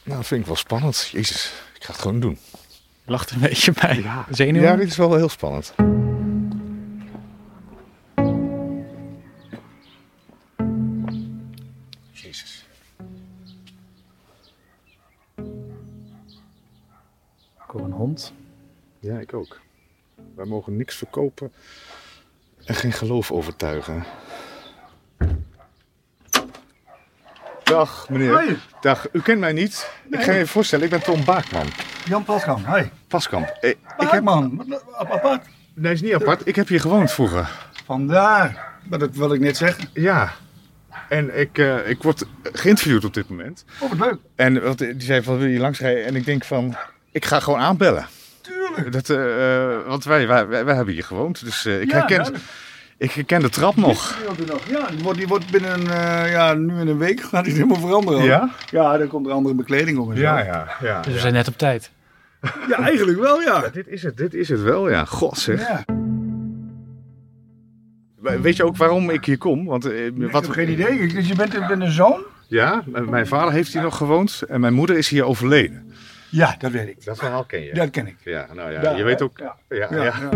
Nou, 0.03 0.17
dat 0.17 0.27
vind 0.27 0.41
ik 0.41 0.47
wel 0.47 0.57
spannend. 0.57 1.09
Jezus, 1.13 1.53
ik 1.75 1.85
ga 1.85 1.93
het 1.93 2.01
gewoon 2.01 2.21
doen. 2.21 2.39
Je 3.05 3.11
lacht 3.11 3.31
een 3.31 3.41
beetje 3.41 3.73
bij. 3.73 4.01
Ja, 4.03 4.27
Zenuwen? 4.31 4.69
ja 4.71 4.77
dit 4.77 4.89
is 4.89 4.97
wel 4.97 5.15
heel 5.15 5.29
spannend. 5.29 5.75
Jezus. 12.13 12.67
Ik 17.65 17.67
hoor 17.67 17.85
een 17.85 17.93
hond. 17.93 18.33
Ja, 18.99 19.19
ik 19.19 19.35
ook. 19.35 19.61
Wij 20.41 20.49
mogen 20.49 20.77
niks 20.77 20.97
verkopen 20.97 21.53
en 22.65 22.75
geen 22.75 22.93
geloof 22.93 23.31
overtuigen. 23.33 24.05
Dag 27.65 28.09
meneer. 28.09 28.33
Hoi. 28.33 28.59
Dag, 28.81 29.13
u 29.13 29.21
kent 29.21 29.41
mij 29.41 29.53
niet. 29.53 29.91
Ik 30.11 30.23
ga 30.23 30.33
je 30.33 30.47
voorstellen, 30.47 30.85
ik 30.85 30.91
ben 30.91 31.03
Tom 31.03 31.25
Baakman. 31.25 31.67
Jan 32.05 32.25
Paskamp, 32.25 32.67
hi. 32.67 32.83
Paskamp. 33.09 33.49
Eh, 33.61 33.71
ik 33.71 33.77
heb... 33.97 34.29
Apart. 34.93 35.47
Nee, 35.75 35.93
is 35.93 36.03
niet 36.03 36.15
apart. 36.15 36.47
Ik 36.47 36.57
heb 36.57 36.69
hier 36.69 36.81
gewoond 36.81 37.13
vroeger. 37.13 37.51
Vandaar, 37.85 38.79
wat 38.89 39.03
ik, 39.03 39.15
wat 39.15 39.33
ik 39.33 39.41
net 39.41 39.57
zeg. 39.57 39.79
Ja. 39.93 40.33
En 41.09 41.39
ik, 41.41 41.59
eh, 41.59 41.89
ik 41.89 42.03
word 42.03 42.25
geïnterviewd 42.43 43.05
op 43.05 43.15
dit 43.15 43.29
moment. 43.29 43.65
Oh, 43.81 43.89
wat 43.89 43.99
leuk. 43.99 44.19
En 44.37 44.63
wat, 44.63 44.79
die 44.79 45.03
zei 45.03 45.23
van, 45.23 45.39
wil 45.39 45.49
je 45.49 45.59
langsrijden? 45.59 46.05
En 46.05 46.17
ik 46.17 46.25
denk 46.25 46.45
van, 46.45 46.77
ik 47.11 47.25
ga 47.25 47.41
gewoon 47.41 47.61
aanbellen. 47.61 48.07
Tuurlijk. 48.55 48.93
Dat, 48.93 49.11
eh, 49.11 49.73
eh, 49.75 49.87
want 49.87 50.05
wij, 50.05 50.27
wij, 50.27 50.47
wij, 50.47 50.65
wij 50.65 50.75
hebben 50.75 50.95
hier 50.95 51.05
gewoond, 51.05 51.45
dus 51.45 51.67
eh, 51.67 51.81
ik, 51.81 51.91
Ja, 51.91 51.97
herken, 51.97 52.21
nou. 52.23 52.35
ik 52.97 53.11
herken 53.13 53.41
de 53.41 53.49
trap 53.49 53.77
nog. 53.77 54.17
Die 54.19 54.27
had 54.47 54.47
nog. 54.47 54.69
Ja, 54.69 54.87
die 54.91 55.03
wordt, 55.03 55.19
die 55.19 55.27
wordt 55.29 55.51
binnen 55.51 55.81
eh, 55.81 56.31
ja, 56.33 56.55
nu 56.55 56.81
in 56.81 56.89
een 56.89 56.99
week 56.99 57.21
gaat 57.31 57.45
die 57.45 57.53
helemaal 57.53 57.81
veranderen. 57.81 58.23
Ja? 58.25 58.51
Ja, 58.71 58.99
dan 58.99 59.09
komt 59.09 59.27
er 59.27 59.33
andere 59.33 59.55
bekleding 59.55 59.99
op 59.99 60.11
en 60.11 60.17
zo. 60.17 60.23
Ja, 60.23 60.45
ja, 60.45 60.69
ja. 60.81 61.01
Dus 61.01 61.13
we 61.13 61.19
zijn 61.19 61.33
net 61.33 61.49
op 61.49 61.59
tijd. 61.59 61.91
Ja, 62.69 62.79
eigenlijk 62.79 63.19
wel, 63.19 63.41
ja. 63.41 63.69
Dit 63.73 63.89
is 63.89 64.03
het, 64.03 64.17
dit 64.17 64.35
is 64.35 64.49
het 64.49 64.63
wel, 64.63 64.91
ja. 64.91 65.05
God 65.05 65.39
zeg. 65.39 65.61
ja. 65.69 65.85
Weet 68.41 68.57
je 68.57 68.65
ook 68.65 68.77
waarom 68.77 69.11
ik 69.11 69.25
hier 69.25 69.39
kom? 69.39 69.65
Want, 69.65 69.85
eh, 69.85 70.07
Ik 70.07 70.31
wat, 70.31 70.43
heb 70.43 70.53
geen 70.53 70.71
idee. 70.71 71.09
Dus 71.09 71.29
je 71.29 71.35
bent, 71.35 71.67
bent 71.69 71.83
een 71.83 71.91
zoon? 71.91 72.23
Ja, 72.47 72.83
mijn 72.87 73.27
vader 73.27 73.53
heeft 73.53 73.73
hier 73.73 73.83
nog 73.83 73.97
gewoond 73.97 74.43
en 74.49 74.61
mijn 74.61 74.73
moeder 74.73 74.97
is 74.97 75.09
hier 75.09 75.25
overleden. 75.25 75.93
Ja, 76.31 76.55
dat 76.59 76.71
weet 76.71 76.89
ik. 76.89 77.05
Dat 77.05 77.19
verhaal 77.19 77.45
ken 77.45 77.63
je. 77.63 77.75
Dat 77.75 77.91
ken 77.91 78.07
ik. 78.07 78.17
Ja, 78.25 78.49
nou 78.55 78.73
ja, 78.73 78.83
Ja, 78.83 78.97
je 78.97 79.03
weet 79.05 79.23
ook. 79.23 79.39
Ja. 79.39 79.57
Ja, 79.69 79.77
ja, 79.77 80.05
Ja, 80.05 80.05
ja. 80.05 80.29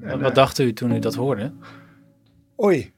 Wat, 0.00 0.20
wat 0.20 0.34
dacht 0.34 0.58
u 0.58 0.72
toen 0.72 0.92
u 0.92 0.98
dat 0.98 1.14
hoorde? 1.14 1.52
Oei. 2.62 2.92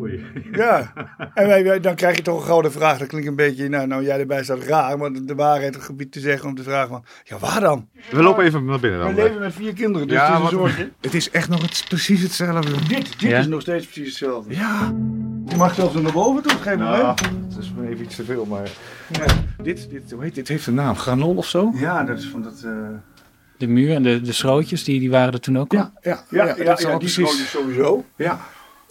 Oei. 0.00 0.24
Ja. 0.52 0.92
En 1.34 1.46
wij, 1.46 1.64
wij- 1.64 1.80
dan 1.80 1.94
krijg 1.94 2.16
je 2.16 2.22
toch 2.22 2.40
een 2.40 2.46
gouden 2.46 2.72
vraag. 2.72 2.98
Dat 2.98 3.08
klinkt 3.08 3.28
een 3.28 3.36
beetje, 3.36 3.68
nou, 3.68 3.86
nou 3.86 4.04
jij 4.04 4.18
erbij 4.20 4.44
staat 4.44 4.62
raar. 4.62 4.98
Maar 4.98 5.12
de, 5.12 5.34
waarheid 5.34 5.74
het 5.74 5.84
gebied 5.84 6.12
te 6.12 6.20
zeggen 6.20 6.48
om 6.48 6.54
te 6.54 6.62
vragen 6.62 6.88
van, 6.88 7.04
ja, 7.24 7.38
waar 7.38 7.60
dan? 7.60 7.88
We 8.10 8.22
lopen 8.22 8.44
even 8.44 8.64
naar 8.64 8.80
binnen 8.80 9.00
We 9.00 9.04
dan. 9.06 9.14
leven 9.14 9.38
met 9.40 9.52
vier 9.54 9.72
kinderen, 9.72 10.08
dus 10.08 10.16
Ja, 10.16 10.42
het 10.42 10.52
is 10.52 10.58
wat-. 10.58 10.70
Het 11.00 11.14
is 11.14 11.30
echt 11.30 11.48
nog 11.48 11.62
het, 11.62 11.84
precies 11.88 12.22
hetzelfde. 12.22 12.70
Dit, 12.88 13.20
dit 13.20 13.30
Ja? 13.30 13.38
is 13.38 13.46
nog 13.46 13.60
steeds 13.60 13.86
precies 13.86 14.08
hetzelfde. 14.08 14.54
Ja. 14.54 14.92
Je 15.46 15.56
mag 15.56 15.74
zelfs 15.74 15.94
naar 15.94 16.12
boven 16.12 16.42
toe, 16.42 16.52
geen 16.60 16.78
Nou, 16.78 17.14
probleem. 17.14 17.44
het 17.48 17.58
is 17.58 17.72
me 17.76 17.88
even 17.88 18.04
iets 18.04 18.16
te 18.16 18.24
veel, 18.24 18.44
maar... 18.46 18.70
Dit, 19.62 19.90
dit, 19.90 20.10
hoe 20.10 20.22
heet 20.22 20.34
dit? 20.34 20.48
heeft 20.48 20.66
een 20.66 20.74
naam. 20.74 20.96
Granol 20.96 21.36
of 21.36 21.46
zo? 21.46 21.72
Ja, 21.74 22.04
dat 22.04 22.18
is 22.18 22.26
van 22.28 22.42
dat... 22.42 22.62
eh, 22.64 22.72
De 23.56 23.66
muur 23.66 23.94
en 23.94 24.02
de, 24.02 24.20
de 24.20 24.32
schrootjes, 24.32 24.84
die, 24.84 25.00
die 25.00 25.10
waren 25.10 25.32
er 25.32 25.40
toen 25.40 25.58
ook 25.58 25.72
al? 25.74 25.78
Ja, 25.78 25.92
ja, 26.02 26.24
ja, 26.30 26.44
ja, 26.56 26.64
dat 26.64 26.78
is 26.78 26.84
ja, 26.84 26.88
die 26.90 26.98
precies. 26.98 27.28
schoon 27.28 27.40
is 27.42 27.50
sowieso. 27.50 28.04
Ja. 28.16 28.40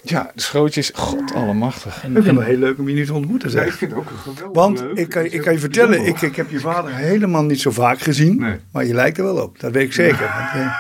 Ja, 0.02 0.32
de 0.36 0.42
schrootjes. 0.42 0.92
God 0.94 1.34
allemachtig. 1.34 2.04
En, 2.04 2.18
Ik 2.18 2.24
vind 2.24 2.38
het 2.38 2.46
heel 2.46 2.58
leuk 2.58 2.78
om 2.80 2.90
je 2.90 2.96
niet 2.96 3.06
te 3.06 3.14
ontmoeten, 3.14 3.50
zeg. 3.50 3.76
vind 3.76 3.92
het 3.92 4.00
ook 4.00 4.10
geweldig 4.10 4.56
Want 4.56 4.84
ik 4.94 5.10
kan, 5.10 5.26
ik 5.26 5.42
kan 5.42 5.54
je 5.54 5.60
vertellen, 5.60 6.06
ik, 6.06 6.22
ik 6.22 6.36
heb 6.36 6.50
je 6.50 6.60
vader 6.60 6.96
helemaal 6.96 7.44
niet 7.44 7.62
zo 7.62 7.72
vaak 7.72 8.00
gezien. 8.00 8.40
Nee. 8.40 8.56
Maar 8.72 8.86
je 8.86 8.94
lijkt 8.94 9.18
er 9.18 9.24
wel 9.24 9.38
op, 9.38 9.60
dat 9.60 9.72
weet 9.72 9.84
ik 9.84 9.94
zeker. 9.94 10.20
Want, 10.20 10.54
eh, 10.54 10.74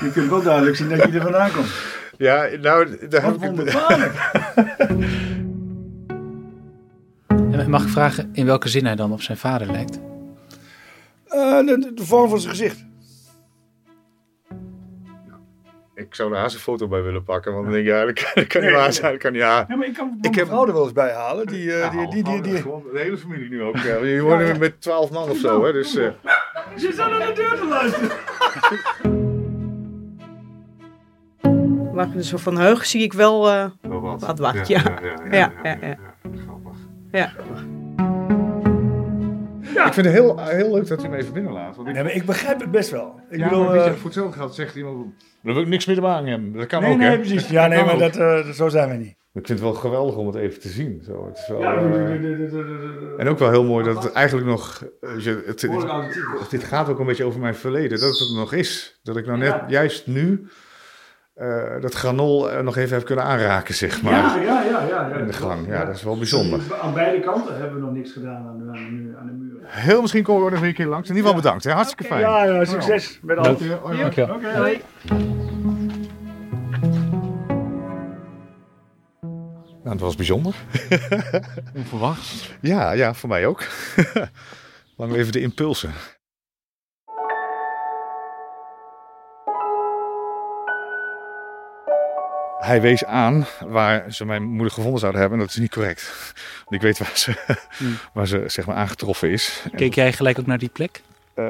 je 0.00 0.10
kunt 0.12 0.30
wel 0.30 0.42
duidelijk 0.42 0.76
zien 0.76 0.88
dat 0.88 0.98
je 0.98 1.10
er 1.10 1.22
vandaan 1.22 1.52
komt. 1.52 1.72
Ja, 2.18 2.48
nou, 2.60 3.06
daar 3.08 3.22
Wat 3.22 3.34
ik... 3.34 3.40
wonderbaarlijk. 3.40 4.14
en 7.60 7.70
mag 7.70 7.82
ik 7.82 7.88
vragen 7.88 8.30
in 8.32 8.46
welke 8.46 8.68
zin 8.68 8.86
hij 8.86 8.96
dan 8.96 9.12
op 9.12 9.22
zijn 9.22 9.38
vader 9.38 9.70
lijkt? 9.70 9.98
Eh, 11.26 11.66
de, 11.66 11.92
de 11.94 12.04
vorm 12.04 12.28
van 12.28 12.40
zijn 12.40 12.54
gezicht. 12.54 12.84
Ik 15.94 16.14
zou 16.14 16.32
er 16.32 16.38
haast 16.38 16.54
een 16.54 16.60
foto 16.60 16.88
bij 16.88 17.02
willen 17.02 17.22
pakken, 17.24 17.52
want 17.52 17.64
dan 17.64 17.72
denk 17.74 17.86
ik, 17.86 17.92
ja, 17.92 18.04
dat 18.34 18.46
kan, 18.46 18.62
niet 18.62 18.72
waar 18.72 18.92
zijn. 18.92 19.18
Kan 19.18 19.34
ja. 19.34 19.64
Ja, 19.68 19.76
maar 19.76 19.86
ik 19.86 19.94
kan 19.94 20.18
Ik 20.20 20.34
heb- 20.34 20.46
vrouw 20.46 20.66
er 20.66 20.72
wel 20.72 20.82
eens 20.82 20.92
bij 20.92 21.12
halen. 21.12 21.46
Die, 21.46 21.72
eh, 21.72 21.90
die, 21.90 22.08
die, 22.10 22.22
die, 22.24 22.40
die, 22.40 22.56
Gewoon 22.62 22.82
de 22.92 22.98
hele 22.98 23.16
familie 23.16 23.48
nu 23.48 23.62
ook. 23.62 23.76
Ja. 23.76 23.96
Je 23.96 24.20
woont 24.22 24.58
met 24.58 24.80
twaalf 24.80 25.10
man 25.10 25.28
of 25.30 25.36
zo, 25.36 25.64
hè, 25.64 25.72
dus... 25.72 25.96
eh, 25.96 26.08
Ze 26.76 26.90
staan 26.92 27.12
aan 27.12 27.18
de 27.26 27.32
deur 27.34 27.54
te 27.58 27.66
luisteren. 27.68 28.10
Maar 31.94 32.08
zo 32.20 32.36
van 32.36 32.58
heug 32.58 32.86
zie 32.86 33.02
ik 33.02 33.12
wel 33.12 33.50
eh, 33.50 33.66
wat, 33.80 34.38
wat, 34.38 34.68
ja. 34.68 34.82
Ja, 35.30 35.52
ja, 35.62 35.76
ja. 35.80 35.96
Grappig. 36.46 37.64
Ja. 39.74 39.86
Ik 39.86 39.92
vind 39.92 40.06
het 40.06 40.14
heel, 40.14 40.38
heel 40.38 40.74
leuk 40.74 40.86
dat 40.86 41.04
u 41.04 41.08
me 41.08 41.16
even 41.16 41.32
binnenlaat. 41.32 41.76
Want 41.76 41.88
ik, 41.88 41.94
Nee, 41.94 42.02
maar 42.02 42.12
ik 42.14 42.24
begrijp 42.24 42.60
het 42.60 42.70
best 42.70 42.90
wel. 42.90 43.20
Ik 43.30 43.38
ja, 43.38 43.48
bedoel, 43.48 43.64
maar 43.64 43.76
eh, 43.76 43.92
voor 43.92 44.04
hetzelfde 44.04 44.36
geld 44.38 44.54
zegt 44.54 44.74
iemand... 44.76 45.06
Daar 45.42 45.54
wil 45.54 45.62
ik 45.62 45.68
niks 45.68 45.86
meer 45.86 45.96
te 45.96 46.02
maken 46.02 46.26
hebben. 46.26 46.52
Dat 46.52 46.66
kan 46.66 46.82
nee, 46.82 46.92
ook, 46.92 46.98
nee, 46.98 47.08
hè? 47.08 47.18
precies. 47.18 47.48
Ja, 47.58 47.66
nee, 47.66 47.84
maar 47.84 47.98
dat, 47.98 48.16
eh, 48.16 48.48
zo 48.50 48.68
zijn 48.68 48.88
we 48.90 48.94
niet. 48.96 49.16
Ik 49.32 49.46
vind 49.46 49.48
het 49.48 49.68
wel 49.68 49.72
geweldig 49.80 50.16
om 50.16 50.26
het 50.26 50.36
even 50.36 50.60
te 50.60 50.68
zien. 50.68 51.02
Zo. 51.04 51.26
Het 51.26 51.38
is 51.38 51.48
wel, 51.48 51.60
Ja, 51.60 51.76
En 53.16 53.28
ook 53.28 53.38
wel 53.38 53.50
heel 53.50 53.64
mooi 53.64 53.84
dat 53.84 54.02
het 54.02 54.12
eigenlijk 54.12 54.46
nog. 54.46 54.84
eh, 55.00 55.18
je- 55.18 55.42
het, 55.46 55.62
het- 55.62 56.50
dit 56.50 56.64
gaat 56.64 56.88
ook 56.88 56.98
een 56.98 57.06
beetje 57.06 57.24
over 57.24 57.40
mijn 57.40 57.54
verleden. 57.54 58.00
Dat 58.00 58.18
het 58.18 58.28
er 58.28 58.34
nog 58.36 58.52
is. 58.52 59.00
Dat 59.02 59.16
ik 59.16 59.26
nou 59.26 59.38
net 59.38 59.54
juist 59.68 60.06
nu. 60.06 60.46
Eh, 61.34 61.80
dat 61.80 61.94
granol 61.94 62.50
eh, 62.50 62.62
nog 62.62 62.76
even 62.76 62.96
heb 62.96 63.04
kunnen 63.06 63.24
aanraken, 63.24 63.74
zeg 63.74 64.02
maar. 64.02 64.12
Ja, 64.12 64.36
ja, 64.36 64.62
ja, 64.62 64.82
ja, 64.82 65.08
ja. 65.08 65.16
In 65.16 65.26
de 65.26 65.32
gang. 65.32 65.66
Ja, 65.66 65.84
dat 65.84 65.94
is 65.94 66.02
wel 66.02 66.18
bijzonder. 66.18 66.60
Aan 66.80 66.94
beide 66.94 67.20
kanten 67.20 67.56
hebben 67.56 67.74
we 67.74 67.80
nog 67.80 67.92
niks 67.92 68.12
gedaan 68.12 68.46
aan 68.46 68.58
de, 68.58 68.78
aan 68.78 68.84
de, 68.84 68.90
muur, 68.90 69.16
aan 69.16 69.26
de 69.26 69.32
muur. 69.32 69.56
Heel 69.62 70.00
misschien 70.00 70.22
komen 70.22 70.44
we 70.44 70.50
nog 70.50 70.60
weer 70.60 70.68
een 70.68 70.74
keer 70.74 70.86
langs. 70.86 71.08
In 71.08 71.14
ieder 71.16 71.28
geval 71.30 71.42
bedankt. 71.42 71.64
Hè. 71.64 71.72
Hartstikke 71.72 72.04
fijn. 72.04 72.20
Ja, 72.20 72.44
ja, 72.44 72.64
succes 72.64 73.18
met 73.22 73.36
alles. 73.38 73.58
Dankjewel. 73.58 74.34
Oké. 74.34 74.80
Nou, 79.84 79.96
het 79.96 80.00
was 80.00 80.16
bijzonder. 80.16 80.54
Onverwachts. 81.74 82.52
Ja, 82.60 82.92
ja, 82.92 83.14
voor 83.14 83.28
mij 83.28 83.46
ook. 83.46 83.62
Lang 84.96 85.12
leven 85.12 85.32
de 85.32 85.40
impulsen. 85.40 85.92
Hij 92.64 92.80
wees 92.80 93.04
aan 93.04 93.46
waar 93.66 94.12
ze 94.12 94.24
mijn 94.24 94.42
moeder 94.42 94.72
gevonden 94.72 95.00
zouden 95.00 95.20
hebben. 95.20 95.38
En 95.38 95.44
dat 95.44 95.54
is 95.54 95.60
niet 95.60 95.72
correct. 95.72 96.32
Want 96.58 96.70
ik 96.70 96.80
weet 96.80 96.98
waar 96.98 97.10
ze, 97.14 97.56
waar 98.14 98.26
ze 98.26 98.44
zeg 98.46 98.66
maar, 98.66 98.76
aangetroffen 98.76 99.30
is. 99.30 99.62
Keek 99.76 99.94
jij 99.94 100.12
gelijk 100.12 100.38
ook 100.38 100.46
naar 100.46 100.58
die 100.58 100.68
plek? 100.68 101.02
Eh, 101.34 101.44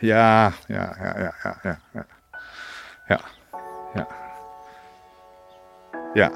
ja, 0.00 0.52
ja, 0.66 0.96
ja, 0.98 1.14
ja, 1.18 1.34
ja, 1.42 1.58
ja, 1.62 1.80
ja. 1.92 2.06
Ja, 3.08 3.20
ja. 3.94 4.06
Ja. 6.14 6.30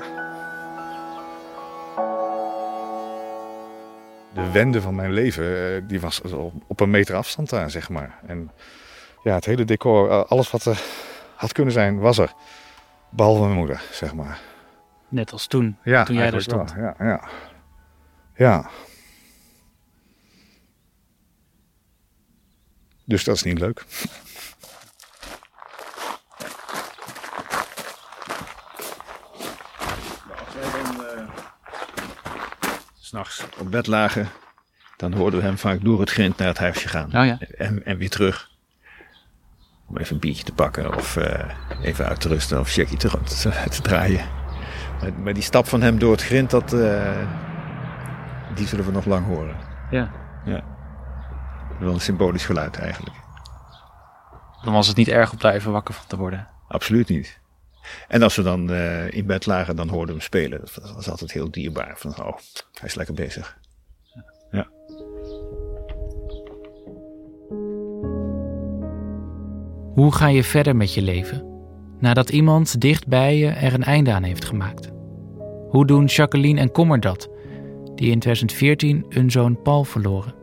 De 4.34 4.50
wende 4.52 4.80
van 4.80 4.94
mijn 4.94 5.12
leven, 5.12 5.74
eh, 5.74 5.82
die 5.88 6.00
was 6.00 6.20
op 6.66 6.80
een 6.80 6.90
meter 6.90 7.14
afstand 7.14 7.50
daar, 7.50 7.70
zeg 7.70 7.88
maar. 7.88 8.18
En 8.26 8.50
ja, 9.22 9.34
het 9.34 9.44
hele 9.44 9.64
decor, 9.64 10.10
eh, 10.10 10.24
alles 10.24 10.50
wat 10.50 10.64
er 10.64 10.80
had 11.34 11.52
kunnen 11.52 11.72
zijn, 11.72 11.98
was 11.98 12.18
er. 12.18 12.32
Behalve 13.16 13.40
mijn 13.42 13.54
moeder, 13.56 13.82
zeg 13.92 14.14
maar. 14.14 14.40
Net 15.08 15.32
als 15.32 15.46
toen, 15.46 15.78
Ja, 15.84 16.04
toen 16.04 16.16
jij 16.16 16.32
er 16.32 16.42
stond. 16.42 16.72
wel, 16.72 16.84
Ja, 16.84 16.94
ja. 16.98 17.28
Ja. 18.36 18.70
Dus 23.04 23.24
dat 23.24 23.34
is 23.36 23.42
niet 23.42 23.58
leuk. 23.58 23.84
Als 30.44 30.54
wij 30.54 30.82
dan 30.82 31.04
eh, 31.06 31.28
s'nachts 33.00 33.44
op 33.58 33.70
bed 33.70 33.86
lagen, 33.86 34.28
dan 34.96 35.12
hoorden 35.12 35.40
we 35.40 35.46
hem 35.46 35.58
vaak 35.58 35.84
door 35.84 36.00
het 36.00 36.10
grind 36.10 36.36
naar 36.36 36.48
het 36.48 36.58
huisje 36.58 36.88
gaan. 36.88 37.06
Oh 37.06 37.24
ja. 37.26 37.38
en, 37.40 37.84
en 37.84 37.96
weer 37.98 38.10
terug. 38.10 38.50
Om 39.86 39.98
even 39.98 40.14
een 40.14 40.20
biertje 40.20 40.44
te 40.44 40.52
pakken 40.52 40.94
of 40.94 41.16
eh, 41.16 41.50
even 41.82 42.06
uit 42.06 42.20
te 42.20 42.28
rusten 42.28 42.60
of 42.60 42.70
checkie 42.70 42.96
te, 42.96 43.08
te, 43.08 43.50
te 43.70 43.82
draaien. 43.82 44.24
Maar, 45.00 45.12
maar 45.12 45.34
die 45.34 45.42
stap 45.42 45.66
van 45.66 45.82
hem 45.82 45.98
door 45.98 46.12
het 46.12 46.22
grind, 46.22 46.50
dat, 46.50 46.72
eh, 46.72 47.28
die 48.54 48.66
zullen 48.66 48.84
we 48.84 48.92
nog 48.92 49.04
lang 49.04 49.26
horen. 49.26 49.56
Ja. 49.90 50.10
Ja. 50.44 50.62
Wel 51.78 51.92
een 51.92 52.00
symbolisch 52.00 52.44
geluid 52.44 52.78
eigenlijk. 52.78 53.16
Dan 54.62 54.72
was 54.72 54.86
het 54.86 54.96
niet 54.96 55.08
erg 55.08 55.32
om 55.32 55.38
daar 55.38 55.54
even 55.54 55.72
wakker 55.72 55.94
van 55.94 56.06
te 56.06 56.16
worden. 56.16 56.48
Absoluut 56.68 57.08
niet. 57.08 57.40
En 58.08 58.22
als 58.22 58.36
we 58.36 58.42
dan 58.42 58.72
eh, 58.72 59.10
in 59.10 59.26
bed 59.26 59.46
lagen, 59.46 59.76
dan 59.76 59.88
hoorden 59.88 60.06
we 60.06 60.12
hem 60.12 60.20
spelen. 60.20 60.60
Dat 60.60 60.94
was 60.94 61.10
altijd 61.10 61.32
heel 61.32 61.50
dierbaar. 61.50 61.94
Van, 61.96 62.10
oh, 62.18 62.36
hij 62.72 62.88
is 62.88 62.94
lekker 62.94 63.14
bezig. 63.14 63.58
Hoe 69.94 70.12
ga 70.12 70.26
je 70.26 70.44
verder 70.44 70.76
met 70.76 70.94
je 70.94 71.02
leven 71.02 71.52
nadat 71.98 72.30
iemand 72.30 72.80
dicht 72.80 73.06
bij 73.06 73.36
je 73.36 73.48
er 73.48 73.74
een 73.74 73.84
einde 73.84 74.12
aan 74.12 74.22
heeft 74.22 74.44
gemaakt? 74.44 74.90
Hoe 75.68 75.86
doen 75.86 76.04
Jacqueline 76.04 76.60
en 76.60 76.72
Kommer 76.72 77.00
dat, 77.00 77.28
die 77.94 78.10
in 78.10 78.18
2014 78.18 79.06
hun 79.08 79.30
zoon 79.30 79.62
Paul 79.62 79.84
verloren? 79.84 80.34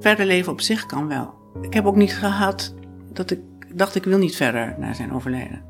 Verder 0.00 0.26
leven 0.26 0.52
op 0.52 0.60
zich 0.60 0.86
kan 0.86 1.08
wel. 1.08 1.34
Ik 1.60 1.74
heb 1.74 1.86
ook 1.86 1.96
niet 1.96 2.14
gehad 2.14 2.74
dat 3.12 3.30
ik 3.30 3.40
dacht 3.74 3.94
ik 3.94 4.04
wil 4.04 4.18
niet 4.18 4.36
verder 4.36 4.74
na 4.78 4.92
zijn 4.92 5.12
overlijden. 5.12 5.64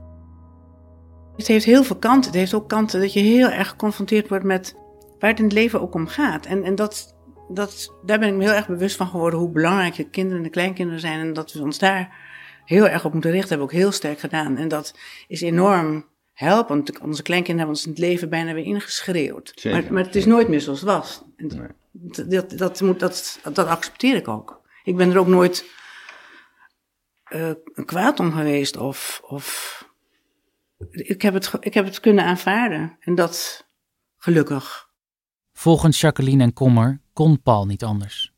Het 1.37 1.47
heeft 1.47 1.65
heel 1.65 1.85
veel 1.85 1.97
kanten. 1.97 2.31
Het 2.31 2.41
heeft 2.41 2.55
ook 2.55 2.69
kanten 2.69 3.01
dat 3.01 3.13
je 3.13 3.21
heel 3.21 3.49
erg 3.49 3.69
geconfronteerd 3.69 4.29
wordt 4.29 4.45
met 4.45 4.77
waar 5.19 5.31
het 5.31 5.39
in 5.39 5.45
het 5.45 5.55
leven 5.55 5.81
ook 5.81 5.95
om 5.95 6.07
gaat. 6.07 6.47
En, 6.47 6.65
en 6.65 6.75
dat, 6.75 7.16
dat, 7.49 7.95
daar 8.05 8.19
ben 8.19 8.29
ik 8.29 8.35
me 8.35 8.43
heel 8.43 8.53
erg 8.53 8.67
bewust 8.67 8.97
van 8.97 9.07
geworden 9.07 9.39
hoe 9.39 9.51
belangrijk 9.51 9.95
de 9.95 10.11
kinderen 10.11 10.39
en 10.39 10.45
de 10.45 10.51
kleinkinderen 10.51 11.01
zijn. 11.01 11.21
En 11.21 11.33
dat 11.33 11.53
we 11.53 11.63
ons 11.63 11.79
daar 11.79 12.17
heel 12.65 12.89
erg 12.89 13.05
op 13.05 13.13
moeten 13.13 13.31
richten, 13.31 13.49
hebben 13.49 13.67
we 13.67 13.73
ook 13.73 13.81
heel 13.81 13.93
sterk 13.93 14.19
gedaan. 14.19 14.57
En 14.57 14.69
dat 14.69 14.95
is 15.29 15.41
enorm 15.41 16.07
helpend. 16.33 17.01
Onze 17.01 17.23
kleinkinderen 17.23 17.69
hebben 17.69 17.77
ons 17.77 17.85
in 17.85 17.91
het 17.91 18.01
leven 18.01 18.29
bijna 18.29 18.53
weer 18.53 18.65
ingeschreeuwd. 18.65 19.65
Maar, 19.65 19.93
maar 19.93 20.05
het 20.05 20.15
is 20.15 20.27
nooit 20.27 20.49
meer 20.49 20.61
zoals 20.61 20.81
het 20.81 20.89
was. 20.89 21.23
En 21.37 21.75
dat, 21.93 22.31
dat, 22.31 22.59
dat, 22.59 22.81
moet, 22.81 23.01
dat, 23.01 23.41
dat 23.53 23.67
accepteer 23.67 24.17
ik 24.17 24.29
ook. 24.29 24.61
Ik 24.85 24.97
ben 24.97 25.11
er 25.11 25.19
ook 25.19 25.27
nooit 25.27 25.65
uh, 27.29 27.51
kwaad 27.85 28.21
om 28.21 28.33
geweest 28.33 28.77
of, 28.77 29.21
of 29.25 29.85
ik, 30.91 31.23
heb 31.23 31.35
het, 31.35 31.53
ik 31.61 31.75
heb 31.75 31.85
het 31.85 32.01
kunnen 32.01 32.25
aanvaarden. 32.25 32.97
En 33.01 33.15
dat 33.15 33.67
gelukkig. 34.17 34.86
Volgens 35.59 36.01
Jacqueline 36.01 36.43
en 36.43 36.53
Kommer 36.53 37.01
kon 37.13 37.43
Paul 37.43 37.67
niet 37.67 37.85
anders. 37.85 38.33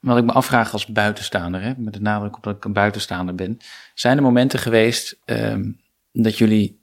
Wat 0.00 0.16
ik 0.18 0.24
me 0.24 0.32
afvraag 0.32 0.72
als 0.72 0.86
buitenstaander, 0.86 1.62
hè, 1.62 1.72
met 1.76 1.92
de 1.92 2.00
nadruk 2.00 2.36
op 2.36 2.42
dat 2.42 2.56
ik 2.56 2.64
een 2.64 2.72
buitenstaander 2.72 3.34
ben. 3.34 3.58
Zijn 3.94 4.16
er 4.16 4.22
momenten 4.22 4.58
geweest 4.58 5.18
um, 5.24 5.80
dat 6.12 6.38
jullie 6.38 6.80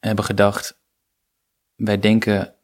hebben 0.00 0.24
gedacht, 0.24 0.78
wij 1.74 1.98
denken 1.98 2.54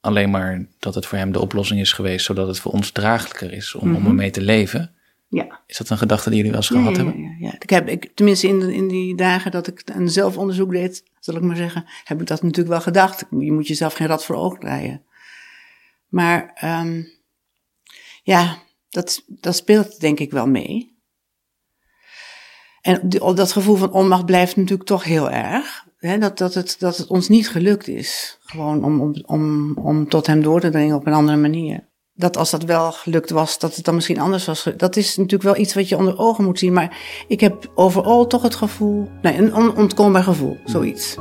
alleen 0.00 0.30
maar 0.30 0.66
dat 0.78 0.94
het 0.94 1.06
voor 1.06 1.18
hem 1.18 1.32
de 1.32 1.40
oplossing 1.40 1.80
is 1.80 1.92
geweest, 1.92 2.24
zodat 2.24 2.46
het 2.46 2.60
voor 2.60 2.72
ons 2.72 2.90
draaglijker 2.90 3.52
is 3.52 3.74
om, 3.74 3.88
mm 3.88 3.94
-hmm. 3.94 4.04
om 4.04 4.10
ermee 4.10 4.30
te 4.30 4.42
leven? 4.42 4.94
Ja. 5.28 5.60
Is 5.66 5.76
dat 5.76 5.88
een 5.88 5.98
gedachte 5.98 6.28
die 6.28 6.36
jullie 6.36 6.52
wel 6.52 6.60
eens 6.60 6.70
gehad 6.70 6.96
ja, 6.96 7.04
hebben? 7.04 7.22
Ja, 7.22 7.36
ja, 7.38 7.54
Ik 7.58 7.70
heb, 7.70 7.88
ik, 7.88 8.10
tenminste 8.14 8.48
in, 8.48 8.70
in 8.70 8.88
die 8.88 9.16
dagen 9.16 9.50
dat 9.50 9.66
ik 9.66 9.82
een 9.84 10.08
zelfonderzoek 10.08 10.70
deed, 10.70 11.04
zal 11.20 11.36
ik 11.36 11.42
maar 11.42 11.56
zeggen, 11.56 11.84
heb 12.04 12.20
ik 12.20 12.26
dat 12.26 12.42
natuurlijk 12.42 12.68
wel 12.68 12.80
gedacht. 12.80 13.24
Je 13.38 13.52
moet 13.52 13.66
jezelf 13.66 13.94
geen 13.94 14.06
rat 14.06 14.24
voor 14.24 14.36
ogen 14.36 14.60
draaien. 14.60 15.04
Maar 16.16 16.58
um, 16.64 17.08
ja, 18.22 18.58
dat, 18.88 19.22
dat 19.26 19.56
speelt 19.56 20.00
denk 20.00 20.18
ik 20.18 20.30
wel 20.30 20.46
mee. 20.46 20.94
En 22.80 23.08
dat 23.08 23.52
gevoel 23.52 23.76
van 23.76 23.92
onmacht 23.92 24.26
blijft 24.26 24.56
natuurlijk 24.56 24.88
toch 24.88 25.04
heel 25.04 25.30
erg. 25.30 25.84
Dat, 25.98 26.38
dat, 26.38 26.54
het, 26.54 26.76
dat 26.78 26.96
het 26.96 27.06
ons 27.06 27.28
niet 27.28 27.48
gelukt 27.48 27.88
is. 27.88 28.38
Gewoon 28.40 28.84
om, 28.84 29.00
om, 29.00 29.22
om, 29.26 29.76
om 29.78 30.08
tot 30.08 30.26
hem 30.26 30.42
door 30.42 30.60
te 30.60 30.70
dringen 30.70 30.96
op 30.96 31.06
een 31.06 31.12
andere 31.12 31.36
manier 31.36 31.88
dat 32.14 32.36
als 32.36 32.50
dat 32.50 32.62
wel 32.62 32.92
gelukt 32.92 33.30
was, 33.30 33.58
dat 33.58 33.76
het 33.76 33.84
dan 33.84 33.94
misschien 33.94 34.20
anders 34.20 34.44
was. 34.44 34.68
Dat 34.76 34.96
is 34.96 35.16
natuurlijk 35.16 35.42
wel 35.42 35.56
iets 35.56 35.74
wat 35.74 35.88
je 35.88 35.96
onder 35.96 36.18
ogen 36.18 36.44
moet 36.44 36.58
zien. 36.58 36.72
Maar 36.72 36.98
ik 37.28 37.40
heb 37.40 37.70
overal 37.74 38.26
toch 38.26 38.42
het 38.42 38.54
gevoel, 38.54 39.08
nee, 39.22 39.36
een 39.36 39.54
onontkoombaar 39.54 40.22
gevoel, 40.22 40.56
zoiets. 40.64 41.16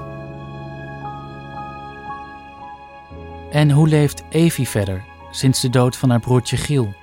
En 3.55 3.71
hoe 3.71 3.87
leeft 3.87 4.23
Evie 4.29 4.67
verder 4.67 5.03
sinds 5.31 5.61
de 5.61 5.69
dood 5.69 5.97
van 5.97 6.09
haar 6.09 6.19
broertje 6.19 6.57
Giel? 6.57 6.93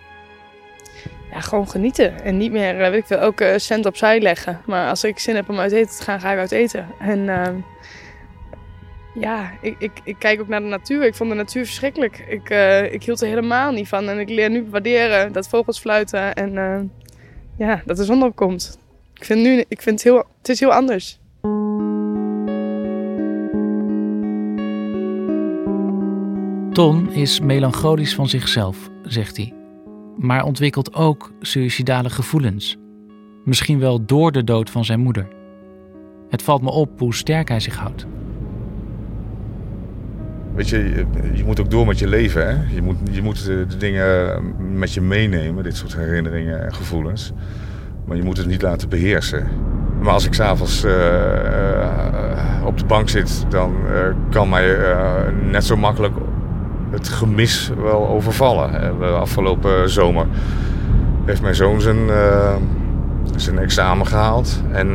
Ja, 1.30 1.40
gewoon 1.40 1.68
genieten. 1.68 2.22
En 2.22 2.36
niet 2.36 2.52
meer, 2.52 2.76
weet 2.76 2.94
ik 2.94 3.06
veel, 3.06 3.20
ook 3.20 3.40
uh, 3.40 3.56
cent 3.56 3.86
opzij 3.86 4.20
leggen. 4.20 4.60
Maar 4.66 4.88
als 4.88 5.04
ik 5.04 5.18
zin 5.18 5.34
heb 5.34 5.48
om 5.48 5.58
uit 5.58 5.72
eten 5.72 5.96
te 5.96 6.02
gaan, 6.02 6.20
ga 6.20 6.32
ik 6.32 6.38
uit 6.38 6.52
eten. 6.52 6.86
En 6.98 7.18
uh, 7.18 7.48
ja, 9.14 9.50
ik, 9.60 9.74
ik, 9.78 9.92
ik 10.04 10.16
kijk 10.18 10.40
ook 10.40 10.48
naar 10.48 10.60
de 10.60 10.66
natuur. 10.66 11.04
Ik 11.04 11.14
vond 11.14 11.30
de 11.30 11.36
natuur 11.36 11.64
verschrikkelijk. 11.64 12.24
Ik, 12.28 12.50
uh, 12.50 12.92
ik 12.92 13.02
hield 13.02 13.20
er 13.20 13.28
helemaal 13.28 13.72
niet 13.72 13.88
van. 13.88 14.08
En 14.08 14.18
ik 14.18 14.28
leer 14.28 14.50
nu 14.50 14.66
waarderen 14.70 15.32
dat 15.32 15.48
vogels 15.48 15.78
fluiten 15.78 16.34
en 16.34 16.52
uh, 16.54 16.80
ja, 17.68 17.82
dat 17.84 17.96
de 17.96 18.04
zon 18.04 18.22
opkomt. 18.22 18.78
Ik 19.14 19.24
vind, 19.24 19.40
nu, 19.40 19.64
ik 19.68 19.82
vind 19.82 20.02
het, 20.02 20.02
heel, 20.02 20.26
het 20.38 20.48
is 20.48 20.60
heel 20.60 20.72
anders. 20.72 21.20
Ton 26.72 27.12
is 27.12 27.40
melancholisch 27.40 28.14
van 28.14 28.28
zichzelf, 28.28 28.90
zegt 29.02 29.36
hij. 29.36 29.52
Maar 30.18 30.44
ontwikkelt 30.44 30.94
ook 30.94 31.32
suïcidale 31.40 32.10
gevoelens. 32.10 32.76
Misschien 33.44 33.78
wel 33.78 34.04
door 34.04 34.32
de 34.32 34.44
dood 34.44 34.70
van 34.70 34.84
zijn 34.84 35.00
moeder. 35.00 35.28
Het 36.28 36.42
valt 36.42 36.62
me 36.62 36.70
op 36.70 36.98
hoe 36.98 37.14
sterk 37.14 37.48
hij 37.48 37.60
zich 37.60 37.76
houdt. 37.76 38.06
Weet 40.54 40.68
je, 40.68 41.06
je 41.34 41.44
moet 41.44 41.60
ook 41.60 41.70
door 41.70 41.86
met 41.86 41.98
je 41.98 42.08
leven. 42.08 42.48
Hè? 42.48 42.74
Je, 42.74 42.82
moet, 42.82 42.96
je 43.10 43.22
moet 43.22 43.44
de 43.44 43.76
dingen 43.78 44.42
met 44.78 44.92
je 44.92 45.00
meenemen, 45.00 45.64
dit 45.64 45.76
soort 45.76 45.96
herinneringen 45.96 46.64
en 46.64 46.74
gevoelens. 46.74 47.32
Maar 48.04 48.16
je 48.16 48.22
moet 48.22 48.36
het 48.36 48.46
niet 48.46 48.62
laten 48.62 48.88
beheersen. 48.88 49.48
Maar 50.00 50.12
als 50.12 50.26
ik 50.26 50.34
s'avonds 50.34 50.84
uh, 50.84 52.62
op 52.64 52.78
de 52.78 52.84
bank 52.86 53.08
zit, 53.08 53.44
dan 53.48 53.74
kan 54.30 54.48
mij 54.48 54.76
net 55.50 55.64
zo 55.64 55.76
makkelijk 55.76 56.14
het 56.92 57.08
gemis 57.08 57.72
wel 57.82 58.08
overvallen. 58.08 58.98
De 58.98 59.06
afgelopen 59.06 59.90
zomer 59.90 60.26
heeft 61.24 61.42
mijn 61.42 61.54
zoon 61.54 61.80
zijn, 61.80 62.10
zijn 63.36 63.58
examen 63.58 64.06
gehaald. 64.06 64.62
En 64.72 64.94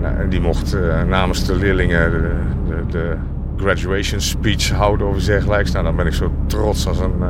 nou, 0.00 0.28
die 0.28 0.40
mocht 0.40 0.76
namens 1.08 1.44
de 1.46 1.56
leerlingen 1.56 2.10
de, 2.10 2.30
de, 2.68 2.82
de, 2.90 3.16
graduation 3.56 4.20
speech 4.20 4.70
houden 4.70 5.16
iets 5.16 5.26
dergelijks. 5.26 5.72
Nou, 5.72 5.84
dan 5.84 5.96
ben 5.96 6.06
ik 6.06 6.12
zo 6.12 6.32
trots 6.46 6.86
als 6.86 6.98
een, 6.98 7.22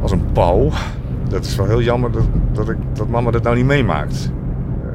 als 0.00 0.10
een 0.10 0.32
pauw. 0.32 0.70
Dat 1.28 1.44
is 1.44 1.56
wel 1.56 1.66
heel 1.66 1.82
jammer 1.82 2.12
dat, 2.12 2.28
dat, 2.52 2.68
ik, 2.68 2.76
dat 2.92 3.08
mama 3.08 3.30
dat 3.30 3.42
nou 3.42 3.56
niet 3.56 3.64
meemaakt. 3.64 4.30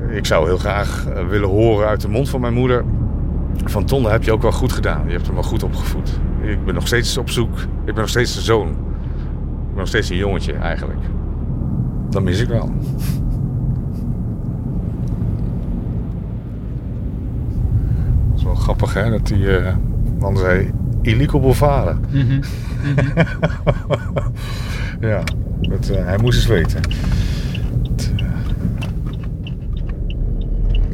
Ik 0.09 0.25
zou 0.25 0.45
heel 0.45 0.57
graag 0.57 1.05
willen 1.29 1.49
horen 1.49 1.87
uit 1.87 2.01
de 2.01 2.09
mond 2.09 2.29
van 2.29 2.41
mijn 2.41 2.53
moeder... 2.53 2.83
van 3.65 3.85
Ton, 3.85 4.03
dat 4.03 4.11
heb 4.11 4.23
je 4.23 4.31
ook 4.31 4.41
wel 4.41 4.51
goed 4.51 4.71
gedaan. 4.71 5.03
Je 5.05 5.11
hebt 5.11 5.25
hem 5.25 5.35
wel 5.35 5.43
goed 5.43 5.63
opgevoed. 5.63 6.19
Ik 6.41 6.65
ben 6.65 6.73
nog 6.73 6.87
steeds 6.87 7.17
op 7.17 7.29
zoek. 7.29 7.59
Ik 7.59 7.85
ben 7.85 7.95
nog 7.95 8.09
steeds 8.09 8.35
een 8.35 8.41
zoon. 8.41 8.67
Ik 8.67 9.69
ben 9.69 9.77
nog 9.77 9.87
steeds 9.87 10.09
een 10.09 10.17
jongetje 10.17 10.53
eigenlijk. 10.53 10.99
Dat 12.09 12.23
mis 12.23 12.39
ik 12.39 12.47
wel. 12.47 12.71
wel 18.47 18.55
grappig, 18.55 18.93
hè? 18.93 19.09
Dat 19.09 19.29
hij, 19.29 19.37
uh, 19.37 19.75
man 20.19 20.37
zei, 20.37 20.71
illico 21.01 21.39
bovaren. 21.39 21.99
Mm 22.11 22.21
-hmm. 22.27 22.41
Mm 22.83 22.95
-hmm. 22.95 24.33
ja, 25.09 25.23
dat, 25.61 25.89
uh, 25.91 26.05
hij 26.05 26.17
moest 26.17 26.37
eens 26.37 26.47
weten. 26.47 26.81
Uh... 28.19 28.27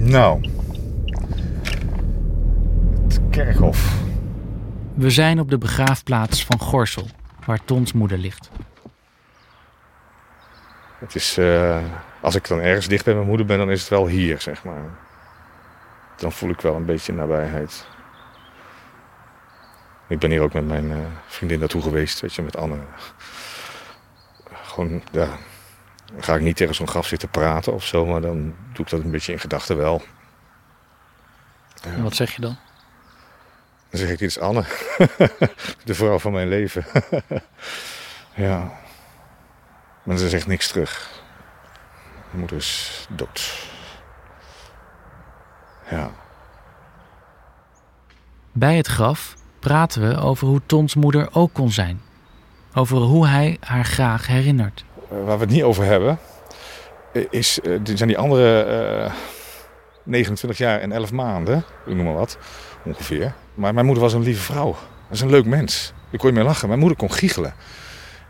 Nou, 0.09 0.39
kerkhof. 3.33 4.01
We 4.93 5.09
zijn 5.09 5.39
op 5.39 5.49
de 5.49 5.57
begraafplaats 5.57 6.45
van 6.45 6.59
Gorsel, 6.59 7.07
waar 7.45 7.63
Tons 7.65 7.93
moeder 7.93 8.17
ligt. 8.17 8.49
Het 10.99 11.15
is, 11.15 11.39
als 12.21 12.35
ik 12.35 12.47
dan 12.47 12.59
ergens 12.59 12.87
dicht 12.87 13.05
bij 13.05 13.13
mijn 13.13 13.27
moeder 13.27 13.45
ben, 13.45 13.57
dan 13.57 13.71
is 13.71 13.79
het 13.79 13.89
wel 13.89 14.07
hier, 14.07 14.41
zeg 14.41 14.63
maar 14.63 15.01
dan 16.23 16.31
voel 16.31 16.49
ik 16.49 16.61
wel 16.61 16.75
een 16.75 16.85
beetje 16.85 17.13
nabijheid. 17.13 17.85
Ik 20.07 20.19
ben 20.19 20.29
hier 20.29 20.41
ook 20.41 20.53
met 20.53 20.67
mijn 20.67 20.91
uh, 20.91 20.97
vriendin 21.27 21.59
naartoe 21.59 21.81
geweest, 21.81 22.19
weet 22.19 22.33
je, 22.33 22.41
met 22.41 22.57
Anne. 22.57 22.77
Gewoon, 24.53 25.03
ja, 25.11 25.27
dan 26.13 26.23
ga 26.23 26.35
ik 26.35 26.41
niet 26.41 26.55
tegen 26.55 26.75
zo'n 26.75 26.87
graf 26.87 27.07
zitten 27.07 27.29
praten 27.29 27.73
of 27.73 27.85
zo, 27.85 28.05
maar 28.05 28.21
dan 28.21 28.55
doe 28.73 28.85
ik 28.85 28.89
dat 28.89 29.03
een 29.03 29.11
beetje 29.11 29.31
in 29.31 29.39
gedachten 29.39 29.77
wel. 29.77 30.01
Ja. 31.83 31.91
En 31.91 32.03
wat 32.03 32.15
zeg 32.15 32.35
je 32.35 32.41
dan? 32.41 32.57
Dan 33.93 34.01
zeg 34.01 34.11
ik, 34.11 34.19
dit 34.19 34.29
is 34.29 34.39
Anne. 34.39 34.63
de 35.85 35.93
vrouw 35.93 36.19
van 36.19 36.31
mijn 36.31 36.47
leven. 36.47 36.85
ja. 38.35 38.71
Maar 40.03 40.17
ze 40.17 40.29
zegt 40.29 40.47
niks 40.47 40.67
terug. 40.67 41.21
Mijn 42.25 42.39
moeder 42.39 42.57
is 42.57 43.07
dood. 43.09 43.67
Ja. 45.89 46.11
Bij 48.51 48.75
het 48.75 48.87
graf 48.87 49.35
praten 49.59 50.09
we 50.09 50.17
over 50.17 50.47
hoe 50.47 50.61
Tons 50.65 50.95
moeder 50.95 51.29
ook 51.31 51.53
kon 51.53 51.71
zijn. 51.71 52.01
Over 52.73 52.97
hoe 52.97 53.27
hij 53.27 53.57
haar 53.59 53.85
graag 53.85 54.27
herinnert. 54.27 54.85
Eh, 55.09 55.25
waar 55.25 55.37
we 55.37 55.43
het 55.43 55.53
niet 55.53 55.63
over 55.63 55.83
hebben, 55.83 56.19
eh, 57.11 57.23
is, 57.29 57.59
eh, 57.59 57.79
dit 57.81 57.97
zijn 57.97 58.09
die 58.09 58.17
andere 58.17 58.63
eh, 58.63 59.13
29 60.03 60.57
jaar 60.57 60.79
en 60.79 60.91
11 60.91 61.11
maanden, 61.11 61.63
ik 61.85 61.95
noem 61.95 62.05
maar 62.05 62.13
wat, 62.13 62.37
ongeveer. 62.83 63.33
Maar 63.53 63.73
mijn 63.73 63.85
moeder 63.85 64.03
was 64.03 64.13
een 64.13 64.23
lieve 64.23 64.41
vrouw. 64.41 64.71
Dat 64.71 64.77
is 65.17 65.21
een 65.21 65.29
leuk 65.29 65.45
mens. 65.45 65.93
Ik 66.09 66.19
kon 66.19 66.29
je 66.29 66.35
mee 66.35 66.43
lachen. 66.43 66.67
Mijn 66.67 66.79
moeder 66.79 66.97
kon 66.97 67.11
giechelen. 67.11 67.53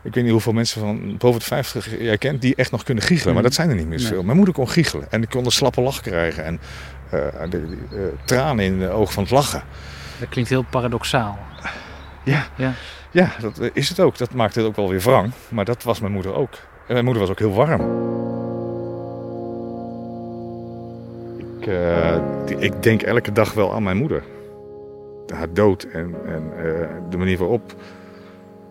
Ik 0.02 0.14
weet 0.14 0.22
niet 0.22 0.32
hoeveel 0.32 0.52
mensen 0.52 0.80
van 0.80 1.16
boven 1.16 1.38
de 1.40 1.46
50 1.46 1.98
jij 2.00 2.18
kent 2.18 2.40
die 2.40 2.54
echt 2.54 2.70
nog 2.70 2.82
kunnen 2.82 3.04
giechelen. 3.04 3.34
Maar 3.34 3.42
dat 3.42 3.54
zijn 3.54 3.68
er 3.68 3.74
niet 3.74 3.86
meer 3.88 3.98
Nee. 3.98 4.06
zoveel. 4.06 4.22
Mijn 4.22 4.36
moeder 4.36 4.54
kon 4.54 4.68
giechelen. 4.68 5.06
En 5.10 5.22
ik 5.22 5.28
kon 5.30 5.44
een 5.44 5.50
slappe 5.50 5.80
lach 5.80 6.00
krijgen. 6.00 6.44
En 6.44 6.60
eh, 7.10 7.20
de, 7.50 7.68
de, 7.68 7.76
eh, 7.90 7.98
tranen 8.24 8.64
in 8.64 8.78
de 8.78 8.88
ogen 8.88 9.12
van 9.14 9.22
het 9.22 9.32
lachen. 9.32 9.62
Dat 10.20 10.28
klinkt 10.28 10.50
heel 10.50 10.62
paradoxaal. 10.70 11.38
Ja, 12.22 12.46
Ja. 12.56 12.72
ja 13.10 13.30
dat 13.40 13.58
eh, 13.58 13.70
is 13.72 13.88
het 13.88 14.00
ook. 14.00 14.18
Dat 14.18 14.34
maakt 14.34 14.54
het 14.54 14.64
ook 14.64 14.76
wel 14.76 14.88
weer 14.88 15.00
wrang. 15.00 15.32
Maar 15.48 15.64
dat 15.64 15.82
was 15.82 16.00
mijn 16.00 16.12
moeder 16.12 16.34
ook. 16.34 16.52
En 16.86 16.92
mijn 16.92 17.04
moeder 17.04 17.22
was 17.22 17.30
ook 17.30 17.38
heel 17.38 17.52
warm. 17.54 17.82
Ik, 22.46 22.58
ik 22.58 22.82
denk 22.82 23.02
elke 23.02 23.32
dag 23.32 23.52
wel 23.52 23.74
aan 23.74 23.82
mijn 23.82 23.96
moeder. 23.96 24.22
Haar 25.34 25.52
dood 25.52 25.82
en, 25.82 26.14
en 26.26 26.52
eh, 26.56 26.88
de 27.10 27.16
manier 27.16 27.38
waarop. 27.38 27.74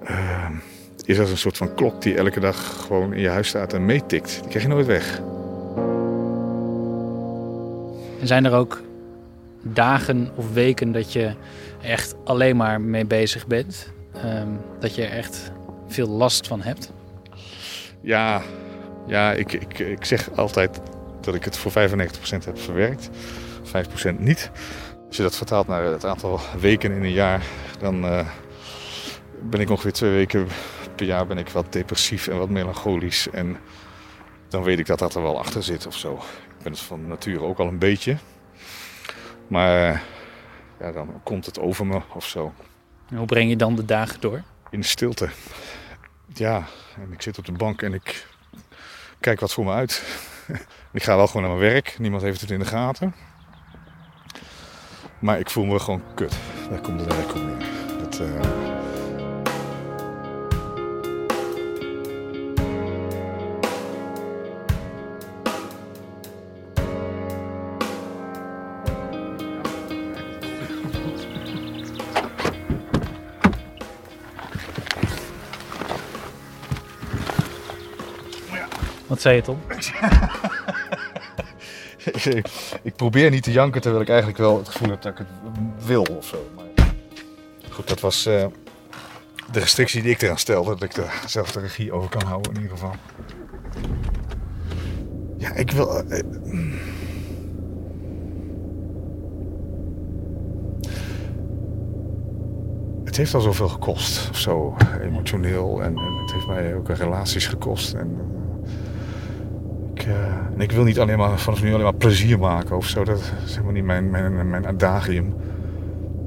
eh, 0.03 0.49
is 1.05 1.19
als 1.19 1.29
een 1.31 1.37
soort 1.37 1.57
van 1.57 1.73
klok 1.75 2.01
die 2.01 2.15
elke 2.17 2.39
dag 2.39 2.85
gewoon 2.85 3.13
in 3.13 3.21
je 3.21 3.29
huis 3.29 3.47
staat 3.47 3.73
en 3.73 3.85
meetikt. 3.85 4.39
Die 4.39 4.49
krijg 4.49 4.63
je 4.63 4.69
nooit 4.69 4.85
weg. 4.85 5.21
En 8.19 8.27
zijn 8.27 8.45
er 8.45 8.53
ook 8.53 8.81
dagen 9.61 10.29
of 10.35 10.53
weken 10.53 10.91
dat 10.91 11.13
je 11.13 11.33
echt 11.81 12.15
alleen 12.23 12.55
maar 12.57 12.81
mee 12.81 13.05
bezig 13.05 13.47
bent? 13.47 13.91
Ehm, 14.13 14.47
dat 14.79 14.95
je 14.95 15.03
er 15.03 15.17
echt 15.17 15.51
veel 15.87 16.07
last 16.07 16.47
van 16.47 16.61
hebt? 16.61 16.91
Ja, 18.01 18.41
ja 19.07 19.31
ik, 19.31 19.53
ik, 19.53 19.79
ik 19.79 20.05
zeg 20.05 20.29
altijd 20.35 20.79
dat 21.21 21.35
ik 21.35 21.43
het 21.43 21.57
voor 21.57 21.71
95% 21.71 21.75
heb 22.45 22.59
verwerkt. 22.59 23.09
5% 23.65 24.19
niet. 24.19 24.51
Als 25.13 25.21
je 25.21 25.27
dat 25.27 25.37
vertaalt 25.37 25.67
naar 25.67 25.83
het 25.83 26.05
aantal 26.05 26.39
weken 26.59 26.91
in 26.91 27.03
een 27.03 27.11
jaar, 27.11 27.43
dan 27.79 28.05
eh, 28.05 28.27
ben 29.41 29.59
ik 29.59 29.69
ongeveer 29.69 29.91
twee 29.91 30.11
weken 30.11 30.47
per 30.95 31.05
jaar 31.05 31.27
ben 31.27 31.37
ik 31.37 31.49
wat 31.49 31.73
depressief 31.73 32.27
en 32.27 32.37
wat 32.37 32.49
melancholisch. 32.49 33.29
En 33.29 33.57
dan 34.47 34.63
weet 34.63 34.79
ik 34.79 34.85
dat 34.85 34.99
dat 34.99 35.15
er 35.15 35.21
wel 35.21 35.39
achter 35.39 35.63
zit 35.63 35.87
of 35.87 35.97
zo. 35.97 36.13
Ik 36.57 36.63
ben 36.63 36.71
het 36.71 36.81
van 36.81 37.07
nature 37.07 37.43
ook 37.43 37.59
al 37.59 37.67
een 37.67 37.79
beetje. 37.79 38.17
Maar 39.47 40.03
ja, 40.79 40.91
dan 40.91 41.21
komt 41.23 41.45
het 41.45 41.59
over 41.59 41.85
me 41.85 42.01
of 42.13 42.25
zo. 42.25 42.53
En 43.09 43.17
hoe 43.17 43.25
breng 43.25 43.49
je 43.49 43.55
dan 43.55 43.75
de 43.75 43.85
dagen 43.85 44.21
door? 44.21 44.41
In 44.69 44.79
de 44.79 44.85
stilte. 44.85 45.29
Ja, 46.33 46.67
en 46.95 47.11
ik 47.11 47.21
zit 47.21 47.37
op 47.37 47.45
de 47.45 47.51
bank 47.51 47.81
en 47.81 47.93
ik 47.93 48.27
kijk 49.19 49.39
wat 49.39 49.53
voor 49.53 49.65
me 49.65 49.71
uit. 49.71 50.03
ik 50.91 51.03
ga 51.03 51.15
wel 51.15 51.27
gewoon 51.27 51.41
naar 51.41 51.57
mijn 51.57 51.71
werk. 51.71 51.95
Niemand 51.99 52.23
heeft 52.23 52.41
het 52.41 52.51
in 52.51 52.59
de 52.59 52.65
gaten. 52.65 53.32
Maar 55.23 55.39
ik 55.39 55.49
voel 55.49 55.65
me 55.65 55.79
gewoon 55.79 56.01
kut. 56.13 56.35
Daar 56.69 56.81
komt 56.81 56.99
het 56.99 57.09
eigenlijk 57.09 57.45
op 57.45 57.59
neer. 57.59 57.67
Dat, 57.99 58.19
eh, 58.19 58.27
Wat 79.07 79.21
zei 79.21 79.35
je, 79.35 79.41
Tom? 79.41 79.59
ik, 82.83 82.95
probeer 82.95 83.29
niet 83.29 83.43
te 83.43 83.51
janken 83.51 83.81
terwijl 83.81 84.03
ik 84.03 84.09
eigenlijk 84.09 84.39
wel 84.39 84.57
het 84.57 84.69
gevoel 84.69 84.89
heb 84.89 85.01
dat 85.01 85.11
ik 85.11 85.17
het 85.17 85.85
wil 85.85 86.03
of 86.17 86.25
zo. 86.25 86.49
Maar 86.55 86.85
goed, 87.69 87.87
dat 87.87 87.99
was 87.99 88.25
eh, 88.25 88.45
de 89.51 89.59
restrictie 89.59 90.01
die 90.01 90.11
ik 90.11 90.21
eraan 90.21 90.37
stelde. 90.37 90.69
Dat 90.69 90.83
ik 90.83 90.93
er 90.93 91.21
zelf 91.25 91.51
de 91.51 91.59
regie 91.59 91.91
over 91.91 92.09
kan 92.09 92.23
houden 92.23 92.53
in 92.53 92.61
ieder 92.61 92.77
geval. 92.77 92.95
Ja, 95.37 95.53
ik 95.53 95.71
wil... 95.71 95.99
eh, 95.99 96.19
eh, 96.19 96.25
mm. 96.43 96.73
het 103.03 103.21
heeft 103.21 103.33
al 103.33 103.41
zoveel 103.41 103.69
gekost, 103.69 104.29
of 104.29 104.37
zo, 104.37 104.75
emotioneel. 105.01 105.83
En, 105.83 105.97
en 105.97 106.17
het 106.21 106.33
heeft 106.33 106.47
mij 106.47 106.75
ook 106.75 106.89
relaties 106.89 107.47
gekost. 107.47 107.93
En, 107.93 108.17
ik, 110.03 110.09
eh, 110.09 110.63
ik 110.63 110.71
wil 110.71 110.83
niet 110.83 110.99
alleen 110.99 111.17
maar 111.17 111.39
vanaf 111.39 111.63
nu 111.63 111.71
alleen 111.71 111.83
maar 111.83 111.95
plezier 111.95 112.39
maken 112.39 112.75
of 112.75 112.87
zo. 112.87 113.03
Dat 113.03 113.33
is 113.45 113.51
helemaal 113.51 113.71
niet 113.71 113.83
mijn, 113.83 114.09
mijn, 114.09 114.49
mijn 114.49 114.67
adagium. 114.67 115.33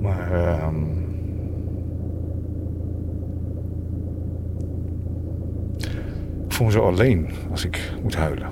Maar 0.01 0.33
ehm, 0.33 0.83
ik 6.47 6.53
voel 6.53 6.67
me 6.67 6.73
zo 6.73 6.87
alleen 6.87 7.29
als 7.51 7.65
ik 7.65 7.93
moet 8.03 8.15
huilen. 8.15 8.49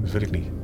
Dat 0.00 0.10
wil 0.10 0.22
ik 0.22 0.30
niet. 0.30 0.57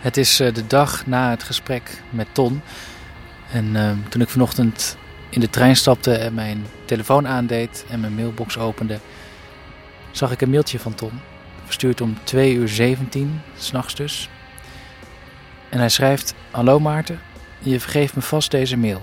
Het 0.00 0.16
is 0.16 0.40
eh, 0.40 0.54
de 0.54 0.66
dag 0.66 1.06
na 1.06 1.30
het 1.30 1.42
gesprek 1.42 2.02
met 2.10 2.26
Ton. 2.32 2.60
En 3.52 3.76
eh, 3.76 3.90
toen 4.08 4.20
ik 4.20 4.28
vanochtend 4.28 4.96
in 5.28 5.40
de 5.40 5.50
trein 5.50 5.76
stapte 5.76 6.14
en 6.14 6.34
mijn 6.34 6.66
telefoon 6.84 7.28
aandeed 7.28 7.84
en 7.90 8.00
mijn 8.00 8.14
mailbox 8.14 8.58
opende, 8.58 8.98
zag 10.10 10.32
ik 10.32 10.40
een 10.40 10.50
mailtje 10.50 10.78
van 10.78 10.94
Ton. 10.94 11.12
Verstuurd 11.64 12.00
om 12.00 12.16
2 12.24 12.54
uur 12.54 12.68
17, 12.68 13.40
s'nachts 13.56 13.94
dus. 13.94 14.28
En 15.68 15.78
hij 15.78 15.88
schrijft: 15.88 16.34
Hallo 16.50 16.80
Maarten, 16.80 17.20
je 17.58 17.80
vergeeft 17.80 18.14
me 18.14 18.22
vast 18.22 18.50
deze 18.50 18.76
mail. 18.76 19.02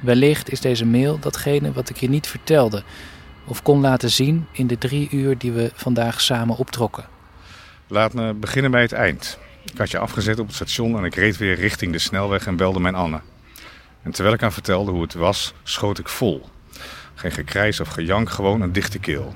Wellicht 0.00 0.52
is 0.52 0.60
deze 0.60 0.86
mail 0.86 1.18
datgene 1.18 1.72
wat 1.72 1.90
ik 1.90 1.96
je 1.96 2.08
niet 2.08 2.26
vertelde 2.26 2.82
of 3.44 3.62
kon 3.62 3.80
laten 3.80 4.10
zien 4.10 4.46
in 4.52 4.66
de 4.66 4.78
drie 4.78 5.08
uur 5.10 5.38
die 5.38 5.52
we 5.52 5.70
vandaag 5.74 6.20
samen 6.20 6.56
optrokken. 6.56 7.04
Laat 7.86 8.12
me 8.14 8.34
beginnen 8.34 8.70
bij 8.70 8.82
het 8.82 8.92
eind. 8.92 9.38
Ik 9.72 9.78
had 9.78 9.90
je 9.90 9.98
afgezet 9.98 10.38
op 10.38 10.46
het 10.46 10.54
station 10.54 10.96
en 10.96 11.04
ik 11.04 11.14
reed 11.14 11.36
weer 11.36 11.54
richting 11.54 11.92
de 11.92 11.98
snelweg 11.98 12.46
en 12.46 12.56
belde 12.56 12.80
mijn 12.80 12.94
Anne. 12.94 13.20
En 14.02 14.10
terwijl 14.10 14.34
ik 14.34 14.40
haar 14.40 14.52
vertelde 14.52 14.90
hoe 14.90 15.02
het 15.02 15.14
was, 15.14 15.54
schoot 15.62 15.98
ik 15.98 16.08
vol. 16.08 16.48
Geen 17.14 17.30
gekrijs 17.30 17.80
of 17.80 17.88
gejank, 17.88 18.30
gewoon 18.30 18.60
een 18.60 18.72
dichte 18.72 18.98
keel. 18.98 19.34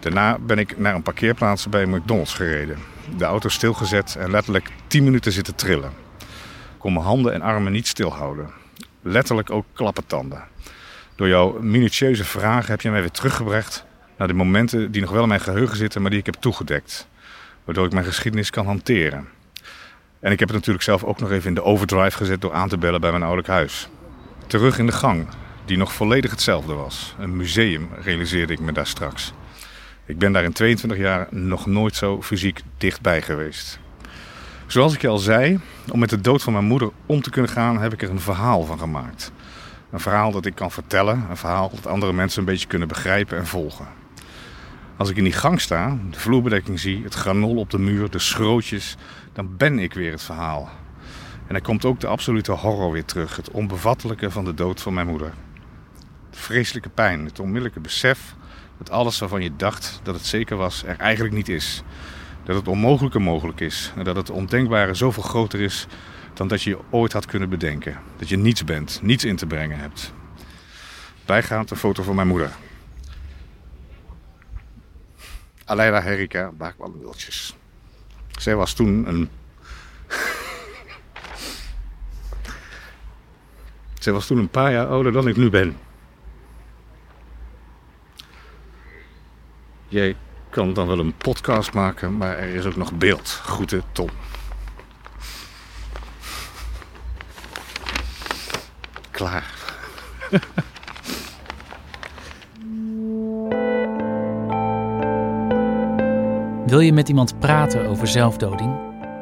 Daarna 0.00 0.38
ben 0.38 0.58
ik 0.58 0.78
naar 0.78 0.94
een 0.94 1.02
parkeerplaats 1.02 1.68
bij 1.68 1.86
McDonald's 1.86 2.34
gereden. 2.34 2.78
De 3.16 3.24
auto 3.24 3.48
stilgezet 3.48 4.16
en 4.18 4.30
letterlijk 4.30 4.70
10 4.86 5.04
minuten 5.04 5.32
zitten 5.32 5.54
trillen. 5.54 5.90
Ik 6.18 6.78
kon 6.78 6.92
mijn 6.92 7.04
handen 7.04 7.32
en 7.32 7.42
armen 7.42 7.72
niet 7.72 7.86
stilhouden. 7.86 8.50
Letterlijk 9.02 9.50
ook 9.50 9.66
klappentanden. 9.72 10.44
Door 11.14 11.28
jouw 11.28 11.58
minutieuze 11.60 12.24
vragen 12.24 12.70
heb 12.70 12.80
je 12.80 12.90
mij 12.90 13.00
weer 13.00 13.10
teruggebracht 13.10 13.84
naar 14.16 14.28
de 14.28 14.34
momenten 14.34 14.90
die 14.90 15.00
nog 15.00 15.10
wel 15.10 15.22
in 15.22 15.28
mijn 15.28 15.40
geheugen 15.40 15.76
zitten, 15.76 16.00
maar 16.02 16.10
die 16.10 16.20
ik 16.20 16.26
heb 16.26 16.34
toegedekt. 16.34 17.08
Waardoor 17.68 17.86
ik 17.86 17.92
mijn 17.92 18.06
geschiedenis 18.06 18.50
kan 18.50 18.66
hanteren. 18.66 19.28
En 20.20 20.32
ik 20.32 20.38
heb 20.38 20.48
het 20.48 20.56
natuurlijk 20.56 20.84
zelf 20.84 21.04
ook 21.04 21.20
nog 21.20 21.30
even 21.30 21.48
in 21.48 21.54
de 21.54 21.62
overdrive 21.62 22.16
gezet 22.16 22.40
door 22.40 22.52
aan 22.52 22.68
te 22.68 22.78
bellen 22.78 23.00
bij 23.00 23.10
mijn 23.10 23.22
ouderlijk 23.22 23.52
huis. 23.52 23.88
Terug 24.46 24.78
in 24.78 24.86
de 24.86 24.92
gang, 24.92 25.26
die 25.64 25.76
nog 25.76 25.92
volledig 25.92 26.30
hetzelfde 26.30 26.74
was. 26.74 27.14
Een 27.18 27.36
museum 27.36 27.88
realiseerde 28.02 28.52
ik 28.52 28.60
me 28.60 28.72
daar 28.72 28.86
straks. 28.86 29.32
Ik 30.06 30.18
ben 30.18 30.32
daar 30.32 30.44
in 30.44 30.52
22 30.52 30.98
jaar 30.98 31.26
nog 31.30 31.66
nooit 31.66 31.96
zo 31.96 32.22
fysiek 32.22 32.60
dichtbij 32.78 33.22
geweest. 33.22 33.78
Zoals 34.66 34.94
ik 34.94 35.00
je 35.00 35.08
al 35.08 35.18
zei, 35.18 35.60
om 35.90 35.98
met 35.98 36.10
de 36.10 36.20
dood 36.20 36.42
van 36.42 36.52
mijn 36.52 36.64
moeder 36.64 36.90
om 37.06 37.22
te 37.22 37.30
kunnen 37.30 37.50
gaan, 37.50 37.80
heb 37.80 37.92
ik 37.92 38.02
er 38.02 38.10
een 38.10 38.20
verhaal 38.20 38.64
van 38.64 38.78
gemaakt. 38.78 39.32
Een 39.90 40.00
verhaal 40.00 40.32
dat 40.32 40.46
ik 40.46 40.54
kan 40.54 40.70
vertellen, 40.70 41.26
een 41.30 41.36
verhaal 41.36 41.70
dat 41.70 41.86
andere 41.86 42.12
mensen 42.12 42.40
een 42.40 42.46
beetje 42.46 42.66
kunnen 42.66 42.88
begrijpen 42.88 43.38
en 43.38 43.46
volgen. 43.46 43.97
Als 44.98 45.10
ik 45.10 45.16
in 45.16 45.24
die 45.24 45.32
gang 45.32 45.60
sta, 45.60 45.98
de 46.10 46.18
vloerbedekking 46.18 46.80
zie, 46.80 47.02
het 47.02 47.14
granol 47.14 47.56
op 47.56 47.70
de 47.70 47.78
muur, 47.78 48.10
de 48.10 48.18
schrootjes, 48.18 48.96
dan 49.32 49.56
ben 49.56 49.78
ik 49.78 49.94
weer 49.94 50.10
het 50.10 50.22
verhaal. 50.22 50.70
En 51.46 51.54
er 51.54 51.62
komt 51.62 51.84
ook 51.84 52.00
de 52.00 52.06
absolute 52.06 52.52
horror 52.52 52.92
weer 52.92 53.04
terug. 53.04 53.36
Het 53.36 53.50
onbevattelijke 53.50 54.30
van 54.30 54.44
de 54.44 54.54
dood 54.54 54.82
van 54.82 54.94
mijn 54.94 55.06
moeder. 55.06 55.32
De 56.30 56.38
vreselijke 56.38 56.88
pijn, 56.88 57.24
het 57.24 57.40
onmiddellijke 57.40 57.80
besef 57.80 58.34
dat 58.78 58.90
alles 58.90 59.18
waarvan 59.18 59.42
je 59.42 59.56
dacht 59.56 60.00
dat 60.02 60.14
het 60.14 60.26
zeker 60.26 60.56
was, 60.56 60.84
er 60.84 60.98
eigenlijk 60.98 61.34
niet 61.34 61.48
is. 61.48 61.82
Dat 62.44 62.56
het 62.56 62.68
onmogelijke 62.68 63.18
mogelijk 63.18 63.60
is. 63.60 63.92
En 63.96 64.04
dat 64.04 64.16
het 64.16 64.30
ondenkbare 64.30 64.94
zoveel 64.94 65.22
groter 65.22 65.60
is 65.60 65.86
dan 66.34 66.48
dat 66.48 66.62
je 66.62 66.78
ooit 66.90 67.12
had 67.12 67.26
kunnen 67.26 67.48
bedenken. 67.48 67.98
Dat 68.16 68.28
je 68.28 68.36
niets 68.36 68.64
bent, 68.64 69.00
niets 69.02 69.24
in 69.24 69.36
te 69.36 69.46
brengen 69.46 69.78
hebt. 69.78 70.12
Bijgaand 71.24 71.70
een 71.70 71.76
foto 71.76 72.02
van 72.02 72.14
mijn 72.14 72.28
moeder. 72.28 72.50
Aleida 75.68 76.00
Herika 76.00 76.50
Baakwanwiltjes. 76.52 77.56
Zij 78.38 78.56
was 78.56 78.72
toen 78.72 79.08
een. 79.08 79.30
Zij 84.00 84.12
was 84.12 84.26
toen 84.26 84.38
een 84.38 84.48
paar 84.48 84.72
jaar 84.72 84.86
ouder 84.86 85.12
dan 85.12 85.28
ik 85.28 85.36
nu 85.36 85.50
ben. 85.50 85.76
Jij 89.88 90.16
kan 90.50 90.72
dan 90.72 90.86
wel 90.86 90.98
een 90.98 91.16
podcast 91.16 91.72
maken, 91.72 92.16
maar 92.16 92.38
er 92.38 92.54
is 92.54 92.64
ook 92.64 92.76
nog 92.76 92.92
beeld. 92.92 93.28
Groeten, 93.28 93.82
Tom. 93.92 94.08
Klaar. 99.10 99.54
Wil 106.68 106.80
je 106.80 106.92
met 106.92 107.08
iemand 107.08 107.38
praten 107.38 107.86
over 107.86 108.06
zelfdoding? 108.06 108.76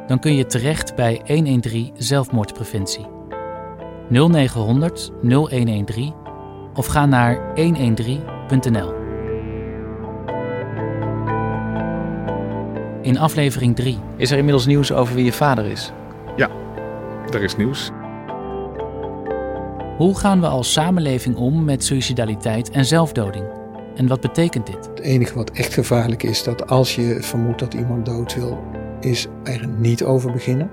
Dan 0.07 0.19
kun 0.19 0.35
je 0.35 0.45
terecht 0.45 0.95
bij 0.95 1.21
113 1.25 1.93
zelfmoordpreventie. 1.97 3.05
0900 4.09 5.11
0113 5.21 6.13
of 6.73 6.85
ga 6.85 7.05
naar 7.05 7.39
113.nl. 7.55 8.93
In 13.01 13.17
aflevering 13.17 13.75
3 13.75 13.99
Is 14.17 14.31
er 14.31 14.37
inmiddels 14.37 14.65
nieuws 14.65 14.91
over 14.91 15.15
wie 15.15 15.25
je 15.25 15.33
vader 15.33 15.65
is? 15.65 15.91
Ja, 16.35 16.49
er 17.31 17.43
is 17.43 17.55
nieuws. 17.55 17.89
Hoe 19.97 20.17
gaan 20.17 20.41
we 20.41 20.47
als 20.47 20.71
samenleving 20.73 21.35
om 21.35 21.63
met 21.63 21.83
suicidaliteit 21.83 22.69
en 22.69 22.85
zelfdoding? 22.85 23.56
En 23.97 24.07
wat 24.07 24.21
betekent 24.21 24.65
dit? 24.65 24.85
Het 24.85 24.99
enige 24.99 25.35
wat 25.35 25.49
echt 25.49 25.73
gevaarlijk 25.73 26.23
is, 26.23 26.43
dat 26.43 26.69
als 26.69 26.95
je 26.95 27.17
vermoedt 27.21 27.59
dat 27.59 27.73
iemand 27.73 28.05
dood 28.05 28.35
wil, 28.35 28.63
is 28.99 29.27
er 29.43 29.67
niet 29.67 30.03
over 30.03 30.31
beginnen. 30.31 30.71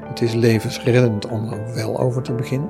Het 0.00 0.22
is 0.22 0.32
levensreddend 0.32 1.26
om 1.26 1.52
er 1.52 1.74
wel 1.74 1.98
over 1.98 2.22
te 2.22 2.32
beginnen. 2.32 2.68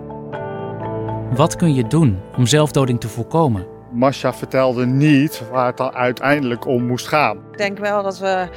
Wat 1.35 1.57
kun 1.57 1.75
je 1.75 1.87
doen 1.87 2.21
om 2.37 2.47
zelfdoding 2.47 3.01
te 3.01 3.09
voorkomen? 3.09 3.67
Masha 3.93 4.35
vertelde 4.35 4.87
niet 4.87 5.43
waar 5.51 5.67
het 5.67 5.77
dan 5.77 5.95
uiteindelijk 5.95 6.67
om 6.67 6.87
moest 6.87 7.07
gaan. 7.07 7.37
Ik 7.37 7.59
denk 7.59 7.79
wel 7.79 8.03
dat 8.03 8.19
we 8.19 8.49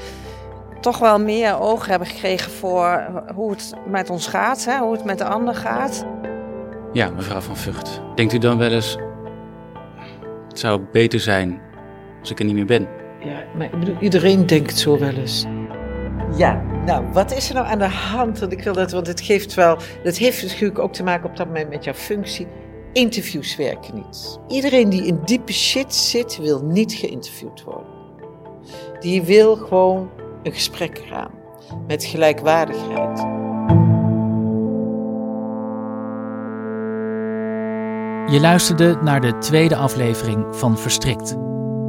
toch 0.81 0.99
wel 0.99 1.19
meer 1.19 1.59
oog 1.59 1.87
hebben 1.87 2.07
gekregen 2.07 2.51
voor 2.51 3.07
hoe 3.35 3.51
het 3.51 3.73
met 3.87 4.09
ons 4.09 4.27
gaat, 4.27 4.65
hè, 4.65 4.77
hoe 4.77 4.91
het 4.91 5.05
met 5.05 5.17
de 5.17 5.25
ander 5.25 5.55
gaat. 5.55 6.05
Ja, 6.93 7.09
mevrouw 7.09 7.39
van 7.39 7.57
Vught. 7.57 8.01
Denkt 8.15 8.33
u 8.33 8.37
dan 8.37 8.57
wel 8.57 8.71
eens... 8.71 8.97
Het 10.57 10.65
zou 10.65 10.81
beter 10.91 11.19
zijn 11.19 11.61
als 12.19 12.31
ik 12.31 12.39
er 12.39 12.45
niet 12.45 12.53
meer 12.53 12.65
ben? 12.65 12.87
Ja, 13.19 13.43
maar 13.55 13.65
ik 13.65 13.79
bedoel, 13.79 13.97
iedereen 13.99 14.45
denkt 14.45 14.77
zo 14.77 14.99
wel 14.99 15.13
eens. 15.13 15.45
Ja, 16.37 16.63
nou, 16.85 17.05
wat 17.13 17.31
is 17.31 17.49
er 17.49 17.55
nou 17.55 17.67
aan 17.67 17.79
de 17.79 17.85
hand? 17.85 18.39
Want 18.39 18.51
ik 18.51 18.63
wil 18.63 18.73
dat, 18.73 18.91
want 18.91 19.07
het 19.07 19.21
geeft 19.21 19.53
wel, 19.53 19.77
dat 20.03 20.17
heeft 20.17 20.43
natuurlijk 20.43 20.79
ook 20.79 20.93
te 20.93 21.03
maken 21.03 21.29
op 21.29 21.37
dat 21.37 21.47
moment 21.47 21.69
met 21.69 21.83
jouw 21.83 21.93
functie. 21.93 22.47
Interviews 22.93 23.55
werken 23.55 23.95
niet. 23.95 24.39
Iedereen 24.47 24.89
die 24.89 25.05
in 25.05 25.19
diepe 25.25 25.53
shit 25.53 25.95
zit, 25.95 26.37
wil 26.37 26.63
niet 26.63 26.93
geïnterviewd 26.93 27.63
worden. 27.63 27.93
Die 28.99 29.21
wil 29.21 29.55
gewoon 29.55 30.09
een 30.43 30.53
gesprek 30.53 31.01
gaan 31.09 31.31
met 31.87 32.03
gelijkwaardigheid. 32.03 33.46
Je 38.29 38.39
luisterde 38.39 38.97
naar 39.01 39.21
de 39.21 39.37
tweede 39.37 39.75
aflevering 39.75 40.45
van 40.55 40.77
Verstrikt. 40.77 41.31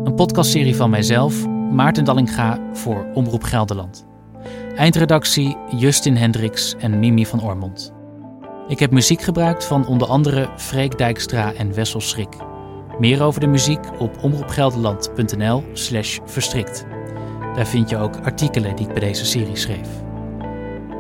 Een 0.05 0.15
podcastserie 0.15 0.77
van 0.77 0.91
mijzelf, 0.91 1.47
Maarten 1.49 2.05
Dallinga 2.05 2.59
voor 2.73 3.07
Omroep 3.15 3.43
Gelderland. 3.43 4.07
Eindredactie 4.77 5.57
Justin 5.77 6.17
Hendricks 6.17 6.75
en 6.79 6.99
Mimi 6.99 7.27
van 7.27 7.43
Ormond. 7.43 7.93
Ik 8.69 8.79
heb 8.79 8.91
muziek 8.91 9.23
gebruikt 9.23 9.65
van 9.65 9.87
onder 9.87 10.09
andere 10.09 10.49
Freek 10.57 10.99
Dijkstra 10.99 11.53
en 11.53 11.75
Wessel 11.75 12.01
Schrik. 12.01 12.37
Meer 12.99 13.23
over 13.23 13.41
de 13.41 13.47
muziek 13.47 14.01
op 14.01 14.23
omroepgelderland.nl 14.23 15.65
slash 15.73 16.19
verstrikt. 16.25 16.87
Daar 17.55 17.67
vind 17.67 17.91
je 17.91 17.97
ook 17.97 18.17
artikelen 18.17 18.77
die 18.77 18.87
ik 18.87 18.93
bij 18.93 19.03
deze 19.09 19.27
serie 19.27 19.57
schreef. 19.57 19.89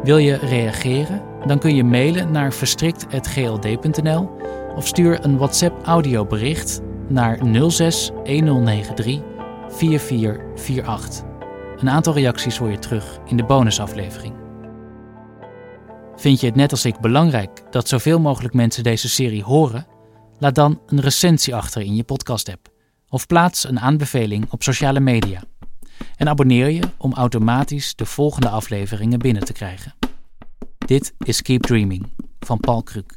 Wil 0.03 0.17
je 0.17 0.35
reageren? 0.35 1.23
Dan 1.47 1.59
kun 1.59 1.75
je 1.75 1.85
mailen 1.85 2.33
naar 2.33 2.53
verstrikt.gld.nl 2.53 4.37
of 4.79 4.87
stuur 4.87 5.25
een 5.25 5.37
WhatsApp 5.37 5.87
audiobericht 5.87 6.81
naar 7.09 7.39
06 7.71 8.11
1093 8.25 9.21
4448. 9.69 11.25
Een 11.77 11.91
aantal 11.91 12.15
reacties 12.15 12.57
hoor 12.57 12.71
je 12.71 12.79
terug 12.79 13.19
in 13.27 13.37
de 13.37 13.45
bonusaflevering. 13.45 14.35
Vind 16.17 16.41
je 16.41 16.47
het 16.47 16.55
net 16.55 16.71
als 16.71 16.85
ik 16.85 17.01
belangrijk 17.01 17.63
dat 17.71 17.89
zoveel 17.89 18.21
mogelijk 18.21 18.55
mensen 18.55 18.83
deze 18.83 19.09
serie 19.09 19.43
horen? 19.43 19.87
Laat 20.39 20.55
dan 20.55 20.81
een 20.87 21.01
recensie 21.01 21.55
achter 21.55 21.83
in 21.83 21.97
je 21.97 22.05
podcast-app 22.05 22.69
of 23.09 23.27
plaats 23.27 23.69
een 23.69 23.81
aanbeveling 23.81 24.47
op 24.51 24.63
sociale 24.63 25.01
media. 25.01 25.43
En 26.17 26.29
abonneer 26.29 26.71
je 26.71 26.83
om 26.99 27.15
automatisch 27.15 27.95
de 27.95 28.07
volgende 28.07 28.49
afleveringen 28.49 29.19
binnen 29.19 29.45
te 29.45 29.53
krijgen. 29.53 29.95
Dit 30.79 31.15
is 31.19 31.43
Keep 31.43 31.63
Dreaming 31.63 32.07
van 32.41 32.61
Paul 32.61 32.83
Kruk. 32.83 33.17